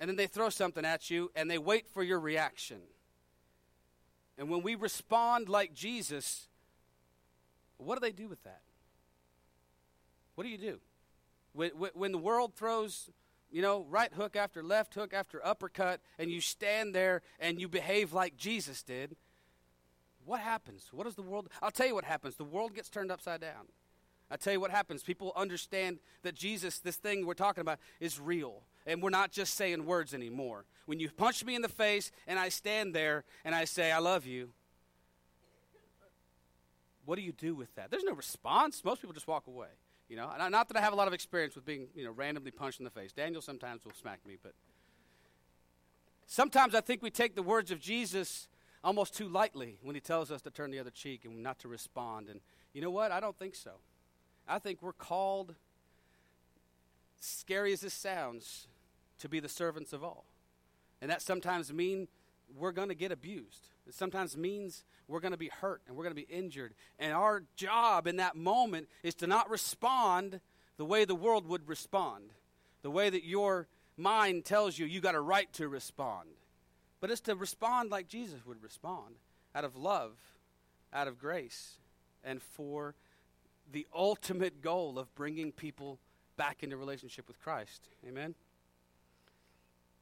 and 0.00 0.08
then 0.08 0.16
they 0.16 0.26
throw 0.26 0.48
something 0.48 0.84
at 0.84 1.10
you 1.10 1.30
and 1.36 1.50
they 1.50 1.58
wait 1.58 1.86
for 1.86 2.02
your 2.02 2.18
reaction. 2.18 2.78
And 4.38 4.48
when 4.48 4.62
we 4.62 4.74
respond 4.74 5.50
like 5.50 5.74
Jesus, 5.74 6.48
what 7.76 7.96
do 7.96 8.00
they 8.00 8.12
do 8.12 8.26
with 8.26 8.42
that? 8.44 8.62
What 10.34 10.44
do 10.44 10.50
you 10.50 10.58
do? 10.58 10.80
When, 11.52 11.70
when 11.92 12.12
the 12.12 12.18
world 12.18 12.54
throws, 12.54 13.10
you 13.50 13.60
know, 13.60 13.84
right 13.90 14.12
hook 14.14 14.36
after 14.36 14.62
left 14.62 14.94
hook 14.94 15.12
after 15.12 15.44
uppercut, 15.44 16.00
and 16.18 16.30
you 16.30 16.40
stand 16.40 16.94
there 16.94 17.20
and 17.38 17.60
you 17.60 17.68
behave 17.68 18.14
like 18.14 18.38
Jesus 18.38 18.82
did, 18.82 19.16
what 20.24 20.40
happens? 20.40 20.88
What 20.92 21.04
does 21.04 21.16
the 21.16 21.22
world? 21.22 21.48
I'll 21.60 21.70
tell 21.70 21.86
you 21.86 21.94
what 21.94 22.04
happens. 22.04 22.36
The 22.36 22.44
world 22.44 22.74
gets 22.74 22.88
turned 22.88 23.12
upside 23.12 23.42
down. 23.42 23.66
I 24.30 24.36
tell 24.36 24.52
you 24.52 24.60
what 24.60 24.70
happens. 24.70 25.02
People 25.02 25.32
understand 25.36 25.98
that 26.22 26.34
Jesus, 26.34 26.78
this 26.78 26.96
thing 26.96 27.26
we're 27.26 27.34
talking 27.34 27.60
about, 27.60 27.80
is 27.98 28.18
real. 28.18 28.62
And 28.86 29.02
we're 29.02 29.10
not 29.10 29.30
just 29.30 29.54
saying 29.54 29.84
words 29.84 30.14
anymore. 30.14 30.64
When 30.86 30.98
you 30.98 31.10
punch 31.10 31.44
me 31.44 31.54
in 31.54 31.62
the 31.62 31.68
face 31.68 32.10
and 32.26 32.38
I 32.38 32.48
stand 32.48 32.94
there 32.94 33.24
and 33.44 33.54
I 33.54 33.64
say, 33.64 33.92
I 33.92 33.98
love 33.98 34.26
you, 34.26 34.50
what 37.04 37.16
do 37.16 37.22
you 37.22 37.32
do 37.32 37.54
with 37.54 37.74
that? 37.74 37.90
There's 37.90 38.04
no 38.04 38.14
response. 38.14 38.84
Most 38.84 39.00
people 39.00 39.14
just 39.14 39.26
walk 39.26 39.46
away. 39.46 39.68
You 40.08 40.16
know, 40.16 40.28
not 40.48 40.68
that 40.68 40.76
I 40.76 40.80
have 40.80 40.92
a 40.92 40.96
lot 40.96 41.06
of 41.06 41.14
experience 41.14 41.54
with 41.54 41.64
being, 41.64 41.86
you 41.94 42.04
know, 42.04 42.10
randomly 42.10 42.50
punched 42.50 42.80
in 42.80 42.84
the 42.84 42.90
face. 42.90 43.12
Daniel 43.12 43.40
sometimes 43.40 43.84
will 43.84 43.92
smack 43.92 44.18
me, 44.26 44.36
but 44.42 44.54
sometimes 46.26 46.74
I 46.74 46.80
think 46.80 47.00
we 47.00 47.10
take 47.10 47.36
the 47.36 47.42
words 47.42 47.70
of 47.70 47.80
Jesus 47.80 48.48
almost 48.82 49.14
too 49.14 49.28
lightly 49.28 49.78
when 49.82 49.94
he 49.94 50.00
tells 50.00 50.32
us 50.32 50.42
to 50.42 50.50
turn 50.50 50.70
the 50.70 50.80
other 50.80 50.90
cheek 50.90 51.24
and 51.24 51.42
not 51.42 51.58
to 51.60 51.68
respond. 51.68 52.28
And 52.28 52.40
you 52.72 52.80
know 52.80 52.90
what? 52.90 53.12
I 53.12 53.20
don't 53.20 53.38
think 53.38 53.54
so. 53.54 53.72
I 54.48 54.58
think 54.58 54.82
we're 54.82 54.92
called, 54.92 55.54
scary 57.20 57.72
as 57.72 57.80
this 57.80 57.94
sounds, 57.94 58.66
to 59.20 59.28
be 59.28 59.40
the 59.40 59.48
servants 59.48 59.92
of 59.92 60.02
all. 60.02 60.24
And 61.00 61.10
that 61.10 61.22
sometimes 61.22 61.72
means 61.72 62.08
we're 62.56 62.72
going 62.72 62.88
to 62.88 62.94
get 62.94 63.12
abused. 63.12 63.68
It 63.86 63.94
sometimes 63.94 64.36
means 64.36 64.84
we're 65.08 65.20
going 65.20 65.32
to 65.32 65.38
be 65.38 65.50
hurt 65.60 65.82
and 65.86 65.96
we're 65.96 66.04
going 66.04 66.14
to 66.14 66.26
be 66.26 66.32
injured. 66.32 66.74
And 66.98 67.12
our 67.12 67.44
job 67.56 68.06
in 68.06 68.16
that 68.16 68.36
moment 68.36 68.88
is 69.02 69.14
to 69.16 69.26
not 69.26 69.50
respond 69.50 70.40
the 70.76 70.84
way 70.84 71.04
the 71.04 71.14
world 71.14 71.46
would 71.46 71.68
respond, 71.68 72.32
the 72.82 72.90
way 72.90 73.10
that 73.10 73.24
your 73.24 73.68
mind 73.96 74.44
tells 74.44 74.78
you 74.78 74.86
you 74.86 75.00
got 75.00 75.14
a 75.14 75.20
right 75.20 75.52
to 75.54 75.68
respond. 75.68 76.28
But 77.00 77.10
it's 77.10 77.20
to 77.22 77.34
respond 77.34 77.90
like 77.90 78.08
Jesus 78.08 78.44
would 78.46 78.62
respond 78.62 79.16
out 79.54 79.64
of 79.64 79.76
love, 79.76 80.12
out 80.92 81.08
of 81.08 81.18
grace, 81.18 81.78
and 82.22 82.42
for 82.42 82.94
the 83.72 83.86
ultimate 83.94 84.62
goal 84.62 84.98
of 84.98 85.14
bringing 85.14 85.52
people 85.52 85.98
back 86.40 86.62
into 86.62 86.74
relationship 86.74 87.28
with 87.28 87.38
Christ. 87.38 87.90
Amen. 88.08 88.34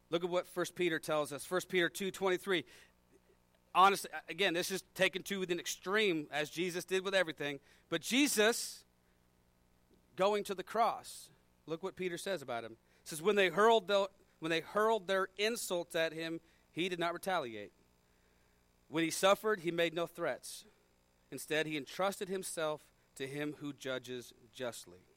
Look 0.09 0.22
at 0.22 0.30
what 0.30 0.47
1 0.55 0.66
Peter 0.76 1.01
tells 1.01 1.32
us. 1.32 1.45
1 1.45 1.62
Peter 1.68 1.89
2:23. 1.89 2.64
Honestly, 3.74 4.09
again, 4.28 4.55
this 4.55 4.70
is 4.70 4.84
taken 4.95 5.24
to 5.24 5.43
an 5.43 5.59
extreme 5.59 6.28
as 6.30 6.49
Jesus 6.49 6.84
did 6.84 7.05
with 7.05 7.12
everything, 7.12 7.59
but 7.89 8.03
Jesus 8.03 8.84
going 10.14 10.45
to 10.45 10.55
the 10.55 10.62
cross. 10.62 11.28
Look 11.66 11.82
what 11.82 11.97
Peter 11.97 12.16
says 12.16 12.41
about 12.41 12.62
him. 12.62 12.76
It 13.03 13.09
says 13.09 13.20
when 13.20 13.34
they 13.34 13.49
hurled 13.49 13.91
when 14.39 14.51
they 14.51 14.61
hurled 14.61 15.09
their 15.09 15.26
insults 15.39 15.97
at 15.97 16.12
him, 16.12 16.41
he 16.70 16.89
did 16.89 17.01
not 17.01 17.14
retaliate. 17.14 17.72
When 18.86 19.03
he 19.03 19.11
suffered, 19.11 19.59
he 19.62 19.72
made 19.72 19.93
no 19.93 20.07
threats. 20.07 20.64
Instead, 21.32 21.66
he 21.66 21.76
entrusted 21.76 22.28
himself 22.28 22.86
to 23.16 23.26
him 23.26 23.57
who 23.59 23.72
judges 23.72 24.32
justly. 24.55 25.08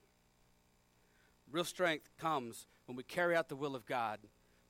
Real 1.52 1.66
strength 1.66 2.10
comes 2.18 2.68
when 2.86 2.96
we 2.96 3.04
carry 3.04 3.36
out 3.36 3.50
the 3.50 3.56
will 3.56 3.76
of 3.76 3.86
God 3.86 4.20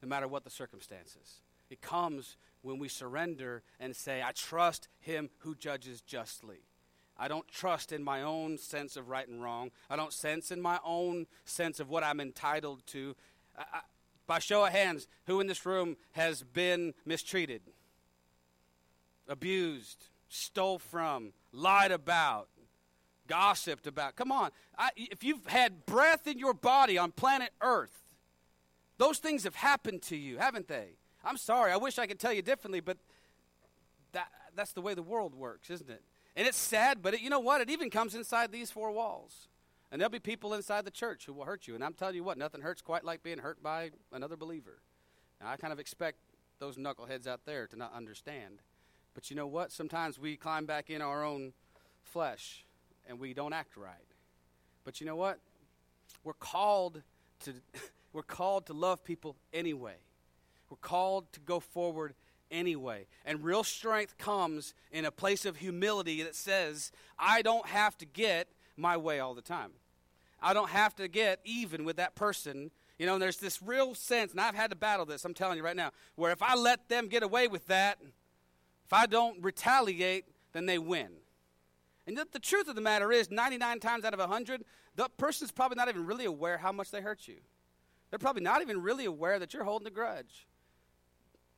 no 0.02 0.08
matter 0.08 0.28
what 0.28 0.44
the 0.44 0.50
circumstances. 0.50 1.42
It 1.70 1.82
comes 1.82 2.38
when 2.64 2.80
we 2.80 2.88
surrender 2.88 3.64
and 3.80 3.96
say, 3.96 4.22
I 4.22 4.32
trust 4.32 4.88
him 5.00 5.30
who 5.40 5.56
judges 5.56 6.02
justly. 6.02 6.64
I 7.18 7.28
don't 7.28 7.48
trust 7.48 7.92
in 7.92 8.04
my 8.04 8.24
own 8.24 8.58
sense 8.58 8.98
of 8.98 9.10
right 9.10 9.28
and 9.28 9.44
wrong. 9.44 9.72
I 9.90 9.96
don't 9.96 10.12
sense 10.12 10.52
in 10.52 10.60
my 10.60 10.80
own 10.84 11.28
sense 11.46 11.80
of 11.80 11.90
what 11.90 12.04
I'm 12.04 12.20
entitled 12.20 12.86
to. 12.88 13.16
I, 13.58 13.62
I, 13.62 13.80
by 14.26 14.40
show 14.40 14.66
of 14.66 14.72
hands, 14.72 15.08
who 15.28 15.40
in 15.40 15.48
this 15.48 15.66
room 15.66 15.98
has 16.12 16.42
been 16.42 16.94
mistreated, 17.06 17.62
abused, 19.28 20.08
stole 20.30 20.80
from, 20.80 21.34
lied 21.52 21.92
about, 21.92 22.48
gossiped 23.28 23.88
about? 23.88 24.16
Come 24.16 24.32
on. 24.32 24.52
I, 24.78 24.90
if 24.96 25.24
you've 25.24 25.46
had 25.46 25.86
breath 25.86 26.28
in 26.28 26.38
your 26.38 26.54
body 26.54 26.98
on 26.98 27.12
planet 27.12 27.52
Earth, 27.62 28.06
those 28.98 29.18
things 29.18 29.44
have 29.46 29.56
happened 29.56 30.02
to 30.04 30.16
you, 30.16 30.38
haven't 30.38 30.68
they? 30.68 30.98
I'm 31.24 31.38
sorry. 31.38 31.72
I 31.72 31.78
wish 31.78 31.98
I 31.98 32.08
could 32.08 32.20
tell 32.20 32.34
you 32.34 32.42
differently, 32.42 32.80
but 32.80 32.98
that, 34.12 34.28
that's 34.56 34.74
the 34.74 34.82
way 34.82 34.94
the 34.94 35.04
world 35.04 35.36
works, 35.36 35.70
isn't 35.70 35.90
it? 35.90 36.04
And 36.36 36.48
it's 36.48 36.58
sad, 36.58 37.02
but 37.02 37.14
it, 37.14 37.22
you 37.22 37.30
know 37.30 37.40
what? 37.40 37.62
It 37.62 37.70
even 37.70 37.90
comes 37.90 38.16
inside 38.16 38.52
these 38.52 38.72
four 38.72 38.92
walls. 38.92 39.48
And 39.92 40.00
there'll 40.00 40.12
be 40.12 40.20
people 40.20 40.54
inside 40.54 40.86
the 40.86 40.92
church 40.92 41.26
who 41.26 41.34
will 41.34 41.46
hurt 41.46 41.68
you. 41.68 41.76
And 41.76 41.84
I'm 41.84 41.94
telling 41.94 42.16
you 42.16 42.24
what, 42.24 42.38
nothing 42.38 42.62
hurts 42.62 42.82
quite 42.82 43.04
like 43.04 43.24
being 43.24 43.40
hurt 43.40 43.62
by 43.62 43.92
another 44.12 44.38
believer. 44.38 44.82
Now, 45.42 45.50
I 45.50 45.58
kind 45.58 45.74
of 45.74 45.80
expect 45.80 46.20
those 46.60 46.78
knuckleheads 46.78 47.28
out 47.28 47.42
there 47.46 47.68
to 47.68 47.76
not 47.76 47.94
understand. 47.94 48.62
But 49.14 49.30
you 49.30 49.36
know 49.36 49.48
what? 49.48 49.72
Sometimes 49.72 50.18
we 50.18 50.38
climb 50.38 50.66
back 50.66 50.90
in 50.90 51.02
our 51.02 51.26
own 51.26 51.54
flesh 52.04 52.66
and 53.08 53.20
we 53.20 53.34
don't 53.34 53.54
act 53.54 53.78
right. 53.78 53.96
But 54.84 55.00
you 55.00 55.06
know 55.06 55.16
what? 55.16 55.40
We're 56.24 56.34
called 56.34 57.02
to 57.46 57.54
We're 58.14 58.24
called 58.24 58.66
to 58.66 58.74
love 58.74 59.04
people 59.04 59.38
anyway. 59.54 59.96
We're 60.70 60.78
called 60.78 61.32
to 61.34 61.40
go 61.40 61.60
forward 61.60 62.14
anyway. 62.50 63.08
And 63.26 63.44
real 63.44 63.64
strength 63.64 64.18
comes 64.18 64.74
in 64.92 65.06
a 65.06 65.12
place 65.12 65.46
of 65.46 65.58
humility 65.58 66.22
that 66.24 66.36
says, 66.36 66.92
I 67.18 67.42
don't 67.42 67.66
have 67.68 67.98
to 68.00 68.06
get 68.06 68.50
my 68.76 68.98
way 68.98 69.20
all 69.20 69.34
the 69.34 69.42
time. 69.42 69.72
I 70.42 70.54
don't 70.54 70.70
have 70.70 70.96
to 70.96 71.08
get 71.08 71.40
even 71.46 71.86
with 71.86 71.98
that 71.98 72.16
person. 72.16 72.72
You 72.98 73.06
know, 73.06 73.18
there's 73.18 73.38
this 73.38 73.62
real 73.62 73.96
sense, 73.96 74.32
and 74.32 74.42
I've 74.42 74.56
had 74.56 74.72
to 74.72 74.76
battle 74.76 75.06
this, 75.06 75.24
I'm 75.24 75.34
telling 75.34 75.58
you 75.58 75.64
right 75.64 75.76
now, 75.76 75.92
where 76.16 76.32
if 76.32 76.42
I 76.42 76.56
let 76.56 76.90
them 76.90 77.08
get 77.08 77.24
away 77.24 77.48
with 77.48 77.68
that, 77.68 78.00
if 78.86 78.94
I 78.94 79.06
don't 79.06 79.42
retaliate, 79.42 80.26
then 80.54 80.66
they 80.66 80.78
win. 80.78 81.10
And 82.08 82.18
the, 82.18 82.28
the 82.32 82.40
truth 82.40 82.68
of 82.68 82.76
the 82.76 82.82
matter 82.82 83.12
is, 83.12 83.30
99 83.30 83.80
times 83.80 84.06
out 84.06 84.14
of 84.14 84.20
100, 84.20 84.64
the 84.96 85.10
person's 85.18 85.52
probably 85.52 85.76
not 85.76 85.88
even 85.88 86.06
really 86.06 86.26
aware 86.26 86.58
how 86.58 86.72
much 86.72 86.92
they 86.92 87.02
hurt 87.02 87.28
you. 87.28 87.38
They're 88.10 88.20
probably 88.20 88.42
not 88.42 88.62
even 88.62 88.82
really 88.82 89.06
aware 89.06 89.40
that 89.40 89.54
you're 89.54 89.64
holding 89.64 89.88
a 89.88 89.92
grudge. 89.92 90.48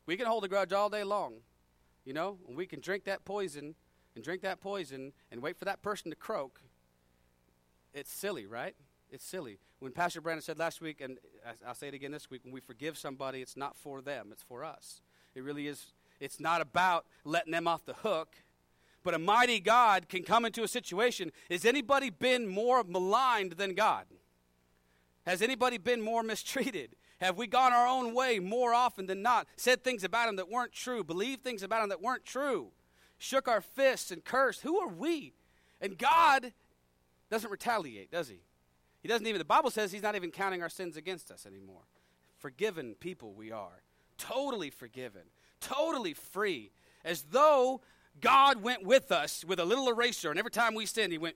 We 0.05 0.17
can 0.17 0.25
hold 0.25 0.43
a 0.43 0.47
grudge 0.47 0.73
all 0.73 0.89
day 0.89 1.03
long, 1.03 1.35
you 2.05 2.13
know, 2.13 2.37
and 2.47 2.57
we 2.57 2.65
can 2.65 2.81
drink 2.81 3.05
that 3.05 3.25
poison 3.25 3.75
and 4.15 4.23
drink 4.23 4.41
that 4.41 4.61
poison 4.61 5.13
and 5.31 5.41
wait 5.41 5.57
for 5.57 5.65
that 5.65 5.81
person 5.81 6.11
to 6.11 6.15
croak. 6.15 6.61
It's 7.93 8.11
silly, 8.11 8.45
right? 8.45 8.75
It's 9.09 9.25
silly. 9.25 9.59
When 9.79 9.91
Pastor 9.91 10.21
Brandon 10.21 10.41
said 10.41 10.59
last 10.59 10.81
week, 10.81 11.01
and 11.01 11.17
I'll 11.65 11.75
say 11.75 11.87
it 11.87 11.93
again 11.93 12.11
this 12.11 12.29
week, 12.29 12.41
when 12.43 12.53
we 12.53 12.59
forgive 12.59 12.97
somebody, 12.97 13.41
it's 13.41 13.57
not 13.57 13.75
for 13.75 14.01
them, 14.01 14.29
it's 14.31 14.43
for 14.43 14.63
us. 14.63 15.01
It 15.35 15.43
really 15.43 15.67
is. 15.67 15.93
It's 16.19 16.39
not 16.39 16.61
about 16.61 17.05
letting 17.23 17.51
them 17.51 17.67
off 17.67 17.85
the 17.85 17.93
hook. 17.93 18.35
But 19.03 19.13
a 19.13 19.19
mighty 19.19 19.59
God 19.59 20.07
can 20.09 20.23
come 20.23 20.45
into 20.45 20.63
a 20.63 20.67
situation. 20.67 21.31
Has 21.49 21.65
anybody 21.65 22.09
been 22.09 22.47
more 22.47 22.83
maligned 22.83 23.53
than 23.53 23.73
God? 23.73 24.05
Has 25.25 25.41
anybody 25.41 25.77
been 25.77 26.01
more 26.01 26.23
mistreated? 26.23 26.95
Have 27.19 27.37
we 27.37 27.47
gone 27.47 27.71
our 27.71 27.87
own 27.87 28.13
way 28.13 28.39
more 28.39 28.73
often 28.73 29.05
than 29.05 29.21
not? 29.21 29.47
Said 29.55 29.83
things 29.83 30.03
about 30.03 30.27
him 30.27 30.35
that 30.37 30.49
weren't 30.49 30.73
true, 30.73 31.03
believed 31.03 31.43
things 31.43 31.63
about 31.63 31.83
him 31.83 31.89
that 31.89 32.01
weren't 32.01 32.25
true, 32.25 32.71
shook 33.17 33.47
our 33.47 33.61
fists 33.61 34.11
and 34.11 34.25
cursed. 34.25 34.61
Who 34.61 34.79
are 34.79 34.89
we? 34.89 35.33
And 35.79 35.97
God 35.97 36.51
doesn't 37.29 37.49
retaliate, 37.49 38.11
does 38.11 38.27
he? 38.27 38.41
He 39.01 39.07
doesn't 39.09 39.27
even, 39.27 39.39
the 39.39 39.45
Bible 39.45 39.69
says 39.69 39.91
he's 39.91 40.03
not 40.03 40.15
even 40.15 40.31
counting 40.31 40.61
our 40.61 40.69
sins 40.69 40.97
against 40.97 41.29
us 41.31 41.45
anymore. 41.45 41.83
Forgiven 42.37 42.95
people 42.99 43.33
we 43.33 43.51
are. 43.51 43.83
Totally 44.17 44.69
forgiven. 44.69 45.23
Totally 45.59 46.13
free. 46.13 46.71
As 47.03 47.23
though 47.23 47.81
God 48.19 48.61
went 48.61 48.85
with 48.85 49.11
us 49.11 49.43
with 49.43 49.59
a 49.59 49.65
little 49.65 49.89
eraser, 49.89 50.29
and 50.29 50.39
every 50.39 50.51
time 50.51 50.75
we 50.75 50.85
sin, 50.85 51.11
he 51.11 51.17
went. 51.17 51.35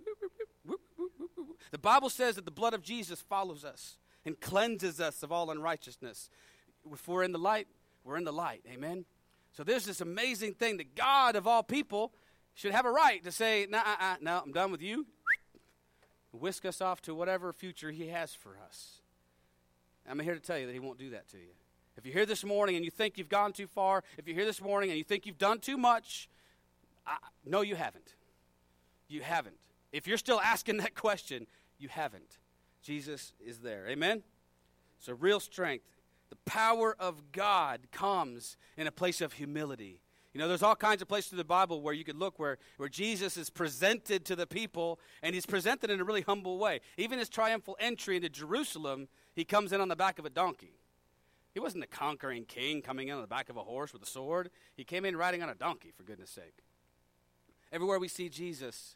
The 1.72 1.78
Bible 1.78 2.10
says 2.10 2.36
that 2.36 2.46
the 2.46 2.52
blood 2.52 2.74
of 2.74 2.82
Jesus 2.82 3.22
follows 3.22 3.66
us 3.66 3.98
and 4.26 4.40
cleanses 4.40 5.02
us 5.02 5.22
of 5.22 5.32
all 5.32 5.52
unrighteousness. 5.52 6.30
If 6.92 7.08
we're 7.08 7.24
in 7.24 7.34
the 7.34 7.40
light, 7.40 7.68
we're 8.06 8.18
in 8.18 8.24
the 8.24 8.32
light. 8.32 8.64
Amen? 8.72 9.06
So 9.52 9.64
there's 9.64 9.86
this 9.86 10.00
amazing 10.00 10.54
thing 10.54 10.78
that 10.78 10.96
God, 10.96 11.36
of 11.36 11.46
all 11.46 11.64
people, 11.64 12.14
should 12.54 12.72
have 12.72 12.86
a 12.86 12.92
right 12.92 13.22
to 13.24 13.32
say, 13.32 13.68
nah, 13.70 13.80
uh, 13.80 13.96
uh, 14.00 14.16
no, 14.22 14.42
I'm 14.46 14.52
done 14.54 14.72
with 14.72 14.82
you 14.82 15.06
whisk 16.38 16.66
us 16.66 16.82
off 16.82 17.02
to 17.04 17.16
whatever 17.16 17.52
future 17.52 17.92
He 17.92 18.08
has 18.08 18.34
for 18.34 18.58
us. 18.66 19.02
I'm 20.10 20.20
here 20.20 20.36
to 20.36 20.40
tell 20.40 20.58
you 20.58 20.68
that 20.68 20.74
He 20.74 20.80
won't 20.80 21.00
do 21.00 21.10
that 21.12 21.28
to 21.30 21.38
you. 21.38 21.50
If 21.98 22.06
you're 22.06 22.14
here 22.14 22.26
this 22.26 22.44
morning 22.44 22.76
and 22.76 22.86
you 22.86 22.92
think 22.92 23.18
you've 23.18 23.30
gone 23.30 23.54
too 23.54 23.68
far, 23.68 24.04
if 24.18 24.28
you're 24.28 24.36
here 24.36 24.46
this 24.46 24.62
morning 24.62 24.90
and 24.90 24.98
you 24.98 25.04
think 25.04 25.26
you've 25.26 25.38
done 25.38 25.60
too 25.60 25.78
much, 25.78 26.30
I, 27.08 27.18
no, 27.46 27.62
you 27.62 27.76
haven't. 27.76 28.16
You 29.08 29.22
haven't. 29.22 29.56
If 29.92 30.06
you're 30.06 30.18
still 30.18 30.42
asking 30.42 30.78
that 30.78 30.94
question, 30.94 31.48
you 31.80 31.88
haven't. 31.90 32.38
Jesus 32.84 33.34
is 33.40 33.60
there. 33.60 33.88
Amen? 33.88 34.24
So, 35.00 35.14
real 35.14 35.40
strength, 35.40 35.86
the 36.30 36.38
power 36.46 36.96
of 37.00 37.32
God 37.32 37.88
comes 37.92 38.58
in 38.76 38.88
a 38.88 38.92
place 38.92 39.22
of 39.22 39.34
humility. 39.34 40.02
You 40.34 40.40
know, 40.40 40.48
there's 40.48 40.64
all 40.64 40.76
kinds 40.76 41.02
of 41.02 41.08
places 41.08 41.32
in 41.32 41.38
the 41.38 41.44
Bible 41.44 41.82
where 41.82 41.94
you 41.94 42.04
could 42.04 42.18
look 42.18 42.38
where, 42.38 42.58
where 42.78 42.90
Jesus 42.90 43.38
is 43.38 43.50
presented 43.50 44.26
to 44.26 44.36
the 44.36 44.46
people, 44.46 45.00
and 45.24 45.34
he's 45.34 45.46
presented 45.46 45.90
in 45.90 46.00
a 46.00 46.04
really 46.04 46.22
humble 46.22 46.60
way. 46.60 46.82
Even 46.98 47.18
his 47.18 47.30
triumphal 47.30 47.76
entry 47.80 48.18
into 48.18 48.30
Jerusalem, 48.30 49.08
he 49.34 49.46
comes 49.46 49.72
in 49.72 49.82
on 49.82 49.88
the 49.88 49.96
back 49.96 50.20
of 50.20 50.26
a 50.26 50.30
donkey. 50.30 50.74
He 51.54 51.60
wasn't 51.60 51.86
a 51.86 51.88
conquering 51.88 52.46
king 52.46 52.84
coming 52.84 53.08
in 53.08 53.16
on 53.16 53.22
the 53.22 53.28
back 53.28 53.50
of 53.50 53.58
a 53.58 53.64
horse 53.64 53.94
with 53.94 54.04
a 54.04 54.06
sword. 54.06 54.52
He 54.76 54.84
came 54.84 55.06
in 55.06 55.18
riding 55.18 55.42
on 55.42 55.50
a 55.50 55.56
donkey, 55.56 55.92
for 55.96 56.04
goodness 56.04 56.30
sake. 56.30 56.64
Everywhere 57.72 58.00
we 58.00 58.08
see 58.08 58.30
Jesus 58.30 58.96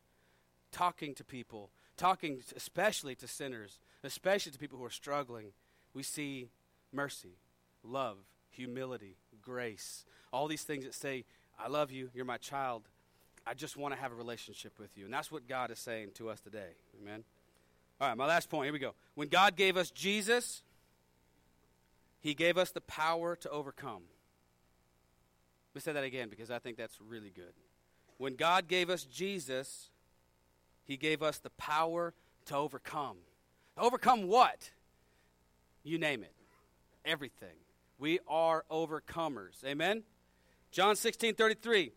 talking 0.72 1.14
to 1.16 1.24
people, 1.24 1.70
talking 1.98 2.42
especially 2.56 3.16
to 3.16 3.28
sinners, 3.28 3.80
especially 4.04 4.52
to 4.52 4.60
people 4.60 4.78
who 4.78 4.86
are 4.86 4.90
struggling, 4.90 5.48
we 5.94 6.04
see 6.04 6.50
mercy, 6.92 7.38
love, 7.84 8.18
humility, 8.50 9.18
grace. 9.42 10.06
All 10.32 10.48
these 10.48 10.64
things 10.64 10.86
that 10.86 10.94
say, 10.94 11.26
I 11.60 11.68
love 11.68 11.92
you, 11.92 12.10
you're 12.14 12.26
my 12.26 12.38
child. 12.38 12.84
I 13.46 13.54
just 13.54 13.76
want 13.76 13.94
to 13.94 14.00
have 14.00 14.12
a 14.12 14.16
relationship 14.16 14.80
with 14.80 14.98
you. 14.98 15.06
And 15.06 15.14
that's 15.14 15.32
what 15.32 15.48
God 15.48 15.72
is 15.72 15.80
saying 15.80 16.12
to 16.16 16.30
us 16.30 16.40
today. 16.40 16.76
Amen. 17.02 17.24
All 18.00 18.08
right, 18.08 18.18
my 18.18 18.28
last 18.28 18.50
point. 18.50 18.66
Here 18.66 18.74
we 18.74 18.80
go. 18.80 18.94
When 19.16 19.28
God 19.28 19.56
gave 19.56 19.78
us 19.78 19.92
Jesus, 19.92 20.64
he 22.20 22.34
gave 22.34 22.58
us 22.58 22.72
the 22.72 22.82
power 22.82 23.36
to 23.36 23.50
overcome. 23.50 24.04
Let 25.74 25.76
me 25.76 25.82
say 25.82 25.94
that 25.94 26.04
again 26.04 26.30
because 26.30 26.52
I 26.52 26.60
think 26.60 26.78
that's 26.78 27.00
really 27.00 27.32
good. 27.32 27.54
When 28.22 28.36
God 28.36 28.68
gave 28.68 28.92
us 28.92 29.04
Jesus, 29.04 29.90
he 30.84 30.96
gave 30.96 31.24
us 31.24 31.40
the 31.40 31.50
power 31.50 32.14
to 32.46 32.56
overcome. 32.56 33.18
Overcome 33.76 34.28
what? 34.28 34.70
You 35.84 35.98
name 35.98 36.22
it. 36.22 36.36
Everything. 37.04 37.56
We 37.98 38.20
are 38.28 38.64
overcomers. 38.70 39.66
Amen? 39.66 40.04
John 40.70 40.96
16 40.96 41.34
33. 41.34 41.94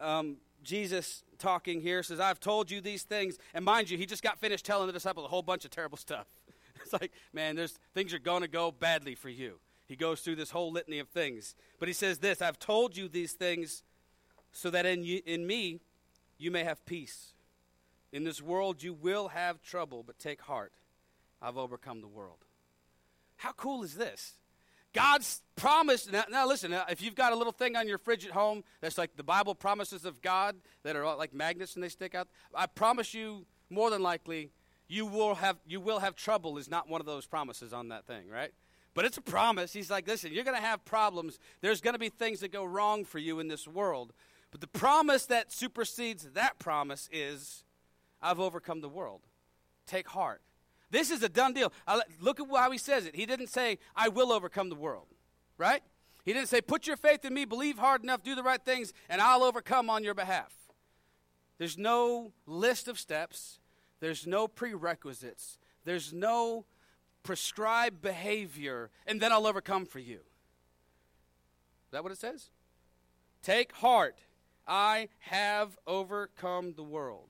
Um, 0.00 0.36
Jesus 0.62 1.24
talking 1.36 1.80
here 1.80 2.04
says, 2.04 2.20
I've 2.20 2.38
told 2.38 2.70
you 2.70 2.80
these 2.80 3.02
things. 3.02 3.36
And 3.52 3.64
mind 3.64 3.90
you, 3.90 3.98
he 3.98 4.06
just 4.06 4.22
got 4.22 4.38
finished 4.38 4.64
telling 4.64 4.86
the 4.86 4.92
disciples 4.92 5.26
a 5.26 5.28
whole 5.28 5.42
bunch 5.42 5.64
of 5.64 5.72
terrible 5.72 5.98
stuff. 5.98 6.28
it's 6.80 6.92
like, 6.92 7.10
man, 7.32 7.56
there's 7.56 7.76
things 7.92 8.14
are 8.14 8.20
going 8.20 8.42
to 8.42 8.48
go 8.48 8.70
badly 8.70 9.16
for 9.16 9.30
you. 9.30 9.58
He 9.88 9.96
goes 9.96 10.20
through 10.20 10.36
this 10.36 10.50
whole 10.50 10.70
litany 10.70 11.00
of 11.00 11.08
things. 11.08 11.56
But 11.80 11.88
he 11.88 11.92
says 11.92 12.20
this 12.20 12.40
I've 12.40 12.60
told 12.60 12.96
you 12.96 13.08
these 13.08 13.32
things 13.32 13.82
so 14.56 14.70
that 14.70 14.86
in, 14.86 15.04
you, 15.04 15.20
in 15.26 15.46
me 15.46 15.80
you 16.38 16.50
may 16.50 16.64
have 16.64 16.84
peace. 16.86 17.32
In 18.12 18.24
this 18.24 18.40
world 18.40 18.82
you 18.82 18.94
will 18.94 19.28
have 19.28 19.62
trouble, 19.62 20.02
but 20.02 20.18
take 20.18 20.40
heart. 20.42 20.72
I've 21.42 21.58
overcome 21.58 22.00
the 22.00 22.08
world. 22.08 22.38
How 23.36 23.52
cool 23.52 23.82
is 23.82 23.94
this? 23.94 24.34
God's 24.94 25.42
promise. 25.56 26.10
Now, 26.10 26.24
now 26.30 26.48
listen, 26.48 26.74
if 26.88 27.02
you've 27.02 27.14
got 27.14 27.32
a 27.32 27.36
little 27.36 27.52
thing 27.52 27.76
on 27.76 27.86
your 27.86 27.98
fridge 27.98 28.24
at 28.24 28.32
home 28.32 28.64
that's 28.80 28.96
like 28.96 29.14
the 29.16 29.22
Bible 29.22 29.54
promises 29.54 30.06
of 30.06 30.22
God 30.22 30.56
that 30.84 30.96
are 30.96 31.16
like 31.16 31.34
magnets 31.34 31.74
and 31.74 31.84
they 31.84 31.90
stick 31.90 32.14
out, 32.14 32.28
I 32.54 32.66
promise 32.66 33.12
you, 33.12 33.44
more 33.68 33.90
than 33.90 34.02
likely, 34.02 34.50
you 34.88 35.04
will 35.04 35.34
have 35.34 35.58
you 35.66 35.80
will 35.80 35.98
have 35.98 36.14
trouble. 36.14 36.56
Is 36.56 36.70
not 36.70 36.88
one 36.88 37.02
of 37.02 37.06
those 37.06 37.26
promises 37.26 37.74
on 37.74 37.88
that 37.88 38.06
thing, 38.06 38.30
right? 38.30 38.52
But 38.94 39.04
it's 39.04 39.18
a 39.18 39.22
promise. 39.22 39.74
He's 39.74 39.90
like, 39.90 40.08
listen, 40.08 40.32
you're 40.32 40.44
going 40.44 40.56
to 40.56 40.66
have 40.66 40.82
problems. 40.86 41.38
There's 41.60 41.82
going 41.82 41.92
to 41.92 41.98
be 41.98 42.08
things 42.08 42.40
that 42.40 42.50
go 42.50 42.64
wrong 42.64 43.04
for 43.04 43.18
you 43.18 43.40
in 43.40 43.48
this 43.48 43.68
world. 43.68 44.14
But 44.50 44.60
the 44.60 44.66
promise 44.66 45.26
that 45.26 45.52
supersedes 45.52 46.30
that 46.34 46.58
promise 46.58 47.08
is, 47.12 47.64
I've 48.22 48.40
overcome 48.40 48.80
the 48.80 48.88
world. 48.88 49.22
Take 49.86 50.08
heart. 50.08 50.40
This 50.90 51.10
is 51.10 51.22
a 51.22 51.28
done 51.28 51.52
deal. 51.52 51.72
look 52.20 52.40
at 52.40 52.46
how 52.50 52.70
he 52.70 52.78
says 52.78 53.06
it. 53.06 53.16
He 53.16 53.26
didn't 53.26 53.48
say, 53.48 53.78
I 53.94 54.08
will 54.08 54.32
overcome 54.32 54.68
the 54.68 54.76
world, 54.76 55.08
right? 55.58 55.82
He 56.24 56.32
didn't 56.32 56.48
say, 56.48 56.60
put 56.60 56.86
your 56.86 56.96
faith 56.96 57.24
in 57.24 57.34
me, 57.34 57.44
believe 57.44 57.78
hard 57.78 58.02
enough, 58.02 58.22
do 58.22 58.34
the 58.34 58.42
right 58.42 58.62
things, 58.64 58.92
and 59.08 59.20
I'll 59.20 59.44
overcome 59.44 59.90
on 59.90 60.04
your 60.04 60.14
behalf. 60.14 60.52
There's 61.58 61.78
no 61.78 62.32
list 62.46 62.88
of 62.88 62.98
steps, 62.98 63.60
there's 64.00 64.26
no 64.26 64.48
prerequisites, 64.48 65.58
there's 65.84 66.12
no 66.12 66.66
prescribed 67.22 68.02
behavior, 68.02 68.90
and 69.06 69.20
then 69.20 69.32
I'll 69.32 69.46
overcome 69.46 69.86
for 69.86 69.98
you. 69.98 70.16
Is 70.16 71.92
that 71.92 72.02
what 72.02 72.12
it 72.12 72.18
says? 72.18 72.50
Take 73.42 73.72
heart. 73.76 74.16
I 74.66 75.08
have 75.20 75.78
overcome 75.86 76.74
the 76.74 76.82
world. 76.82 77.28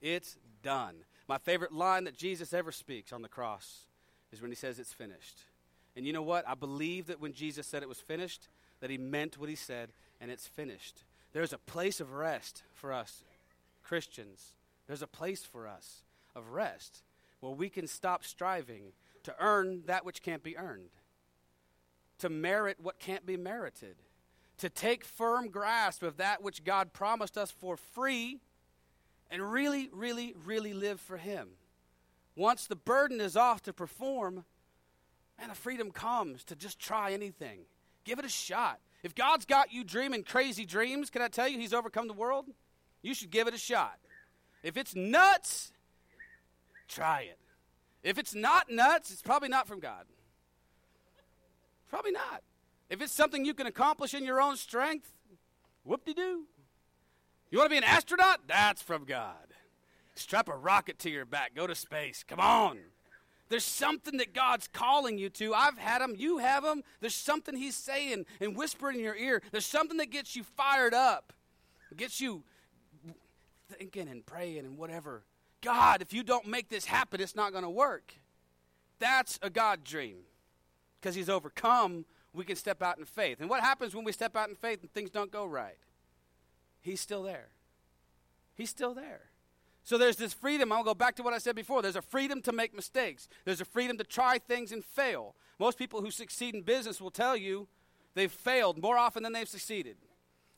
It's 0.00 0.36
done. 0.62 0.96
My 1.28 1.38
favorite 1.38 1.72
line 1.72 2.04
that 2.04 2.16
Jesus 2.16 2.52
ever 2.52 2.72
speaks 2.72 3.12
on 3.12 3.22
the 3.22 3.28
cross 3.28 3.86
is 4.32 4.40
when 4.40 4.50
he 4.50 4.56
says 4.56 4.78
it's 4.78 4.92
finished. 4.92 5.44
And 5.96 6.06
you 6.06 6.12
know 6.12 6.22
what? 6.22 6.46
I 6.48 6.54
believe 6.54 7.06
that 7.06 7.20
when 7.20 7.32
Jesus 7.32 7.66
said 7.66 7.82
it 7.82 7.88
was 7.88 8.00
finished, 8.00 8.48
that 8.80 8.90
he 8.90 8.98
meant 8.98 9.38
what 9.38 9.48
he 9.48 9.56
said, 9.56 9.90
and 10.20 10.30
it's 10.30 10.46
finished. 10.46 11.04
There's 11.32 11.52
a 11.52 11.58
place 11.58 12.00
of 12.00 12.12
rest 12.12 12.62
for 12.74 12.92
us, 12.92 13.24
Christians. 13.82 14.54
There's 14.86 15.02
a 15.02 15.06
place 15.06 15.44
for 15.44 15.66
us 15.66 16.02
of 16.34 16.50
rest 16.50 17.02
where 17.40 17.52
we 17.52 17.68
can 17.68 17.86
stop 17.86 18.24
striving 18.24 18.92
to 19.22 19.34
earn 19.40 19.82
that 19.86 20.04
which 20.04 20.22
can't 20.22 20.42
be 20.42 20.56
earned, 20.56 20.90
to 22.18 22.28
merit 22.28 22.78
what 22.80 22.98
can't 22.98 23.26
be 23.26 23.36
merited, 23.36 23.96
to 24.60 24.68
take 24.68 25.04
firm 25.04 25.48
grasp 25.48 26.02
of 26.02 26.18
that 26.18 26.42
which 26.42 26.64
God 26.64 26.92
promised 26.92 27.36
us 27.36 27.50
for 27.50 27.76
free 27.76 28.38
and 29.30 29.42
really, 29.42 29.88
really, 29.92 30.34
really 30.44 30.72
live 30.74 31.00
for 31.00 31.16
Him. 31.16 31.48
Once 32.36 32.66
the 32.66 32.76
burden 32.76 33.20
is 33.20 33.36
off 33.36 33.62
to 33.62 33.72
perform, 33.72 34.44
and 35.38 35.50
the 35.50 35.54
freedom 35.54 35.90
comes 35.90 36.44
to 36.44 36.56
just 36.56 36.78
try 36.78 37.12
anything. 37.12 37.60
Give 38.04 38.18
it 38.18 38.24
a 38.24 38.30
shot. 38.30 38.80
If 39.02 39.14
God's 39.14 39.46
got 39.46 39.72
you 39.72 39.82
dreaming 39.82 40.24
crazy 40.24 40.66
dreams, 40.66 41.08
can 41.08 41.22
I 41.22 41.28
tell 41.28 41.48
you 41.48 41.58
He's 41.58 41.72
overcome 41.72 42.06
the 42.06 42.12
world? 42.12 42.46
You 43.02 43.14
should 43.14 43.30
give 43.30 43.48
it 43.48 43.54
a 43.54 43.58
shot. 43.58 43.98
If 44.62 44.76
it's 44.76 44.94
nuts, 44.94 45.72
try 46.86 47.22
it. 47.22 47.38
If 48.02 48.18
it's 48.18 48.34
not 48.34 48.70
nuts, 48.70 49.10
it's 49.10 49.22
probably 49.22 49.48
not 49.48 49.66
from 49.66 49.80
God. 49.80 50.04
Probably 51.88 52.12
not. 52.12 52.42
If 52.90 53.00
it's 53.00 53.12
something 53.12 53.44
you 53.44 53.54
can 53.54 53.66
accomplish 53.66 54.12
in 54.14 54.24
your 54.24 54.40
own 54.40 54.56
strength, 54.56 55.12
whoop 55.84 56.04
de 56.04 56.12
doo. 56.12 56.44
You 57.50 57.58
want 57.58 57.70
to 57.70 57.74
be 57.74 57.78
an 57.78 57.84
astronaut? 57.84 58.40
That's 58.46 58.82
from 58.82 59.04
God. 59.04 59.34
Strap 60.14 60.48
a 60.48 60.56
rocket 60.56 60.98
to 61.00 61.10
your 61.10 61.24
back, 61.24 61.54
go 61.54 61.66
to 61.66 61.74
space. 61.74 62.24
Come 62.26 62.40
on. 62.40 62.78
There's 63.48 63.64
something 63.64 64.18
that 64.18 64.32
God's 64.32 64.68
calling 64.68 65.18
you 65.18 65.28
to. 65.30 65.54
I've 65.54 65.78
had 65.78 66.00
them, 66.00 66.14
you 66.16 66.38
have 66.38 66.62
them. 66.62 66.82
There's 67.00 67.14
something 67.14 67.56
He's 67.56 67.74
saying 67.74 68.26
and 68.40 68.56
whispering 68.56 68.98
in 68.98 69.04
your 69.04 69.16
ear. 69.16 69.42
There's 69.50 69.66
something 69.66 69.96
that 69.96 70.10
gets 70.10 70.36
you 70.36 70.44
fired 70.44 70.94
up, 70.94 71.32
gets 71.96 72.20
you 72.20 72.44
thinking 73.76 74.08
and 74.08 74.24
praying 74.24 74.58
and 74.58 74.78
whatever. 74.78 75.24
God, 75.62 76.00
if 76.00 76.12
you 76.12 76.22
don't 76.22 76.46
make 76.46 76.68
this 76.68 76.84
happen, 76.84 77.20
it's 77.20 77.36
not 77.36 77.50
going 77.50 77.64
to 77.64 77.70
work. 77.70 78.14
That's 79.00 79.38
a 79.42 79.50
God 79.50 79.82
dream. 79.82 80.18
Because 81.00 81.16
He's 81.16 81.28
overcome, 81.28 82.04
we 82.32 82.44
can 82.44 82.56
step 82.56 82.82
out 82.82 82.98
in 82.98 83.04
faith. 83.04 83.40
And 83.40 83.50
what 83.50 83.60
happens 83.60 83.94
when 83.94 84.04
we 84.04 84.12
step 84.12 84.36
out 84.36 84.48
in 84.48 84.54
faith 84.54 84.80
and 84.82 84.92
things 84.92 85.10
don't 85.10 85.32
go 85.32 85.44
right? 85.46 85.78
He's 86.80 87.00
still 87.00 87.22
there. 87.22 87.48
He's 88.54 88.70
still 88.70 88.94
there. 88.94 89.22
So 89.82 89.98
there's 89.98 90.16
this 90.16 90.32
freedom. 90.32 90.72
I'll 90.72 90.84
go 90.84 90.94
back 90.94 91.16
to 91.16 91.22
what 91.22 91.34
I 91.34 91.38
said 91.38 91.56
before. 91.56 91.82
There's 91.82 91.96
a 91.96 92.02
freedom 92.02 92.42
to 92.42 92.52
make 92.52 92.74
mistakes, 92.74 93.28
there's 93.44 93.60
a 93.60 93.64
freedom 93.64 93.96
to 93.98 94.04
try 94.04 94.38
things 94.38 94.72
and 94.72 94.84
fail. 94.84 95.34
Most 95.58 95.78
people 95.78 96.00
who 96.00 96.10
succeed 96.10 96.54
in 96.54 96.62
business 96.62 97.00
will 97.00 97.10
tell 97.10 97.36
you 97.36 97.68
they've 98.14 98.32
failed 98.32 98.80
more 98.80 98.96
often 98.96 99.22
than 99.22 99.32
they've 99.32 99.48
succeeded. 99.48 99.96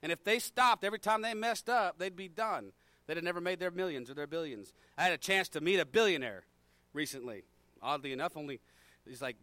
And 0.02 0.12
if 0.12 0.24
they 0.24 0.38
stopped 0.38 0.84
every 0.84 0.98
time 0.98 1.22
they 1.22 1.34
messed 1.34 1.68
up, 1.68 1.98
they'd 1.98 2.16
be 2.16 2.28
done. 2.28 2.72
They'd 3.06 3.16
have 3.16 3.24
never 3.24 3.40
made 3.40 3.58
their 3.58 3.70
millions 3.70 4.10
or 4.10 4.14
their 4.14 4.26
billions. 4.26 4.72
I 4.96 5.04
had 5.04 5.12
a 5.12 5.18
chance 5.18 5.48
to 5.50 5.60
meet 5.60 5.78
a 5.78 5.84
billionaire 5.84 6.44
recently. 6.92 7.44
Oddly 7.80 8.12
enough, 8.12 8.36
only 8.36 8.60
he's 9.06 9.22
like 9.22 9.36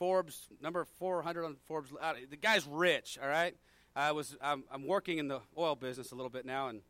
Forbes 0.00 0.48
number 0.62 0.86
400 0.98 1.44
on 1.44 1.56
Forbes. 1.68 1.92
Uh, 2.00 2.14
the 2.28 2.36
guy's 2.36 2.66
rich. 2.66 3.18
All 3.22 3.28
right. 3.28 3.54
I 3.94 4.12
was 4.12 4.34
I'm, 4.40 4.64
I'm 4.72 4.86
working 4.86 5.18
in 5.18 5.28
the 5.28 5.40
oil 5.58 5.76
business 5.76 6.10
a 6.10 6.14
little 6.14 6.30
bit 6.30 6.46
now, 6.46 6.68
and 6.68 6.80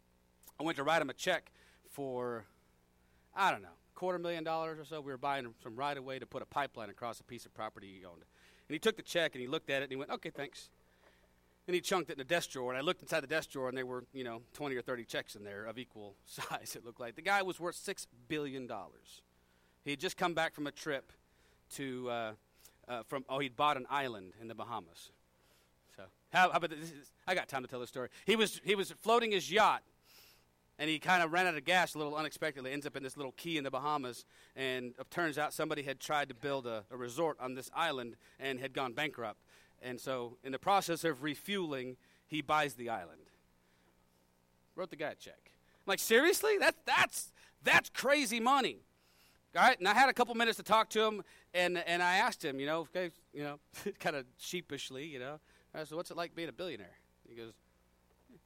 I 0.61 0.63
went 0.63 0.77
to 0.77 0.85
write 0.85 1.03
him 1.03 1.11
a 1.11 1.15
check 1.15 1.51
for, 1.91 2.45
I 3.35 3.51
don't 3.51 3.63
know, 3.63 3.69
quarter 3.97 4.19
million 4.19 4.45
dollars 4.45 4.79
or 4.79 4.85
so. 4.85 5.01
We 5.01 5.11
were 5.11 5.19
buying 5.19 5.53
some 5.61 5.75
right 5.75 5.99
away 5.99 6.21
to 6.21 6.27
put 6.27 6.41
a 6.41 6.47
pipeline 6.47 6.89
across 6.89 7.19
a 7.19 7.25
piece 7.25 7.45
of 7.47 7.53
property 7.53 7.99
he 7.99 8.07
owned. 8.07 8.23
And 8.69 8.75
he 8.75 8.79
took 8.79 8.97
the 8.97 9.03
check 9.03 9.35
and 9.35 9.43
he 9.43 9.49
looked 9.49 9.71
at 9.71 9.83
it 9.83 9.85
and 9.85 9.91
he 9.91 9.97
went, 9.97 10.13
okay, 10.13 10.31
thanks. 10.31 10.71
And 11.67 11.75
he 11.75 11.81
chunked 11.81 12.11
it 12.11 12.15
in 12.15 12.21
a 12.21 12.25
desk 12.25 12.51
drawer. 12.51 12.71
And 12.71 12.79
I 12.79 12.81
looked 12.81 13.03
inside 13.03 13.21
the 13.21 13.27
desk 13.27 13.51
drawer 13.51 13.69
and 13.69 13.77
there 13.77 13.87
were, 13.87 14.05
you 14.13 14.23
know, 14.23 14.43
20 14.53 14.77
or 14.77 14.83
30 14.83 15.05
checks 15.05 15.35
in 15.35 15.43
there 15.43 15.65
of 15.65 15.79
equal 15.79 16.15
size, 16.27 16.77
it 16.77 16.85
looked 16.85 17.01
like. 17.01 17.17
The 17.17 17.23
guy 17.23 17.43
was 17.43 17.59
worth 17.59 17.77
$6 17.77 18.07
billion. 18.29 18.71
He 19.83 19.91
had 19.91 19.99
just 19.99 20.17
come 20.17 20.33
back 20.35 20.55
from 20.55 20.69
a 20.69 20.71
trip 20.71 21.13
to, 21.71 22.09
uh, 22.09 22.33
uh, 22.91 23.03
from, 23.05 23.25
oh, 23.29 23.39
he'd 23.39 23.57
bought 23.57 23.77
an 23.77 23.87
island 23.89 24.33
in 24.41 24.49
the 24.49 24.55
Bahamas. 24.55 25.13
So, 25.97 26.03
how, 26.33 26.51
how 26.51 26.59
about 26.59 26.71
this? 26.71 26.93
I 27.27 27.35
got 27.35 27.49
time 27.49 27.63
to 27.63 27.69
tell 27.69 27.81
the 27.81 27.87
story. 27.87 28.09
He 28.27 28.37
was, 28.37 28.61
he 28.65 28.75
was 28.75 28.91
floating 29.01 29.31
his 29.31 29.51
yacht 29.51 29.83
and 30.81 30.89
he 30.89 30.99
kind 30.99 31.23
of 31.23 31.31
ran 31.31 31.47
out 31.47 31.55
of 31.55 31.65
gas 31.65 31.95
a 31.95 31.99
little 31.99 32.17
unexpectedly. 32.17 32.73
Ends 32.73 32.87
up 32.87 32.97
in 32.97 33.03
this 33.03 33.17
little 33.17 33.33
key 33.33 33.59
in 33.59 33.65
the 33.65 33.71
Bahamas, 33.71 34.25
and 34.57 34.95
it 34.99 35.11
turns 35.11 35.37
out 35.37 35.53
somebody 35.53 35.83
had 35.83 36.01
tried 36.01 36.31
to 36.31 36.35
build 36.35 36.67
a, 36.67 36.85
a 36.91 36.97
resort 36.97 37.37
on 37.39 37.55
this 37.55 37.71
island 37.75 38.17
and 38.41 38.59
had 38.59 38.73
gone 38.73 38.95
bankrupt. 38.95 39.39
And 39.83 40.01
so, 40.01 40.39
in 40.43 40.53
the 40.53 40.59
process 40.59 41.05
of 41.05 41.23
refueling, 41.23 41.99
he 42.27 42.41
buys 42.41 42.75
the 42.75 42.89
island. 42.89 43.21
Wrote 44.75 44.89
the 44.89 44.97
guy 44.97 45.11
a 45.11 45.15
check. 45.15 45.39
I'm 45.45 45.83
like, 45.87 45.99
seriously? 45.99 46.53
That's 46.59 46.79
that's 46.87 47.33
that's 47.63 47.91
crazy 47.91 48.41
money. 48.41 48.79
All 49.57 49.63
right, 49.63 49.79
and 49.79 49.89
I 49.89 49.95
had 49.95 50.09
a 50.09 50.13
couple 50.13 50.35
minutes 50.35 50.59
to 50.59 50.63
talk 50.63 50.91
to 50.91 51.05
him, 51.05 51.23
and 51.53 51.79
and 51.79 52.03
I 52.03 52.17
asked 52.17 52.45
him, 52.45 52.61
you 52.61 52.67
know, 52.67 52.81
okay, 52.81 53.11
you 53.33 53.43
know, 53.43 53.59
kind 53.99 54.17
of 54.17 54.25
sheepishly, 54.39 55.07
you 55.07 55.19
know, 55.19 55.41
I 55.75 55.85
said, 55.85 55.97
"What's 55.97 56.11
it 56.11 56.17
like 56.17 56.35
being 56.35 56.49
a 56.49 56.53
billionaire?" 56.53 56.99
He 57.29 57.35
goes, 57.35 57.53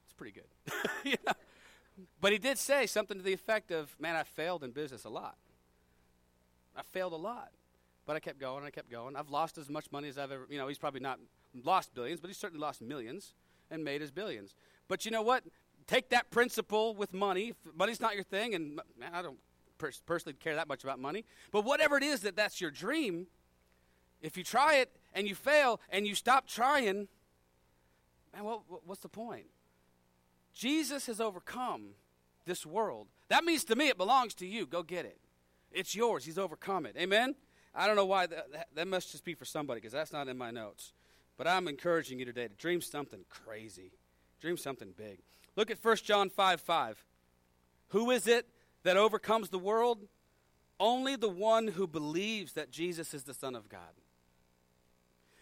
"It's 0.05 0.15
pretty 0.15 0.33
good." 0.33 0.75
you 1.05 1.17
know? 1.27 1.33
But 2.21 2.33
he 2.33 2.39
did 2.39 2.59
say 2.59 2.87
something 2.87 3.17
to 3.17 3.23
the 3.23 3.33
effect 3.33 3.71
of, 3.71 3.95
Man, 4.01 4.17
I 4.17 4.25
failed 4.25 4.65
in 4.65 4.73
business 4.73 5.05
a 5.05 5.09
lot. 5.09 5.37
I 6.77 6.83
failed 6.83 7.13
a 7.13 7.17
lot. 7.17 7.51
But 8.07 8.17
I 8.17 8.21
kept 8.21 8.39
going, 8.39 8.65
I 8.65 8.71
kept 8.71 8.91
going. 8.91 9.17
I've 9.17 9.31
lost 9.31 9.57
as 9.57 9.71
much 9.71 9.91
money 9.91 10.09
as 10.09 10.19
I've 10.19 10.31
ever, 10.31 10.47
you 10.51 10.59
know, 10.59 10.69
he's 10.69 10.79
probably 10.79 11.01
not 11.01 11.19
lost 11.65 11.95
billions, 11.95 12.21
but 12.21 12.29
he's 12.29 12.37
certainly 12.37 12.61
lost 12.61 12.83
millions 12.83 13.35
and 13.71 13.83
made 13.83 14.03
his 14.03 14.11
billions. 14.11 14.55
But 14.89 15.07
you 15.07 15.11
know 15.11 15.23
what? 15.23 15.45
Take 15.87 16.11
that 16.11 16.31
principle 16.31 16.95
with 16.95 17.15
money. 17.15 17.49
If 17.49 17.75
money's 17.75 18.01
not 18.01 18.15
your 18.15 18.25
thing, 18.25 18.55
and 18.55 18.77
man, 18.99 19.11
I 19.15 19.23
don't 19.23 19.39
pers- 19.85 20.03
personally 20.07 20.37
care 20.39 20.55
that 20.55 20.69
much 20.69 20.85
about 20.85 20.99
money. 20.99 21.25
But 21.53 21.65
whatever 21.65 21.97
it 21.97 22.03
is 22.03 22.21
that 22.21 22.37
that's 22.37 22.61
your 22.61 22.71
dream, 22.71 23.27
if 24.23 24.37
you 24.37 24.45
try 24.45 24.77
it 24.77 24.91
and 25.13 25.29
you 25.29 25.35
fail 25.35 25.81
and 25.91 26.07
you 26.07 26.15
stop 26.15 26.47
trying, 26.47 27.09
man, 28.33 28.45
what, 28.45 28.63
what's 28.87 29.03
the 29.03 29.09
point? 29.09 29.47
Jesus 30.55 31.07
has 31.07 31.21
overcome 31.21 31.91
this 32.47 32.65
world. 32.65 33.09
That 33.29 33.45
means 33.45 33.65
to 33.65 33.77
me 33.77 33.89
it 33.89 33.99
belongs 33.99 34.35
to 34.35 34.47
you. 34.47 34.67
Go 34.67 34.83
get 34.83 35.05
it. 35.05 35.19
It's 35.73 35.95
yours. 35.95 36.25
He's 36.25 36.39
overcome 36.39 36.87
it. 36.87 36.97
Amen? 36.97 37.35
I 37.75 37.87
don't 37.87 37.97
know 37.97 38.07
why 38.07 38.27
that, 38.27 38.53
that, 38.53 38.69
that 38.75 38.89
must 38.89 39.11
just 39.11 39.25
be 39.25 39.35
for 39.35 39.45
somebody 39.45 39.81
because 39.81 39.93
that's 39.93 40.13
not 40.13 40.29
in 40.29 40.39
my 40.39 40.51
notes. 40.51 40.93
But 41.37 41.49
I'm 41.49 41.67
encouraging 41.67 42.21
you 42.21 42.25
today 42.25 42.47
to 42.47 42.55
dream 42.55 42.81
something 42.81 43.25
crazy. 43.29 43.91
Dream 44.41 44.57
something 44.57 44.95
big. 44.97 45.19
Look 45.57 45.71
at 45.71 45.83
1 45.83 45.97
John 45.97 46.31
5 46.31 46.61
5. 46.61 47.05
Who 47.89 48.11
is 48.11 48.27
it 48.27 48.47
that 48.85 48.97
overcomes 48.97 49.49
the 49.51 49.59
world? 49.59 50.07
Only 50.79 51.17
the 51.17 51.29
one 51.29 51.69
who 51.69 51.87
believes 51.87 52.53
that 52.55 52.71
Jesus 52.71 53.15
is 53.15 53.25
the 53.25 53.35
Son 53.35 53.55
of 53.55 53.69
God. 53.69 53.81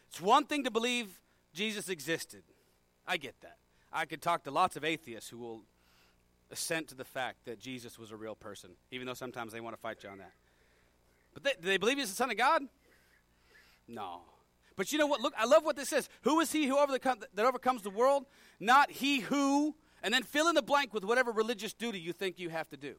It's 0.09 0.21
one 0.21 0.45
thing 0.45 0.65
to 0.65 0.71
believe 0.71 1.21
Jesus 1.55 1.89
existed. 1.89 2.43
I 3.07 3.17
get 3.17 3.35
that. 3.43 3.57
I 3.93 4.05
could 4.07 4.23
talk 4.23 4.45
to 4.45 4.51
lots 4.51 4.77
of 4.77 4.85
atheists 4.85 5.29
who 5.29 5.39
will 5.39 5.63
assent 6.51 6.89
to 6.89 6.95
the 6.95 7.05
fact 7.05 7.45
that 7.47 7.59
Jesus 7.59 7.99
was 7.99 8.11
a 8.11 8.17
real 8.17 8.35
person, 8.35 8.71
even 8.91 9.07
though 9.07 9.15
sometimes 9.15 9.53
they 9.53 9.61
want 9.61 9.75
to 9.75 9.81
fight 9.81 10.03
you 10.03 10.11
on 10.11 10.19
that. 10.19 10.33
But 11.35 11.45
they, 11.45 11.53
do 11.61 11.67
they 11.67 11.79
believe 11.79 11.99
he's 11.99 12.11
the 12.11 12.17
Son 12.17 12.31
of 12.31 12.37
God? 12.37 12.63
No. 13.89 14.21
But 14.77 14.93
you 14.93 14.99
know 14.99 15.07
what? 15.07 15.21
Look, 15.21 15.35
I 15.37 15.47
love 15.47 15.65
what 15.65 15.77
this 15.77 15.89
says. 15.89 16.09
Who 16.23 16.41
is 16.41 16.53
he 16.53 16.67
who 16.67 16.79
over 16.79 16.93
the, 16.93 17.17
that 17.35 17.47
overcomes 17.47 17.83
the 17.83 17.91
world? 17.91 18.27
Not 18.61 18.91
he 18.91 19.21
who, 19.21 19.75
and 20.03 20.13
then 20.13 20.23
fill 20.23 20.49
in 20.49 20.55
the 20.55 20.63
blank 20.63 20.93
with 20.93 21.05
whatever 21.05 21.33
religious 21.33 21.73
duty 21.73 21.99
you 21.99 22.13
think 22.13 22.39
you 22.39 22.51
have 22.51 22.69
to 22.71 22.77
do. 22.77 22.95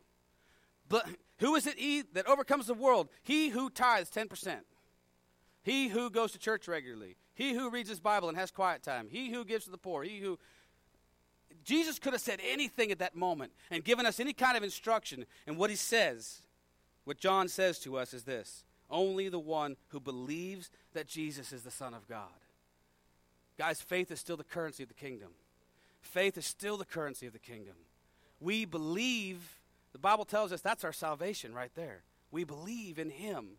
But 0.89 1.07
who 1.39 1.55
is 1.55 1.67
it 1.67 1.79
he 1.79 2.03
that 2.13 2.27
overcomes 2.27 2.67
the 2.67 2.73
world? 2.73 3.09
He 3.23 3.49
who 3.49 3.69
tithes 3.69 4.09
10%. 4.09 4.59
He 5.63 5.87
who 5.87 6.09
goes 6.09 6.31
to 6.33 6.39
church 6.39 6.67
regularly. 6.67 7.15
He 7.35 7.53
who 7.53 7.69
reads 7.69 7.89
his 7.89 7.99
Bible 7.99 8.29
and 8.29 8.37
has 8.37 8.51
quiet 8.51 8.83
time. 8.83 9.07
He 9.09 9.31
who 9.31 9.45
gives 9.45 9.65
to 9.65 9.71
the 9.71 9.77
poor. 9.77 10.03
He 10.03 10.19
who 10.19 10.37
Jesus 11.63 11.99
could 11.99 12.13
have 12.13 12.21
said 12.21 12.39
anything 12.45 12.91
at 12.91 12.99
that 12.99 13.15
moment 13.15 13.53
and 13.71 13.83
given 13.83 14.05
us 14.05 14.19
any 14.19 14.33
kind 14.33 14.57
of 14.57 14.63
instruction. 14.63 15.25
And 15.47 15.57
what 15.57 15.69
he 15.69 15.75
says, 15.75 16.41
what 17.05 17.17
John 17.17 17.47
says 17.47 17.79
to 17.79 17.97
us 17.97 18.13
is 18.13 18.23
this 18.23 18.63
only 18.89 19.29
the 19.29 19.39
one 19.39 19.75
who 19.87 19.99
believes 19.99 20.69
that 20.93 21.07
Jesus 21.07 21.51
is 21.51 21.63
the 21.63 21.71
Son 21.71 21.93
of 21.93 22.07
God. 22.07 22.27
Guys, 23.57 23.81
faith 23.81 24.11
is 24.11 24.19
still 24.19 24.37
the 24.37 24.43
currency 24.43 24.83
of 24.83 24.89
the 24.89 24.95
kingdom. 24.95 25.29
Faith 26.01 26.37
is 26.37 26.45
still 26.45 26.77
the 26.77 26.85
currency 26.85 27.25
of 27.25 27.33
the 27.33 27.39
kingdom. 27.39 27.75
We 28.39 28.65
believe, 28.65 29.59
the 29.93 29.99
Bible 29.99 30.25
tells 30.25 30.51
us 30.51 30.61
that's 30.61 30.83
our 30.83 30.91
salvation 30.91 31.53
right 31.53 31.71
there. 31.75 32.03
We 32.31 32.43
believe 32.43 32.99
in 32.99 33.09
Him. 33.09 33.57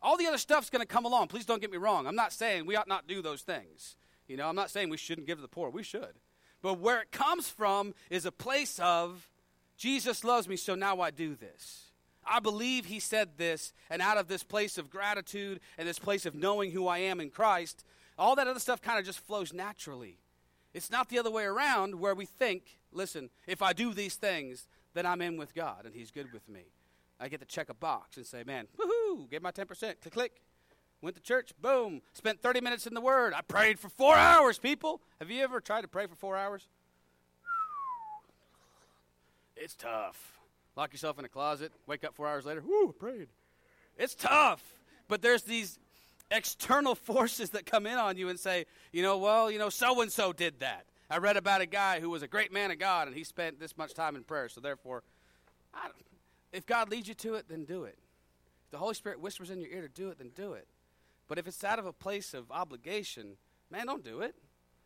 All 0.00 0.16
the 0.16 0.26
other 0.26 0.38
stuff's 0.38 0.70
going 0.70 0.80
to 0.80 0.86
come 0.86 1.04
along. 1.04 1.28
Please 1.28 1.44
don't 1.44 1.60
get 1.60 1.70
me 1.70 1.76
wrong. 1.76 2.06
I'm 2.06 2.16
not 2.16 2.32
saying 2.32 2.64
we 2.64 2.76
ought 2.76 2.88
not 2.88 3.06
do 3.06 3.20
those 3.20 3.42
things. 3.42 3.96
You 4.28 4.36
know, 4.36 4.48
I'm 4.48 4.56
not 4.56 4.70
saying 4.70 4.88
we 4.88 4.96
shouldn't 4.96 5.26
give 5.26 5.38
to 5.38 5.42
the 5.42 5.48
poor. 5.48 5.68
We 5.70 5.82
should. 5.82 6.14
But 6.62 6.78
where 6.78 7.00
it 7.00 7.10
comes 7.10 7.48
from 7.48 7.94
is 8.08 8.24
a 8.24 8.32
place 8.32 8.78
of 8.78 9.28
Jesus 9.76 10.24
loves 10.24 10.48
me, 10.48 10.56
so 10.56 10.74
now 10.74 11.00
I 11.00 11.10
do 11.10 11.34
this. 11.34 11.90
I 12.24 12.38
believe 12.38 12.86
he 12.86 13.00
said 13.00 13.38
this, 13.38 13.72
and 13.88 14.00
out 14.00 14.18
of 14.18 14.28
this 14.28 14.44
place 14.44 14.78
of 14.78 14.90
gratitude 14.90 15.60
and 15.78 15.88
this 15.88 15.98
place 15.98 16.26
of 16.26 16.34
knowing 16.34 16.70
who 16.70 16.86
I 16.86 16.98
am 16.98 17.18
in 17.18 17.30
Christ, 17.30 17.84
all 18.18 18.36
that 18.36 18.46
other 18.46 18.60
stuff 18.60 18.82
kind 18.82 18.98
of 18.98 19.06
just 19.06 19.20
flows 19.20 19.52
naturally. 19.52 20.18
It's 20.74 20.90
not 20.90 21.08
the 21.08 21.18
other 21.18 21.30
way 21.30 21.44
around 21.44 21.98
where 21.98 22.14
we 22.14 22.26
think, 22.26 22.78
listen, 22.92 23.30
if 23.46 23.62
I 23.62 23.72
do 23.72 23.92
these 23.92 24.14
things, 24.14 24.66
then 24.94 25.06
I'm 25.06 25.20
in 25.22 25.36
with 25.36 25.54
God 25.54 25.86
and 25.86 25.94
he's 25.94 26.10
good 26.10 26.32
with 26.32 26.48
me. 26.48 26.62
I 27.18 27.28
get 27.28 27.40
to 27.40 27.46
check 27.46 27.68
a 27.68 27.74
box 27.74 28.16
and 28.16 28.26
say, 28.26 28.44
man, 28.44 28.66
woohoo, 28.78 29.30
get 29.30 29.42
my 29.42 29.52
10%, 29.52 29.68
click, 29.68 30.12
click. 30.12 30.40
Went 31.02 31.16
to 31.16 31.22
church, 31.22 31.52
boom. 31.60 32.02
Spent 32.12 32.42
30 32.42 32.60
minutes 32.60 32.86
in 32.86 32.92
the 32.92 33.00
Word. 33.00 33.32
I 33.34 33.40
prayed 33.40 33.78
for 33.78 33.88
four 33.88 34.16
hours, 34.16 34.58
people. 34.58 35.00
Have 35.18 35.30
you 35.30 35.42
ever 35.42 35.60
tried 35.60 35.82
to 35.82 35.88
pray 35.88 36.06
for 36.06 36.14
four 36.14 36.36
hours? 36.36 36.68
It's 39.56 39.74
tough. 39.74 40.38
Lock 40.76 40.92
yourself 40.92 41.18
in 41.18 41.24
a 41.24 41.28
closet, 41.28 41.72
wake 41.86 42.04
up 42.04 42.14
four 42.14 42.26
hours 42.26 42.46
later, 42.46 42.62
whoo, 42.66 42.94
prayed. 42.98 43.28
It's 43.98 44.14
tough. 44.14 44.62
But 45.08 45.20
there's 45.20 45.42
these 45.42 45.78
external 46.30 46.94
forces 46.94 47.50
that 47.50 47.66
come 47.66 47.86
in 47.86 47.98
on 47.98 48.16
you 48.16 48.28
and 48.28 48.38
say, 48.38 48.66
you 48.92 49.02
know, 49.02 49.18
well, 49.18 49.50
you 49.50 49.58
know, 49.58 49.68
so 49.68 50.00
and 50.00 50.10
so 50.10 50.32
did 50.32 50.60
that. 50.60 50.86
I 51.10 51.18
read 51.18 51.36
about 51.36 51.60
a 51.60 51.66
guy 51.66 51.98
who 51.98 52.08
was 52.08 52.22
a 52.22 52.28
great 52.28 52.52
man 52.52 52.70
of 52.70 52.78
God 52.78 53.08
and 53.08 53.16
he 53.16 53.24
spent 53.24 53.58
this 53.58 53.76
much 53.76 53.94
time 53.94 54.14
in 54.14 54.22
prayer, 54.22 54.48
so 54.48 54.60
therefore, 54.60 55.02
if 56.52 56.64
God 56.66 56.88
leads 56.88 57.08
you 57.08 57.14
to 57.14 57.34
it, 57.34 57.46
then 57.48 57.64
do 57.64 57.84
it. 57.84 57.98
If 58.66 58.70
the 58.70 58.78
Holy 58.78 58.94
Spirit 58.94 59.20
whispers 59.20 59.50
in 59.50 59.60
your 59.60 59.70
ear 59.70 59.82
to 59.82 59.88
do 59.88 60.10
it, 60.10 60.18
then 60.18 60.30
do 60.36 60.52
it. 60.52 60.68
But 61.26 61.38
if 61.38 61.48
it's 61.48 61.64
out 61.64 61.80
of 61.80 61.86
a 61.86 61.92
place 61.92 62.32
of 62.32 62.50
obligation, 62.50 63.36
man, 63.70 63.86
don't 63.86 64.04
do 64.04 64.20
it. 64.20 64.36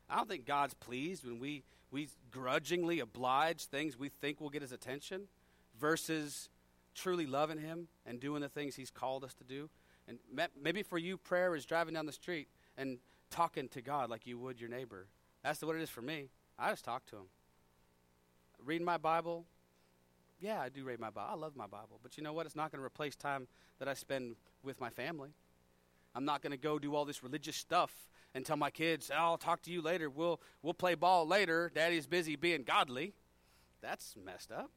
I 0.09 0.17
don't 0.17 0.29
think 0.29 0.47
God's 0.47 0.75
pleased 0.75 1.27
when 1.27 1.39
we, 1.39 1.63
we 1.91 2.09
grudgingly 2.31 3.01
oblige 3.01 3.67
things 3.67 3.99
we 3.99 4.09
think 4.09 4.41
will 4.41 4.51
get 4.51 4.63
his 4.63 4.73
attention 4.73 5.23
versus 5.79 6.49
truly 6.95 7.27
loving 7.27 7.59
him 7.59 7.89
and 8.07 8.21
doing 8.21 8.41
the 8.41 8.49
things 8.49 8.77
he's 8.77 8.91
called 8.91 9.25
us 9.25 9.35
to 9.35 9.45
do. 9.45 9.69
And 10.09 10.19
maybe 10.61 10.83
for 10.83 10.99
you, 10.99 11.17
prayer 11.17 11.55
is 11.55 11.65
driving 11.65 11.95
down 11.95 12.07
the 12.07 12.13
street 12.13 12.49
and 12.77 12.99
talking 13.31 13.69
to 13.69 13.83
God 13.83 14.11
like 14.11 14.27
you 14.27 14.39
would 14.39 14.61
your 14.61 14.71
neighbor. 14.71 15.07
That's 15.45 15.63
what 15.63 15.77
it 15.77 15.83
is 15.83 15.91
for 15.91 16.03
me. 16.03 16.31
I 16.59 16.71
just 16.71 16.85
talk 16.85 17.05
to 17.07 17.17
him. 17.17 17.27
Reading 18.65 18.87
my 18.87 18.97
Bible, 18.97 19.45
yeah, 20.41 20.61
I 20.61 20.71
do 20.71 20.85
read 20.85 20.99
my 20.99 21.11
Bible. 21.11 21.29
I 21.31 21.37
love 21.37 21.55
my 21.55 21.67
Bible. 21.67 22.01
But 22.03 22.17
you 22.17 22.25
know 22.25 22.33
what? 22.33 22.47
It's 22.47 22.57
not 22.57 22.73
going 22.73 22.81
to 22.81 22.85
replace 22.85 23.15
time 23.15 23.47
that 23.79 23.87
I 23.87 23.95
spend 23.95 24.37
with 24.63 24.81
my 24.81 24.89
family. 24.89 25.31
I'm 26.15 26.25
not 26.25 26.43
going 26.43 26.53
to 26.53 26.57
go 26.57 26.79
do 26.79 26.95
all 26.95 27.05
this 27.05 27.23
religious 27.23 27.57
stuff 27.57 27.93
and 28.35 28.45
tell 28.45 28.57
my 28.57 28.71
kids, 28.71 29.11
oh, 29.13 29.19
I'll 29.19 29.39
talk 29.39 29.63
to 29.63 29.71
you 29.71 29.83
later. 29.83 30.09
We'll, 30.09 30.41
we'll 30.63 30.75
play 30.75 30.95
ball 30.95 31.27
later. 31.27 31.71
Daddy's 31.75 32.07
busy 32.07 32.37
being 32.37 32.63
godly. 32.63 33.13
That's 33.83 34.15
messed 34.25 34.51
up. 34.51 34.71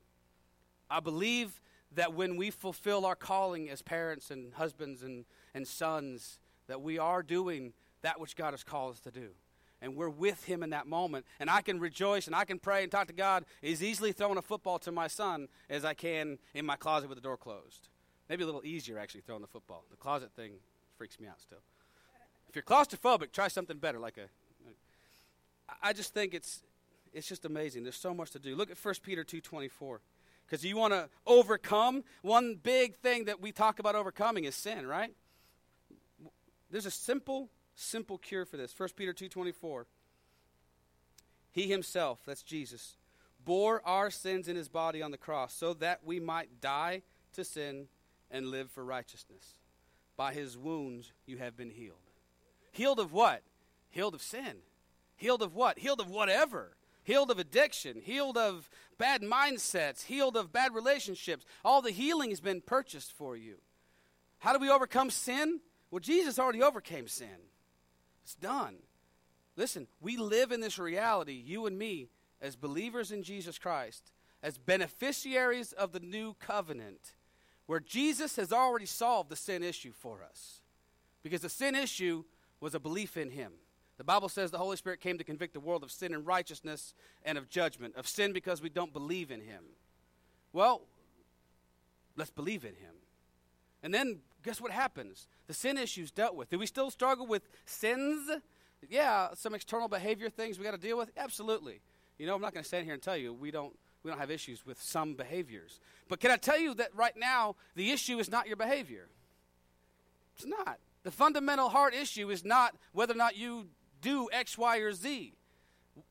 I 0.89 0.99
believe 0.99 1.61
that 1.95 2.13
when 2.13 2.35
we 2.35 2.51
fulfill 2.51 3.05
our 3.05 3.15
calling 3.15 3.69
as 3.69 3.81
parents 3.81 4.31
and 4.31 4.53
husbands 4.53 5.01
and, 5.01 5.25
and 5.53 5.65
sons, 5.65 6.39
that 6.67 6.81
we 6.81 6.99
are 6.99 7.23
doing 7.23 7.71
that 8.01 8.19
which 8.19 8.35
God 8.35 8.51
has 8.51 8.63
called 8.63 8.95
us 8.95 8.99
to 9.01 9.11
do. 9.11 9.29
And 9.81 9.95
we're 9.95 10.09
with 10.09 10.43
Him 10.45 10.63
in 10.63 10.71
that 10.71 10.87
moment. 10.87 11.25
And 11.39 11.49
I 11.49 11.61
can 11.61 11.79
rejoice 11.79 12.27
and 12.27 12.35
I 12.35 12.45
can 12.45 12.59
pray 12.59 12.83
and 12.83 12.91
talk 12.91 13.07
to 13.07 13.13
God 13.13 13.45
as 13.63 13.83
easily 13.83 14.11
throwing 14.11 14.37
a 14.37 14.41
football 14.41 14.79
to 14.79 14.91
my 14.91 15.07
son 15.07 15.47
as 15.69 15.85
I 15.85 15.93
can 15.93 16.39
in 16.53 16.65
my 16.65 16.75
closet 16.75 17.09
with 17.09 17.17
the 17.17 17.21
door 17.21 17.37
closed. 17.37 17.89
Maybe 18.29 18.43
a 18.43 18.45
little 18.45 18.65
easier, 18.65 18.97
actually, 18.99 19.21
throwing 19.21 19.41
the 19.41 19.47
football. 19.47 19.85
The 19.89 19.97
closet 19.97 20.31
thing 20.35 20.53
freaks 20.97 21.19
me 21.19 21.27
out 21.27 21.39
still. 21.39 21.61
If 22.49 22.55
you're 22.55 22.63
claustrophobic, 22.63 23.31
try 23.31 23.47
something 23.47 23.77
better, 23.77 23.99
like 23.99 24.17
a. 24.17 24.27
I 25.81 25.93
just 25.93 26.13
think 26.13 26.33
it's 26.33 26.63
it's 27.13 27.27
just 27.27 27.45
amazing. 27.45 27.83
There's 27.83 27.95
so 27.95 28.13
much 28.13 28.31
to 28.31 28.39
do. 28.39 28.55
Look 28.55 28.71
at 28.71 28.77
1 28.77 28.95
Peter 29.03 29.23
2:24. 29.23 29.99
Because 30.45 30.63
you 30.63 30.77
want 30.77 30.93
to 30.93 31.09
overcome, 31.25 32.05
one 32.21 32.55
big 32.55 32.95
thing 32.95 33.25
that 33.25 33.41
we 33.41 33.51
talk 33.51 33.79
about 33.79 33.95
overcoming 33.95 34.45
is 34.45 34.55
sin, 34.55 34.87
right? 34.87 35.13
There's 36.71 36.85
a 36.85 36.91
simple, 36.91 37.49
simple 37.77 38.17
cure 38.17 38.45
for 38.45 38.57
this. 38.57 38.73
1 38.77 38.89
Peter 38.95 39.13
2.24. 39.13 39.85
He 41.51 41.67
himself, 41.67 42.19
that's 42.25 42.43
Jesus, 42.43 42.97
bore 43.43 43.81
our 43.85 44.11
sins 44.11 44.47
in 44.47 44.55
his 44.55 44.67
body 44.67 45.01
on 45.01 45.11
the 45.11 45.17
cross 45.17 45.53
so 45.53 45.73
that 45.75 46.01
we 46.03 46.19
might 46.19 46.61
die 46.61 47.01
to 47.33 47.43
sin 47.43 47.87
and 48.29 48.47
live 48.47 48.69
for 48.69 48.83
righteousness. 48.83 49.55
By 50.15 50.33
his 50.33 50.57
wounds 50.57 51.13
you 51.25 51.37
have 51.37 51.55
been 51.55 51.71
healed. 51.71 51.97
Healed 52.71 52.99
of 52.99 53.13
what? 53.13 53.43
Healed 53.89 54.13
of 54.13 54.21
sin. 54.21 54.57
Healed 55.15 55.41
of 55.41 55.55
what? 55.55 55.79
Healed 55.79 56.01
of 56.01 56.09
whatever 56.09 56.77
healed 57.07 57.31
of 57.31 57.39
addiction, 57.39 58.01
healed 58.01 58.35
of 58.37 58.69
bad 58.97 59.21
mindsets, 59.21 60.03
healed 60.03 60.35
of 60.35 60.51
bad 60.51 60.75
relationships. 60.75 61.45
All 61.63 61.81
the 61.81 61.91
healing 61.91 62.31
has 62.31 62.41
been 62.41 62.59
purchased 62.59 63.13
for 63.13 63.37
you. 63.37 63.55
How 64.39 64.51
do 64.51 64.59
we 64.59 64.69
overcome 64.69 65.09
sin? 65.09 65.61
Well, 65.89 66.01
Jesus 66.01 66.37
already 66.37 66.61
overcame 66.61 67.07
sin. 67.07 67.47
It's 68.27 68.35
done. 68.35 68.75
Listen, 69.55 69.87
we 70.01 70.17
live 70.17 70.51
in 70.51 70.59
this 70.59 70.77
reality, 70.77 71.31
you 71.31 71.65
and 71.65 71.79
me, 71.79 72.09
as 72.41 72.57
believers 72.57 73.13
in 73.13 73.23
Jesus 73.23 73.57
Christ, 73.57 74.11
as 74.43 74.57
beneficiaries 74.57 75.71
of 75.71 75.93
the 75.93 76.01
new 76.01 76.33
covenant, 76.33 77.13
where 77.67 77.79
Jesus 77.79 78.35
has 78.35 78.51
already 78.51 78.85
solved 78.85 79.29
the 79.29 79.37
sin 79.37 79.63
issue 79.63 79.93
for 79.93 80.25
us. 80.29 80.59
Because 81.23 81.39
the 81.39 81.47
sin 81.47 81.73
issue 81.73 82.25
was 82.59 82.75
a 82.75 82.81
belief 82.81 83.15
in 83.15 83.29
Him. 83.29 83.53
The 83.97 84.03
Bible 84.03 84.27
says 84.27 84.51
the 84.51 84.57
Holy 84.57 84.75
Spirit 84.75 84.99
came 84.99 85.17
to 85.17 85.23
convict 85.23 85.53
the 85.53 85.61
world 85.61 85.81
of 85.81 85.89
sin 85.89 86.13
and 86.13 86.27
righteousness 86.27 86.93
and 87.23 87.37
of 87.37 87.47
judgment. 87.47 87.95
Of 87.95 88.09
sin 88.09 88.33
because 88.33 88.61
we 88.61 88.67
don't 88.67 88.91
believe 88.91 89.31
in 89.31 89.39
Him. 89.39 89.63
Well, 90.51 90.81
let's 92.17 92.31
believe 92.31 92.65
in 92.65 92.75
Him. 92.75 92.95
And 93.81 93.93
then 93.93 94.19
guess 94.47 94.61
what 94.61 94.71
happens? 94.71 95.27
The 95.47 95.53
sin 95.53 95.77
issue's 95.77 96.09
dealt 96.09 96.33
with. 96.33 96.49
Do 96.49 96.57
we 96.57 96.65
still 96.65 96.89
struggle 96.89 97.27
with 97.27 97.43
sins? 97.65 98.31
Yeah, 98.89 99.33
some 99.33 99.53
external 99.53 99.89
behavior 99.89 100.29
things 100.29 100.57
we 100.57 100.63
got 100.63 100.71
to 100.71 100.77
deal 100.77 100.97
with? 100.97 101.11
Absolutely. 101.17 101.81
You 102.17 102.27
know, 102.27 102.35
I'm 102.35 102.41
not 102.41 102.53
going 102.53 102.63
to 102.63 102.67
stand 102.67 102.85
here 102.85 102.93
and 102.93 103.03
tell 103.03 103.17
you 103.17 103.33
we 103.33 103.51
don't 103.51 103.77
we 104.03 104.09
don't 104.09 104.19
have 104.21 104.31
issues 104.31 104.65
with 104.65 104.81
some 104.81 105.15
behaviors. 105.15 105.81
But 106.07 106.21
can 106.21 106.31
I 106.31 106.37
tell 106.37 106.57
you 106.57 106.73
that 106.75 106.95
right 106.95 107.15
now 107.17 107.57
the 107.75 107.91
issue 107.91 108.19
is 108.19 108.31
not 108.31 108.47
your 108.47 108.55
behavior? 108.55 109.09
It's 110.37 110.45
not. 110.45 110.79
The 111.03 111.11
fundamental 111.11 111.67
heart 111.67 111.93
issue 111.93 112.29
is 112.29 112.45
not 112.45 112.73
whether 112.93 113.13
or 113.13 113.17
not 113.17 113.35
you 113.35 113.67
do 114.01 114.29
X, 114.31 114.57
Y, 114.57 114.77
or 114.77 114.93
Z. 114.93 115.33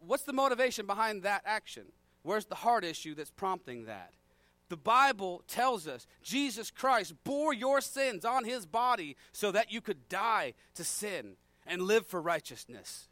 What's 0.00 0.24
the 0.24 0.34
motivation 0.34 0.84
behind 0.84 1.22
that 1.22 1.40
action? 1.46 1.84
Where's 2.22 2.44
the 2.44 2.54
heart 2.56 2.84
issue 2.84 3.14
that's 3.14 3.30
prompting 3.30 3.86
that? 3.86 4.12
The 4.68 4.76
Bible 4.76 5.42
tells 5.46 5.86
us 5.86 6.06
Jesus 6.22 6.70
Christ 6.70 7.14
bore 7.24 7.52
your 7.52 7.80
sins 7.80 8.24
on 8.24 8.44
his 8.44 8.66
body 8.66 9.16
so 9.32 9.52
that 9.52 9.70
you 9.70 9.80
could 9.80 10.08
die 10.08 10.54
to 10.74 10.84
sin 10.84 11.36
and 11.66 11.82
live 11.82 12.06
for 12.06 12.20
righteousness. 12.20 13.08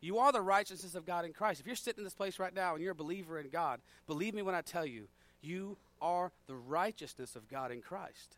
You 0.00 0.18
are 0.18 0.32
the 0.32 0.40
righteousness 0.40 0.94
of 0.94 1.06
God 1.06 1.24
in 1.24 1.32
Christ. 1.32 1.60
If 1.60 1.66
you're 1.66 1.76
sitting 1.76 2.00
in 2.00 2.04
this 2.04 2.14
place 2.14 2.38
right 2.38 2.54
now 2.54 2.74
and 2.74 2.82
you're 2.82 2.92
a 2.92 2.96
believer 2.96 3.38
in 3.38 3.48
God, 3.48 3.80
believe 4.06 4.34
me 4.34 4.42
when 4.42 4.54
I 4.54 4.60
tell 4.60 4.86
you, 4.86 5.08
you 5.40 5.76
are 6.00 6.32
the 6.46 6.56
righteousness 6.56 7.36
of 7.36 7.48
God 7.48 7.70
in 7.70 7.80
Christ. 7.80 8.36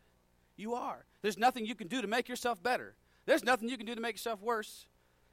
You 0.57 0.75
are. 0.75 1.05
There's 1.23 1.39
nothing 1.39 1.67
you 1.67 1.75
can 1.75 1.89
do 1.89 2.03
to 2.03 2.07
make 2.07 2.29
yourself 2.29 2.63
better. 2.63 2.95
There's 3.27 3.45
nothing 3.45 3.69
you 3.69 3.77
can 3.77 3.87
do 3.87 3.95
to 3.95 4.01
make 4.01 4.15
yourself 4.15 4.41
worse. 4.43 4.87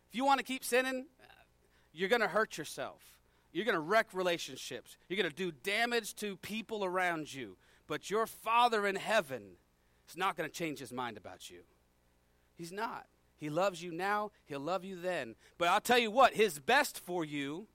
If 0.10 0.16
you 0.16 0.26
want 0.26 0.40
to 0.40 0.46
keep 0.46 0.64
sinning, 0.64 1.06
you're 1.94 2.10
going 2.10 2.22
to 2.22 2.28
hurt 2.28 2.58
yourself. 2.58 3.02
You're 3.52 3.66
going 3.66 3.76
to 3.76 3.82
wreck 3.82 4.08
relationships. 4.14 4.98
You're 5.08 5.18
going 5.18 5.30
to 5.30 5.36
do 5.36 5.52
damage 5.52 6.16
to 6.16 6.38
people 6.38 6.86
around 6.86 7.34
you. 7.34 7.58
But 7.88 8.10
your 8.10 8.26
Father 8.26 8.88
in 8.88 8.96
heaven 8.96 9.42
is 10.10 10.16
not 10.16 10.38
going 10.38 10.50
to 10.50 10.56
change 10.56 10.80
his 10.80 10.94
mind 10.94 11.18
about 11.18 11.50
you. 11.50 11.62
He's 12.56 12.72
not. 12.72 13.08
He 13.38 13.50
loves 13.50 13.82
you 13.82 13.92
now, 13.92 14.32
he'll 14.46 14.60
love 14.60 14.86
you 14.86 14.96
then. 14.96 15.36
But 15.58 15.70
I'll 15.70 15.82
tell 15.82 15.98
you 15.98 16.12
what, 16.12 16.36
his 16.36 16.60
best 16.60 17.00
for 17.00 17.26
you 17.26 17.66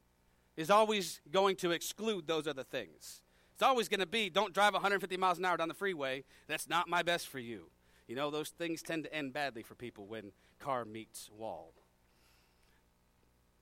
is 0.56 0.70
always 0.70 1.20
going 1.32 1.56
to 1.56 1.72
exclude 1.72 2.28
those 2.28 2.46
other 2.46 2.62
things. 2.62 3.20
It's 3.52 3.62
always 3.62 3.88
going 3.88 4.00
to 4.00 4.06
be 4.06 4.30
don't 4.30 4.54
drive 4.54 4.74
150 4.74 5.16
miles 5.16 5.38
an 5.38 5.44
hour 5.44 5.56
down 5.56 5.66
the 5.66 5.74
freeway. 5.74 6.22
That's 6.46 6.68
not 6.68 6.88
my 6.88 7.02
best 7.02 7.26
for 7.26 7.40
you. 7.40 7.68
You 8.06 8.14
know, 8.14 8.30
those 8.30 8.50
things 8.50 8.80
tend 8.80 9.04
to 9.04 9.14
end 9.14 9.32
badly 9.32 9.64
for 9.64 9.74
people 9.74 10.06
when 10.06 10.30
car 10.60 10.84
meets 10.84 11.30
wall 11.36 11.72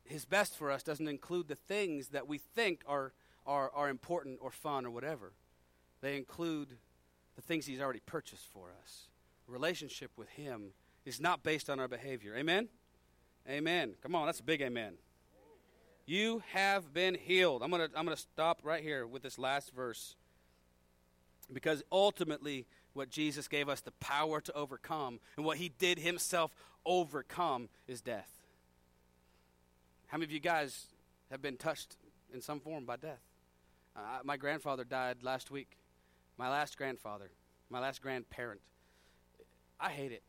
his 0.05 0.24
best 0.24 0.56
for 0.56 0.70
us 0.70 0.82
doesn't 0.82 1.09
include 1.09 1.48
the 1.48 1.55
things 1.55 2.09
that 2.09 2.28
we 2.28 2.39
think 2.39 2.82
are, 2.86 3.12
are, 3.47 3.70
are 3.74 3.89
important 3.89 4.39
or 4.40 4.51
fun 4.51 4.85
or 4.85 4.90
whatever. 4.90 5.32
They 6.01 6.16
include 6.16 6.76
the 7.36 7.43
things 7.43 7.66
he's 7.66 7.81
already 7.81 8.02
purchased 8.05 8.47
for 8.52 8.68
us. 8.82 9.09
Relationship 9.47 10.10
with 10.16 10.28
him 10.31 10.72
is 11.05 11.20
not 11.20 11.43
based 11.43 11.68
on 11.68 11.81
our 11.81 11.89
behavior. 11.89 12.35
Amen? 12.36 12.68
Amen. 13.48 13.94
Come 14.02 14.14
on, 14.14 14.26
that's 14.26 14.40
a 14.40 14.44
big 14.44 14.62
amen. 14.62 14.94
You 16.06 16.43
have 16.52 16.93
been 16.93 17.14
healed. 17.14 17.62
I'm 17.62 17.70
going 17.70 17.89
to 17.89 17.98
I'm 17.98 18.05
going 18.05 18.16
to 18.16 18.22
stop 18.22 18.60
right 18.62 18.82
here 18.82 19.06
with 19.06 19.22
this 19.22 19.39
last 19.39 19.72
verse. 19.74 20.16
Because 21.52 21.82
ultimately, 21.93 22.66
what 22.94 23.10
Jesus 23.10 23.48
gave 23.48 23.68
us 23.68 23.81
the 23.81 23.90
power 23.93 24.40
to 24.40 24.52
overcome 24.55 25.20
and 25.36 25.44
what 25.44 25.59
he 25.59 25.68
did 25.68 25.98
himself 25.98 26.55
overcome 26.86 27.68
is 27.86 28.01
death. 28.01 28.43
How 30.15 30.19
many 30.19 30.27
of 30.27 30.31
you 30.31 30.39
guys 30.39 30.86
have 31.32 31.43
been 31.43 31.57
touched 31.57 31.97
in 32.32 32.41
some 32.41 32.61
form 32.61 32.85
by 32.85 32.95
death? 32.95 33.19
Uh, 33.97 34.20
my 34.23 34.36
grandfather 34.36 34.85
died 34.85 35.24
last 35.24 35.51
week. 35.51 35.77
My 36.39 36.49
last 36.49 36.78
grandfather, 36.78 37.32
my 37.69 37.81
last 37.81 38.01
grandparent. 38.01 38.61
I 39.81 39.91
hate 39.91 40.12
it. 40.12 40.23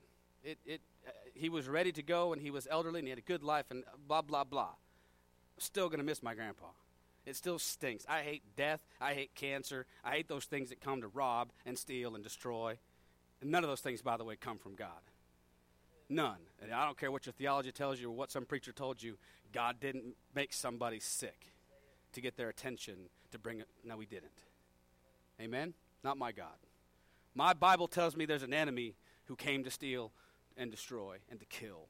It, 0.44 0.58
it, 0.66 0.82
uh, 1.06 1.12
he 1.36 1.50
was 1.50 1.68
ready 1.68 1.92
to 1.92 2.02
go 2.02 2.34
and 2.34 2.42
he 2.42 2.50
was 2.50 2.68
elderly 2.72 3.00
and 3.00 3.06
he 3.06 3.12
had 3.12 3.20
a 3.20 3.22
good 3.22 3.44
life 3.44 3.68
and 3.70 3.84
blah, 4.08 4.24
blah, 4.24 4.44
blah. 4.44 4.72
Still 5.60 5.88
going 5.88 6.00
to 6.00 6.04
miss 6.04 6.24
my 6.24 6.34
grandpa. 6.34 6.70
It 7.28 7.36
still 7.36 7.60
stinks. 7.60 8.08
I 8.10 8.22
hate 8.22 8.42
death. 8.58 8.80
I 9.00 9.14
hate 9.14 9.36
cancer. 9.36 9.86
I 10.04 10.14
hate 10.14 10.28
those 10.28 10.46
things 10.46 10.70
that 10.70 10.82
come 10.82 11.02
to 11.02 11.10
rob 11.10 11.52
and 11.64 11.78
steal 11.78 12.16
and 12.16 12.24
destroy. 12.24 12.80
And 13.40 13.52
none 13.52 13.64
of 13.64 13.70
those 13.70 13.82
things, 13.82 14.02
by 14.02 14.18
the 14.18 14.24
way, 14.24 14.36
come 14.36 14.58
from 14.58 14.74
God. 14.74 14.90
None. 16.10 16.38
And 16.62 16.74
I 16.74 16.86
don't 16.86 16.98
care 16.98 17.12
what 17.12 17.26
your 17.26 17.34
theology 17.34 17.72
tells 17.72 18.00
you 18.00 18.10
or 18.10 18.16
what 18.16 18.32
some 18.32 18.46
preacher 18.46 18.72
told 18.72 19.02
you. 19.02 19.18
God 19.52 19.80
didn't 19.80 20.16
make 20.36 20.54
somebody 20.54 21.00
sick 21.00 21.54
to 22.14 22.22
get 22.22 22.38
their 22.38 22.50
attention 22.50 22.96
to 23.32 23.40
bring 23.40 23.60
it. 23.60 23.68
No, 23.84 24.00
he 24.00 24.06
didn't. 24.06 24.44
Amen? 25.42 25.74
Not 26.04 26.18
my 26.18 26.32
God. 26.32 26.56
My 27.34 27.54
Bible 27.54 27.88
tells 27.88 28.16
me 28.16 28.26
there's 28.26 28.44
an 28.44 28.54
enemy 28.54 28.96
who 29.26 29.36
came 29.36 29.64
to 29.64 29.72
steal 29.72 30.12
and 30.58 30.72
destroy 30.72 31.18
and 31.30 31.40
to 31.40 31.46
kill. 31.46 31.88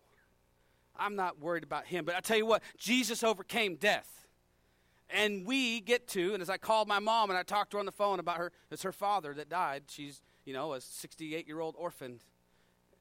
I'm 0.97 1.15
not 1.15 1.39
worried 1.39 1.63
about 1.63 1.85
him, 1.85 2.05
but 2.05 2.15
I 2.15 2.21
tell 2.21 2.37
you 2.37 2.45
what, 2.45 2.63
Jesus 2.77 3.23
overcame 3.23 3.75
death. 3.75 4.27
And 5.09 5.45
we 5.45 5.81
get 5.81 6.07
to, 6.09 6.33
and 6.33 6.41
as 6.41 6.49
I 6.49 6.57
called 6.57 6.87
my 6.87 6.99
mom 6.99 7.29
and 7.29 7.37
I 7.37 7.43
talked 7.43 7.71
to 7.71 7.77
her 7.77 7.79
on 7.79 7.85
the 7.85 7.91
phone 7.91 8.19
about 8.19 8.37
her, 8.37 8.51
it's 8.71 8.81
her 8.83 8.91
father 8.91 9.33
that 9.35 9.49
died. 9.49 9.83
She's 9.87 10.21
you 10.45 10.53
know, 10.53 10.73
a 10.73 10.81
68 10.81 11.47
year 11.47 11.59
old 11.59 11.75
orphan. 11.77 12.19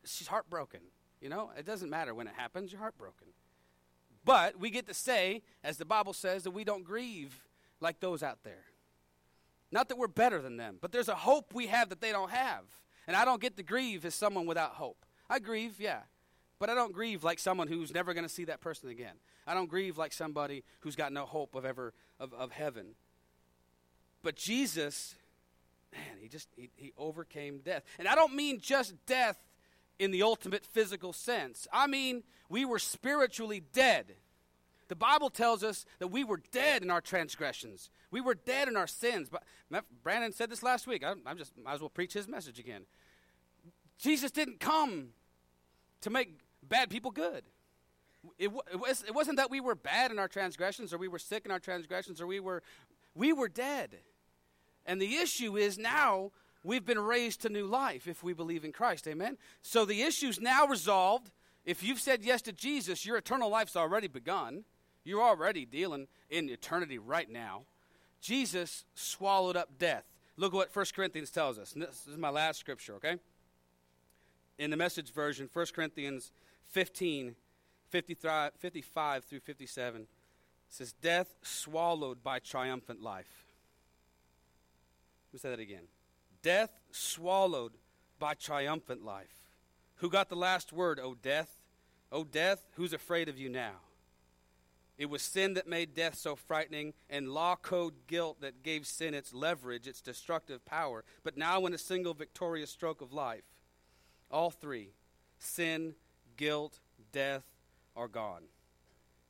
She's 0.05 0.27
heartbroken. 0.27 0.81
You 1.24 1.30
know, 1.30 1.52
it 1.56 1.64
doesn't 1.64 1.88
matter 1.88 2.14
when 2.14 2.26
it 2.26 2.34
happens, 2.36 2.70
you're 2.70 2.82
heartbroken. 2.82 3.28
But 4.26 4.60
we 4.60 4.68
get 4.68 4.86
to 4.88 4.94
say, 4.94 5.40
as 5.64 5.78
the 5.78 5.86
Bible 5.86 6.12
says, 6.12 6.42
that 6.42 6.51
we 6.51 6.64
don't 6.64 6.84
grieve 6.84 7.46
like 7.80 7.98
those 7.98 8.22
out 8.22 8.44
there. 8.44 8.66
Not 9.72 9.88
that 9.88 9.96
we're 9.96 10.06
better 10.06 10.42
than 10.42 10.59
them, 10.59 10.76
but 10.82 10.92
there's 10.92 11.09
a 11.09 11.14
hope 11.14 11.55
we 11.55 11.68
have 11.68 11.88
that 11.88 12.02
they 12.02 12.12
don't 12.12 12.30
have. 12.30 12.64
And 13.06 13.16
I 13.16 13.24
don't 13.24 13.40
get 13.40 13.56
to 13.56 13.62
grieve 13.62 14.05
as 14.05 14.14
someone 14.14 14.44
without 14.44 14.72
hope. 14.72 15.06
I 15.30 15.38
grieve, 15.38 15.80
yeah, 15.80 16.01
but 16.59 16.68
I 16.68 16.74
don't 16.74 16.92
grieve 16.92 17.24
like 17.24 17.38
someone 17.38 17.68
who's 17.68 17.94
never 17.94 18.12
going 18.12 18.26
to 18.26 18.32
see 18.32 18.44
that 18.44 18.60
person 18.60 18.90
again. 18.90 19.14
I 19.46 19.55
don't 19.55 19.70
grieve 19.70 19.96
like 19.96 20.12
somebody 20.12 20.62
who's 20.80 20.94
got 20.94 21.10
no 21.10 21.24
hope 21.24 21.55
of 21.55 21.64
ever 21.64 21.94
of, 22.20 22.34
of 22.34 22.52
heaven. 22.52 22.96
But 24.22 24.36
Jesus, 24.36 25.14
man, 25.90 26.18
he 26.20 26.28
just 26.28 26.48
he, 26.55 26.68
he 26.76 26.92
overcame 26.98 27.60
death. 27.64 27.82
And 27.98 28.09
I 28.09 28.14
don't 28.14 28.34
mean 28.34 28.60
just 28.60 28.94
death 29.06 29.38
in 29.99 30.11
the 30.11 30.23
ultimate 30.23 30.65
physical 30.65 31.12
sense. 31.12 31.66
I 31.73 31.87
mean, 31.87 32.23
we 32.49 32.65
were 32.65 32.79
spiritually 32.79 33.62
dead. 33.73 34.15
The 34.89 34.97
Bible 34.97 35.31
tells 35.31 35.65
us 35.65 35.87
that 35.99 36.09
we 36.09 36.25
were 36.25 36.41
dead 36.53 36.83
in 36.83 36.91
our 36.91 37.01
transgressions. 37.01 37.91
We 38.11 38.21
were 38.21 38.35
dead 38.35 38.69
in 38.69 38.77
our 38.77 38.87
sins. 38.87 39.29
But 39.31 39.43
Brandon 40.03 40.33
said 40.33 40.51
this 40.51 40.62
last 40.62 40.87
week. 40.87 41.05
I, 41.05 41.12
am 41.12 41.39
just 41.39 41.53
might 41.57 41.75
as 41.75 41.81
well 41.81 41.89
preach 41.89 42.12
his 42.12 42.29
message 42.29 42.59
again. 42.59 42.83
Jesus 43.99 44.31
didn't 44.31 44.61
come 44.61 45.09
to 46.03 46.11
make 46.11 46.39
bad 46.62 46.91
people 46.91 47.11
good. 47.11 47.45
It, 48.39 48.51
it, 48.73 48.79
was, 48.79 49.05
it 49.07 49.15
wasn't 49.15 49.37
that 49.37 49.51
we 49.51 49.61
were 49.61 49.75
bad 49.75 50.11
in 50.11 50.19
our 50.19 50.29
transgressions 50.29 50.93
or 50.93 50.99
we 50.99 51.09
were 51.09 51.19
sick 51.19 51.45
in 51.45 51.51
our 51.51 51.59
transgressions 51.59 52.21
or 52.21 52.27
we 52.27 52.41
were 52.41 52.62
we 53.15 53.33
were 53.33 53.49
dead. 53.49 53.99
And 54.87 55.01
the 55.01 55.16
issue 55.16 55.57
is 55.57 55.79
now 55.79 56.33
we've 56.65 56.85
been 56.85 56.99
raised 56.99 57.43
to 57.43 57.49
new 57.49 57.66
life 57.66 58.09
if 58.09 58.24
we 58.24 58.32
believe 58.32 58.65
in 58.65 58.73
Christ. 58.73 59.07
Amen. 59.07 59.36
So 59.62 59.85
the 59.85 60.03
issue's 60.03 60.41
now 60.41 60.66
resolved. 60.66 61.31
If 61.65 61.82
you've 61.82 62.01
said 62.01 62.24
yes 62.24 62.43
to 62.43 62.53
Jesus, 62.53 63.07
your 63.07 63.16
eternal 63.16 63.51
life's 63.51 63.77
already 63.77 64.09
begun. 64.09 64.65
You're 65.05 65.23
already 65.23 65.66
dealing 65.66 66.09
in 66.31 66.49
eternity 66.49 66.99
right 66.99 67.31
now. 67.31 67.62
Jesus 68.20 68.85
swallowed 68.95 69.57
up 69.57 69.78
death. 69.78 70.05
Look 70.36 70.53
at 70.53 70.57
what 70.57 70.74
1 70.74 70.86
Corinthians 70.97 71.31
tells 71.31 71.59
us. 71.59 71.73
This 71.73 72.07
is 72.11 72.19
my 72.19 72.31
last 72.31 72.59
scripture, 72.59 72.95
okay? 72.95 73.16
In 74.59 74.70
the 74.70 74.77
message 74.77 75.12
version, 75.12 75.49
1 75.53 75.66
Corinthians 75.74 76.32
15, 76.70 77.36
55 77.91 79.24
through 79.24 79.41
57 79.41 80.07
says, 80.69 80.93
Death 80.93 81.35
swallowed 81.43 82.23
by 82.23 82.39
triumphant 82.39 83.01
life. 83.01 83.47
Let 85.28 85.35
me 85.35 85.39
say 85.41 85.51
that 85.51 85.61
again. 85.61 85.85
Death 86.45 86.79
swallowed 86.91 87.73
by 88.19 88.35
triumphant 88.35 89.03
life. 89.03 89.49
Who 89.97 90.11
got 90.11 90.29
the 90.29 90.37
last 90.37 90.75
word, 90.75 91.01
O 91.01 91.15
death? 91.15 91.49
O 92.12 92.23
death, 92.23 92.66
who's 92.75 92.93
afraid 92.93 93.31
of 93.31 93.39
you 93.39 93.49
now? 93.49 93.77
It 94.99 95.09
was 95.09 95.23
sin 95.23 95.55
that 95.55 95.66
made 95.66 95.95
death 95.95 96.16
so 96.16 96.37
frightening, 96.37 96.93
and 97.09 97.31
law 97.31 97.57
code 97.57 97.95
guilt 98.07 98.43
that 98.43 98.62
gave 98.62 98.87
sin 98.87 99.15
its 99.15 99.33
leverage, 99.33 99.89
its 99.89 100.03
destructive 100.03 100.66
power. 100.66 101.03
But 101.25 101.39
now, 101.39 101.65
in 101.65 101.73
a 101.73 101.79
single 101.79 102.12
victorious 102.12 102.71
stroke 102.71 103.01
of 103.01 103.15
life, 103.15 103.45
all 104.31 104.51
three 104.51 104.91
sin, 105.39 105.95
guilt, 106.37 106.79
death 107.11 107.45
are 107.97 108.07
gone. 108.07 108.43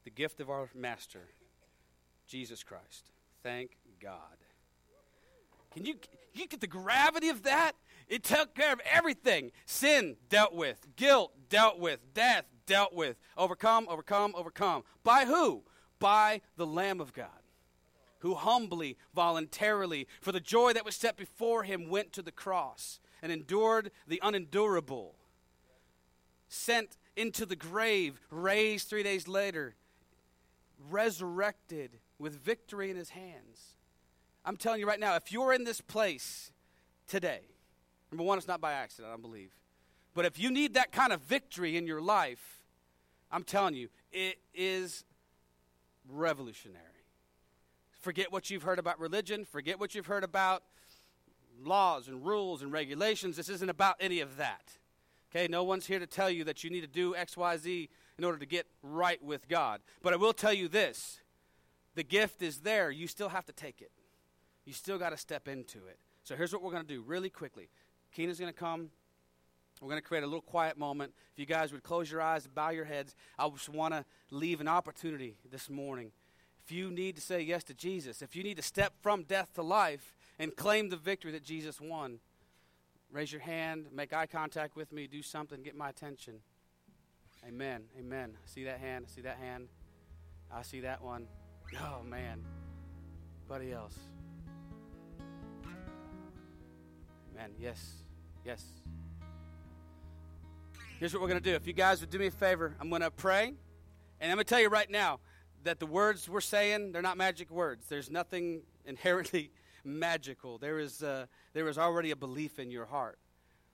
The 0.02 0.10
gift 0.10 0.40
of 0.40 0.50
our 0.50 0.68
Master, 0.74 1.28
Jesus 2.26 2.64
Christ. 2.64 3.12
Thank 3.44 3.76
God. 4.02 4.43
Can 5.74 5.84
you, 5.84 5.96
you 6.32 6.46
get 6.46 6.60
the 6.60 6.66
gravity 6.66 7.28
of 7.28 7.42
that? 7.42 7.72
It 8.08 8.22
took 8.22 8.54
care 8.54 8.72
of 8.72 8.80
everything. 8.90 9.50
Sin 9.66 10.16
dealt 10.28 10.54
with, 10.54 10.86
guilt 10.96 11.32
dealt 11.48 11.78
with, 11.78 12.00
death 12.14 12.44
dealt 12.66 12.94
with. 12.94 13.16
Overcome, 13.36 13.86
overcome, 13.88 14.34
overcome. 14.36 14.84
By 15.02 15.24
who? 15.24 15.62
By 15.98 16.40
the 16.56 16.66
Lamb 16.66 17.00
of 17.00 17.12
God, 17.12 17.28
who 18.20 18.34
humbly, 18.34 18.96
voluntarily, 19.14 20.06
for 20.20 20.32
the 20.32 20.40
joy 20.40 20.72
that 20.72 20.84
was 20.84 20.96
set 20.96 21.16
before 21.16 21.62
him, 21.62 21.88
went 21.88 22.12
to 22.12 22.22
the 22.22 22.32
cross 22.32 23.00
and 23.22 23.32
endured 23.32 23.90
the 24.06 24.20
unendurable. 24.22 25.14
Sent 26.48 26.96
into 27.16 27.46
the 27.46 27.56
grave, 27.56 28.20
raised 28.30 28.88
three 28.88 29.02
days 29.02 29.26
later, 29.26 29.76
resurrected 30.90 31.98
with 32.18 32.40
victory 32.40 32.90
in 32.90 32.96
his 32.96 33.10
hands. 33.10 33.76
I'm 34.44 34.56
telling 34.56 34.80
you 34.80 34.86
right 34.86 35.00
now, 35.00 35.16
if 35.16 35.32
you're 35.32 35.52
in 35.52 35.64
this 35.64 35.80
place 35.80 36.52
today, 37.06 37.40
number 38.10 38.24
one, 38.24 38.38
it's 38.38 38.48
not 38.48 38.60
by 38.60 38.72
accident, 38.72 39.12
I 39.12 39.16
believe. 39.16 39.52
But 40.14 40.24
if 40.26 40.38
you 40.38 40.50
need 40.50 40.74
that 40.74 40.92
kind 40.92 41.12
of 41.12 41.20
victory 41.22 41.76
in 41.76 41.86
your 41.86 42.00
life, 42.00 42.62
I'm 43.30 43.42
telling 43.42 43.74
you, 43.74 43.88
it 44.12 44.36
is 44.54 45.04
revolutionary. 46.08 46.80
Forget 48.00 48.30
what 48.30 48.50
you've 48.50 48.62
heard 48.62 48.78
about 48.78 49.00
religion, 49.00 49.44
forget 49.44 49.80
what 49.80 49.94
you've 49.94 50.06
heard 50.06 50.24
about 50.24 50.62
laws 51.62 52.08
and 52.08 52.24
rules 52.24 52.62
and 52.62 52.70
regulations. 52.72 53.36
This 53.36 53.48
isn't 53.48 53.70
about 53.70 53.96
any 53.98 54.20
of 54.20 54.36
that. 54.36 54.72
Okay, 55.34 55.48
no 55.48 55.64
one's 55.64 55.86
here 55.86 55.98
to 55.98 56.06
tell 56.06 56.30
you 56.30 56.44
that 56.44 56.62
you 56.62 56.70
need 56.70 56.82
to 56.82 56.86
do 56.86 57.16
X, 57.16 57.36
Y, 57.36 57.56
Z 57.56 57.88
in 58.18 58.24
order 58.24 58.38
to 58.38 58.46
get 58.46 58.66
right 58.82 59.22
with 59.22 59.48
God. 59.48 59.80
But 60.02 60.12
I 60.12 60.16
will 60.16 60.32
tell 60.32 60.52
you 60.52 60.68
this 60.68 61.20
the 61.94 62.04
gift 62.04 62.42
is 62.42 62.60
there. 62.60 62.90
You 62.90 63.06
still 63.06 63.30
have 63.30 63.46
to 63.46 63.52
take 63.52 63.80
it, 63.80 63.90
you 64.64 64.72
still 64.72 64.98
got 64.98 65.10
to 65.10 65.16
step 65.16 65.48
into 65.48 65.78
it. 65.86 65.98
So 66.22 66.36
here's 66.36 66.52
what 66.52 66.62
we're 66.62 66.70
going 66.70 66.84
to 66.84 66.88
do 66.88 67.02
really 67.02 67.30
quickly. 67.30 67.68
Keena's 68.12 68.38
going 68.38 68.52
to 68.52 68.58
come. 68.58 68.90
We're 69.80 69.88
going 69.88 70.00
to 70.00 70.06
create 70.06 70.24
a 70.24 70.26
little 70.26 70.40
quiet 70.40 70.78
moment. 70.78 71.12
If 71.32 71.38
you 71.38 71.46
guys 71.46 71.72
would 71.72 71.82
close 71.82 72.10
your 72.10 72.22
eyes 72.22 72.46
bow 72.46 72.70
your 72.70 72.84
heads, 72.84 73.14
I 73.38 73.48
just 73.50 73.68
want 73.68 73.92
to 73.92 74.04
leave 74.30 74.60
an 74.60 74.68
opportunity 74.68 75.36
this 75.50 75.68
morning. 75.68 76.12
If 76.64 76.72
you 76.72 76.90
need 76.90 77.16
to 77.16 77.20
say 77.20 77.42
yes 77.42 77.62
to 77.64 77.74
Jesus, 77.74 78.22
if 78.22 78.34
you 78.34 78.42
need 78.42 78.56
to 78.56 78.62
step 78.62 78.94
from 79.02 79.24
death 79.24 79.52
to 79.54 79.62
life 79.62 80.14
and 80.38 80.56
claim 80.56 80.88
the 80.88 80.96
victory 80.96 81.32
that 81.32 81.42
Jesus 81.42 81.80
won, 81.80 82.20
raise 83.10 83.32
your 83.32 83.42
hand, 83.42 83.86
make 83.92 84.14
eye 84.14 84.26
contact 84.26 84.74
with 84.74 84.90
me, 84.90 85.06
do 85.06 85.22
something, 85.22 85.62
get 85.62 85.76
my 85.76 85.90
attention. 85.90 86.36
Amen. 87.46 87.82
Amen. 87.98 88.38
See 88.46 88.64
that 88.64 88.80
hand? 88.80 89.06
See 89.08 89.20
that 89.20 89.36
hand? 89.36 89.68
I 90.50 90.62
see 90.62 90.80
that 90.80 91.02
one. 91.02 91.26
Oh, 91.78 92.02
man. 92.02 92.42
Buddy 93.46 93.72
else. 93.72 93.98
Amen. 97.44 97.56
Yes. 97.60 97.92
Yes. 98.46 98.64
Here's 100.98 101.12
what 101.12 101.20
we're 101.20 101.28
going 101.28 101.42
to 101.42 101.50
do. 101.50 101.54
If 101.54 101.66
you 101.66 101.74
guys 101.74 102.00
would 102.00 102.08
do 102.08 102.18
me 102.18 102.28
a 102.28 102.30
favor, 102.30 102.74
I'm 102.80 102.88
going 102.88 103.02
to 103.02 103.10
pray. 103.10 103.52
And 104.20 104.30
I'm 104.30 104.36
going 104.36 104.44
to 104.44 104.48
tell 104.48 104.60
you 104.60 104.70
right 104.70 104.88
now 104.88 105.20
that 105.64 105.78
the 105.78 105.84
words 105.84 106.26
we're 106.26 106.40
saying, 106.40 106.92
they're 106.92 107.02
not 107.02 107.18
magic 107.18 107.50
words. 107.50 107.86
There's 107.86 108.10
nothing 108.10 108.62
inherently 108.86 109.50
magical. 109.84 110.56
There 110.56 110.78
is, 110.78 111.02
uh, 111.02 111.26
there 111.52 111.68
is 111.68 111.76
already 111.76 112.12
a 112.12 112.16
belief 112.16 112.58
in 112.58 112.70
your 112.70 112.86
heart. 112.86 113.18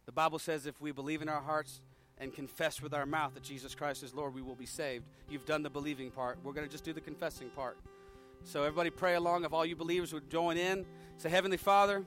The 0.07 0.13
Bible 0.13 0.41
says 0.41 0.67
if 0.67 0.81
we 0.81 0.91
believe 0.91 1.23
in 1.23 1.29
our 1.29 1.43
hearts 1.43 1.81
and 2.19 2.35
confess 2.35 2.83
with 2.83 2.93
our 2.93 3.07
mouth 3.07 3.35
that 3.35 3.45
Jesus 3.45 3.77
Christ 3.77 4.03
is 4.03 4.13
Lord, 4.15 4.35
we 4.35 4.43
will 4.43 4.57
be 4.57 4.67
saved. 4.67 5.05
You've 5.29 5.47
done 5.47 5.63
the 5.63 5.71
believing 5.71 6.11
part. 6.11 6.39
We're 6.43 6.55
going 6.55 6.67
to 6.67 6.73
just 6.73 6.85
do 6.85 6.93
the 6.93 7.01
confessing 7.01 7.51
part. 7.51 7.79
So, 8.43 8.65
everybody 8.65 8.91
pray 8.91 9.15
along. 9.15 9.45
If 9.45 9.53
all 9.53 9.67
you 9.67 9.77
believers 9.77 10.13
would 10.15 10.29
join 10.31 10.57
in, 10.57 10.87
say, 11.19 11.29
Heavenly 11.29 11.59
Father, 11.59 12.05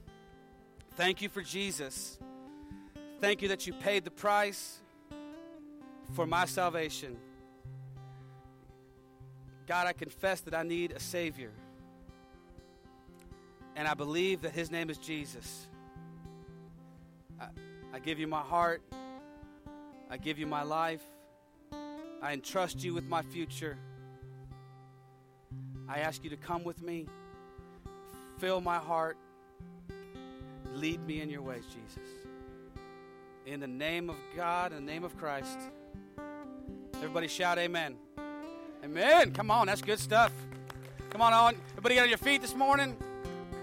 thank 0.96 1.22
you 1.22 1.30
for 1.30 1.42
Jesus. 1.42 2.18
Thank 3.20 3.42
you 3.42 3.48
that 3.50 3.66
you 3.66 3.74
paid 3.74 4.04
the 4.04 4.12
price 4.12 4.80
for 6.14 6.26
my 6.26 6.46
salvation. 6.46 7.18
God, 9.66 9.88
I 9.88 9.94
confess 9.94 10.42
that 10.42 10.54
I 10.54 10.64
need 10.64 10.92
a 10.92 11.00
Savior. 11.00 11.52
And 13.76 13.88
I 13.88 13.94
believe 13.94 14.42
that 14.42 14.52
His 14.52 14.70
name 14.70 14.90
is 14.90 14.98
Jesus. 14.98 15.68
I, 17.40 17.48
I 17.94 18.00
give 18.00 18.20
you 18.20 18.28
my 18.28 18.42
heart. 18.42 18.82
I 20.10 20.18
give 20.18 20.38
you 20.38 20.46
my 20.46 20.64
life. 20.64 21.02
I 22.22 22.34
entrust 22.34 22.84
you 22.84 22.94
with 22.94 23.06
my 23.06 23.22
future. 23.22 23.78
I 25.90 26.00
ask 26.00 26.24
you 26.24 26.30
to 26.30 26.38
come 26.38 26.64
with 26.64 26.82
me, 26.82 27.08
fill 28.38 28.62
my 28.62 28.78
heart, 28.78 29.18
lead 30.74 31.06
me 31.06 31.22
in 31.22 31.30
your 31.30 31.42
ways, 31.42 31.64
Jesus. 31.66 32.10
In 33.46 33.60
the 33.60 33.68
name 33.68 34.10
of 34.10 34.16
God, 34.36 34.72
in 34.72 34.86
the 34.86 34.92
name 34.92 35.04
of 35.04 35.18
Christ. 35.18 35.60
Everybody 36.96 37.28
shout 37.28 37.58
amen. 37.58 37.96
Amen. 38.84 39.32
Come 39.32 39.52
on, 39.52 39.68
that's 39.68 39.82
good 39.82 40.00
stuff. 40.00 40.32
Come 41.10 41.22
on, 41.22 41.34
on. 41.34 41.56
Everybody 41.72 41.96
get 41.96 42.04
on 42.04 42.10
your 42.10 42.18
feet 42.18 42.42
this 42.42 42.56
morning. 42.56 42.98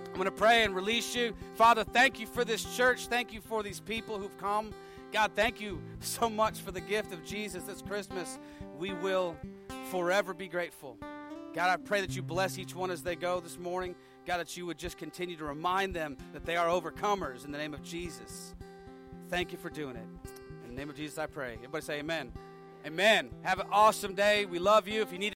I'm 0.07 0.13
going 0.15 0.25
to 0.25 0.31
pray 0.31 0.65
and 0.65 0.75
release 0.75 1.15
you. 1.15 1.35
Father, 1.55 1.85
thank 1.85 2.21
you 2.21 2.27
for 2.27 2.45
this 2.45 2.65
church. 2.77 3.07
Thank 3.07 3.33
you 3.33 3.41
for 3.41 3.63
these 3.63 3.81
people 3.81 4.19
who've 4.19 4.37
come. 4.39 4.73
God, 5.13 5.33
thank 5.35 5.61
you 5.61 5.81
so 6.01 6.31
much 6.31 6.61
for 6.61 6.71
the 6.71 6.81
gift 6.81 7.13
of 7.13 7.25
Jesus 7.25 7.65
this 7.65 7.83
Christmas. 7.83 8.39
We 8.79 8.93
will 8.93 9.37
forever 9.91 10.35
be 10.35 10.47
grateful. 10.47 10.97
God, 11.53 11.71
I 11.71 11.77
pray 11.77 12.01
that 12.01 12.15
you 12.15 12.23
bless 12.23 12.59
each 12.59 12.75
one 12.75 12.91
as 12.91 13.03
they 13.03 13.17
go 13.17 13.41
this 13.41 13.59
morning. 13.59 13.97
God, 14.31 14.39
that 14.39 14.57
you 14.57 14.65
would 14.65 14.79
just 14.79 14.97
continue 14.97 15.37
to 15.39 15.45
remind 15.45 15.93
them 15.93 16.17
that 16.33 16.45
they 16.45 16.55
are 16.55 16.69
overcomers 16.69 17.45
in 17.45 17.51
the 17.51 17.59
name 17.59 17.75
of 17.75 17.83
Jesus. 17.83 18.55
Thank 19.29 19.51
you 19.51 19.59
for 19.59 19.71
doing 19.71 19.97
it. 19.97 20.07
In 20.63 20.71
the 20.71 20.77
name 20.77 20.89
of 20.89 20.95
Jesus, 20.95 21.19
I 21.19 21.27
pray. 21.27 21.55
Everybody 21.55 21.83
say 21.83 21.99
amen. 21.99 22.31
Amen. 22.87 23.31
Have 23.43 23.59
an 23.59 23.67
awesome 23.73 24.15
day. 24.15 24.47
We 24.47 24.61
love 24.61 24.87
you. 24.87 25.03
If 25.03 25.13
you 25.13 25.19
need 25.19 25.29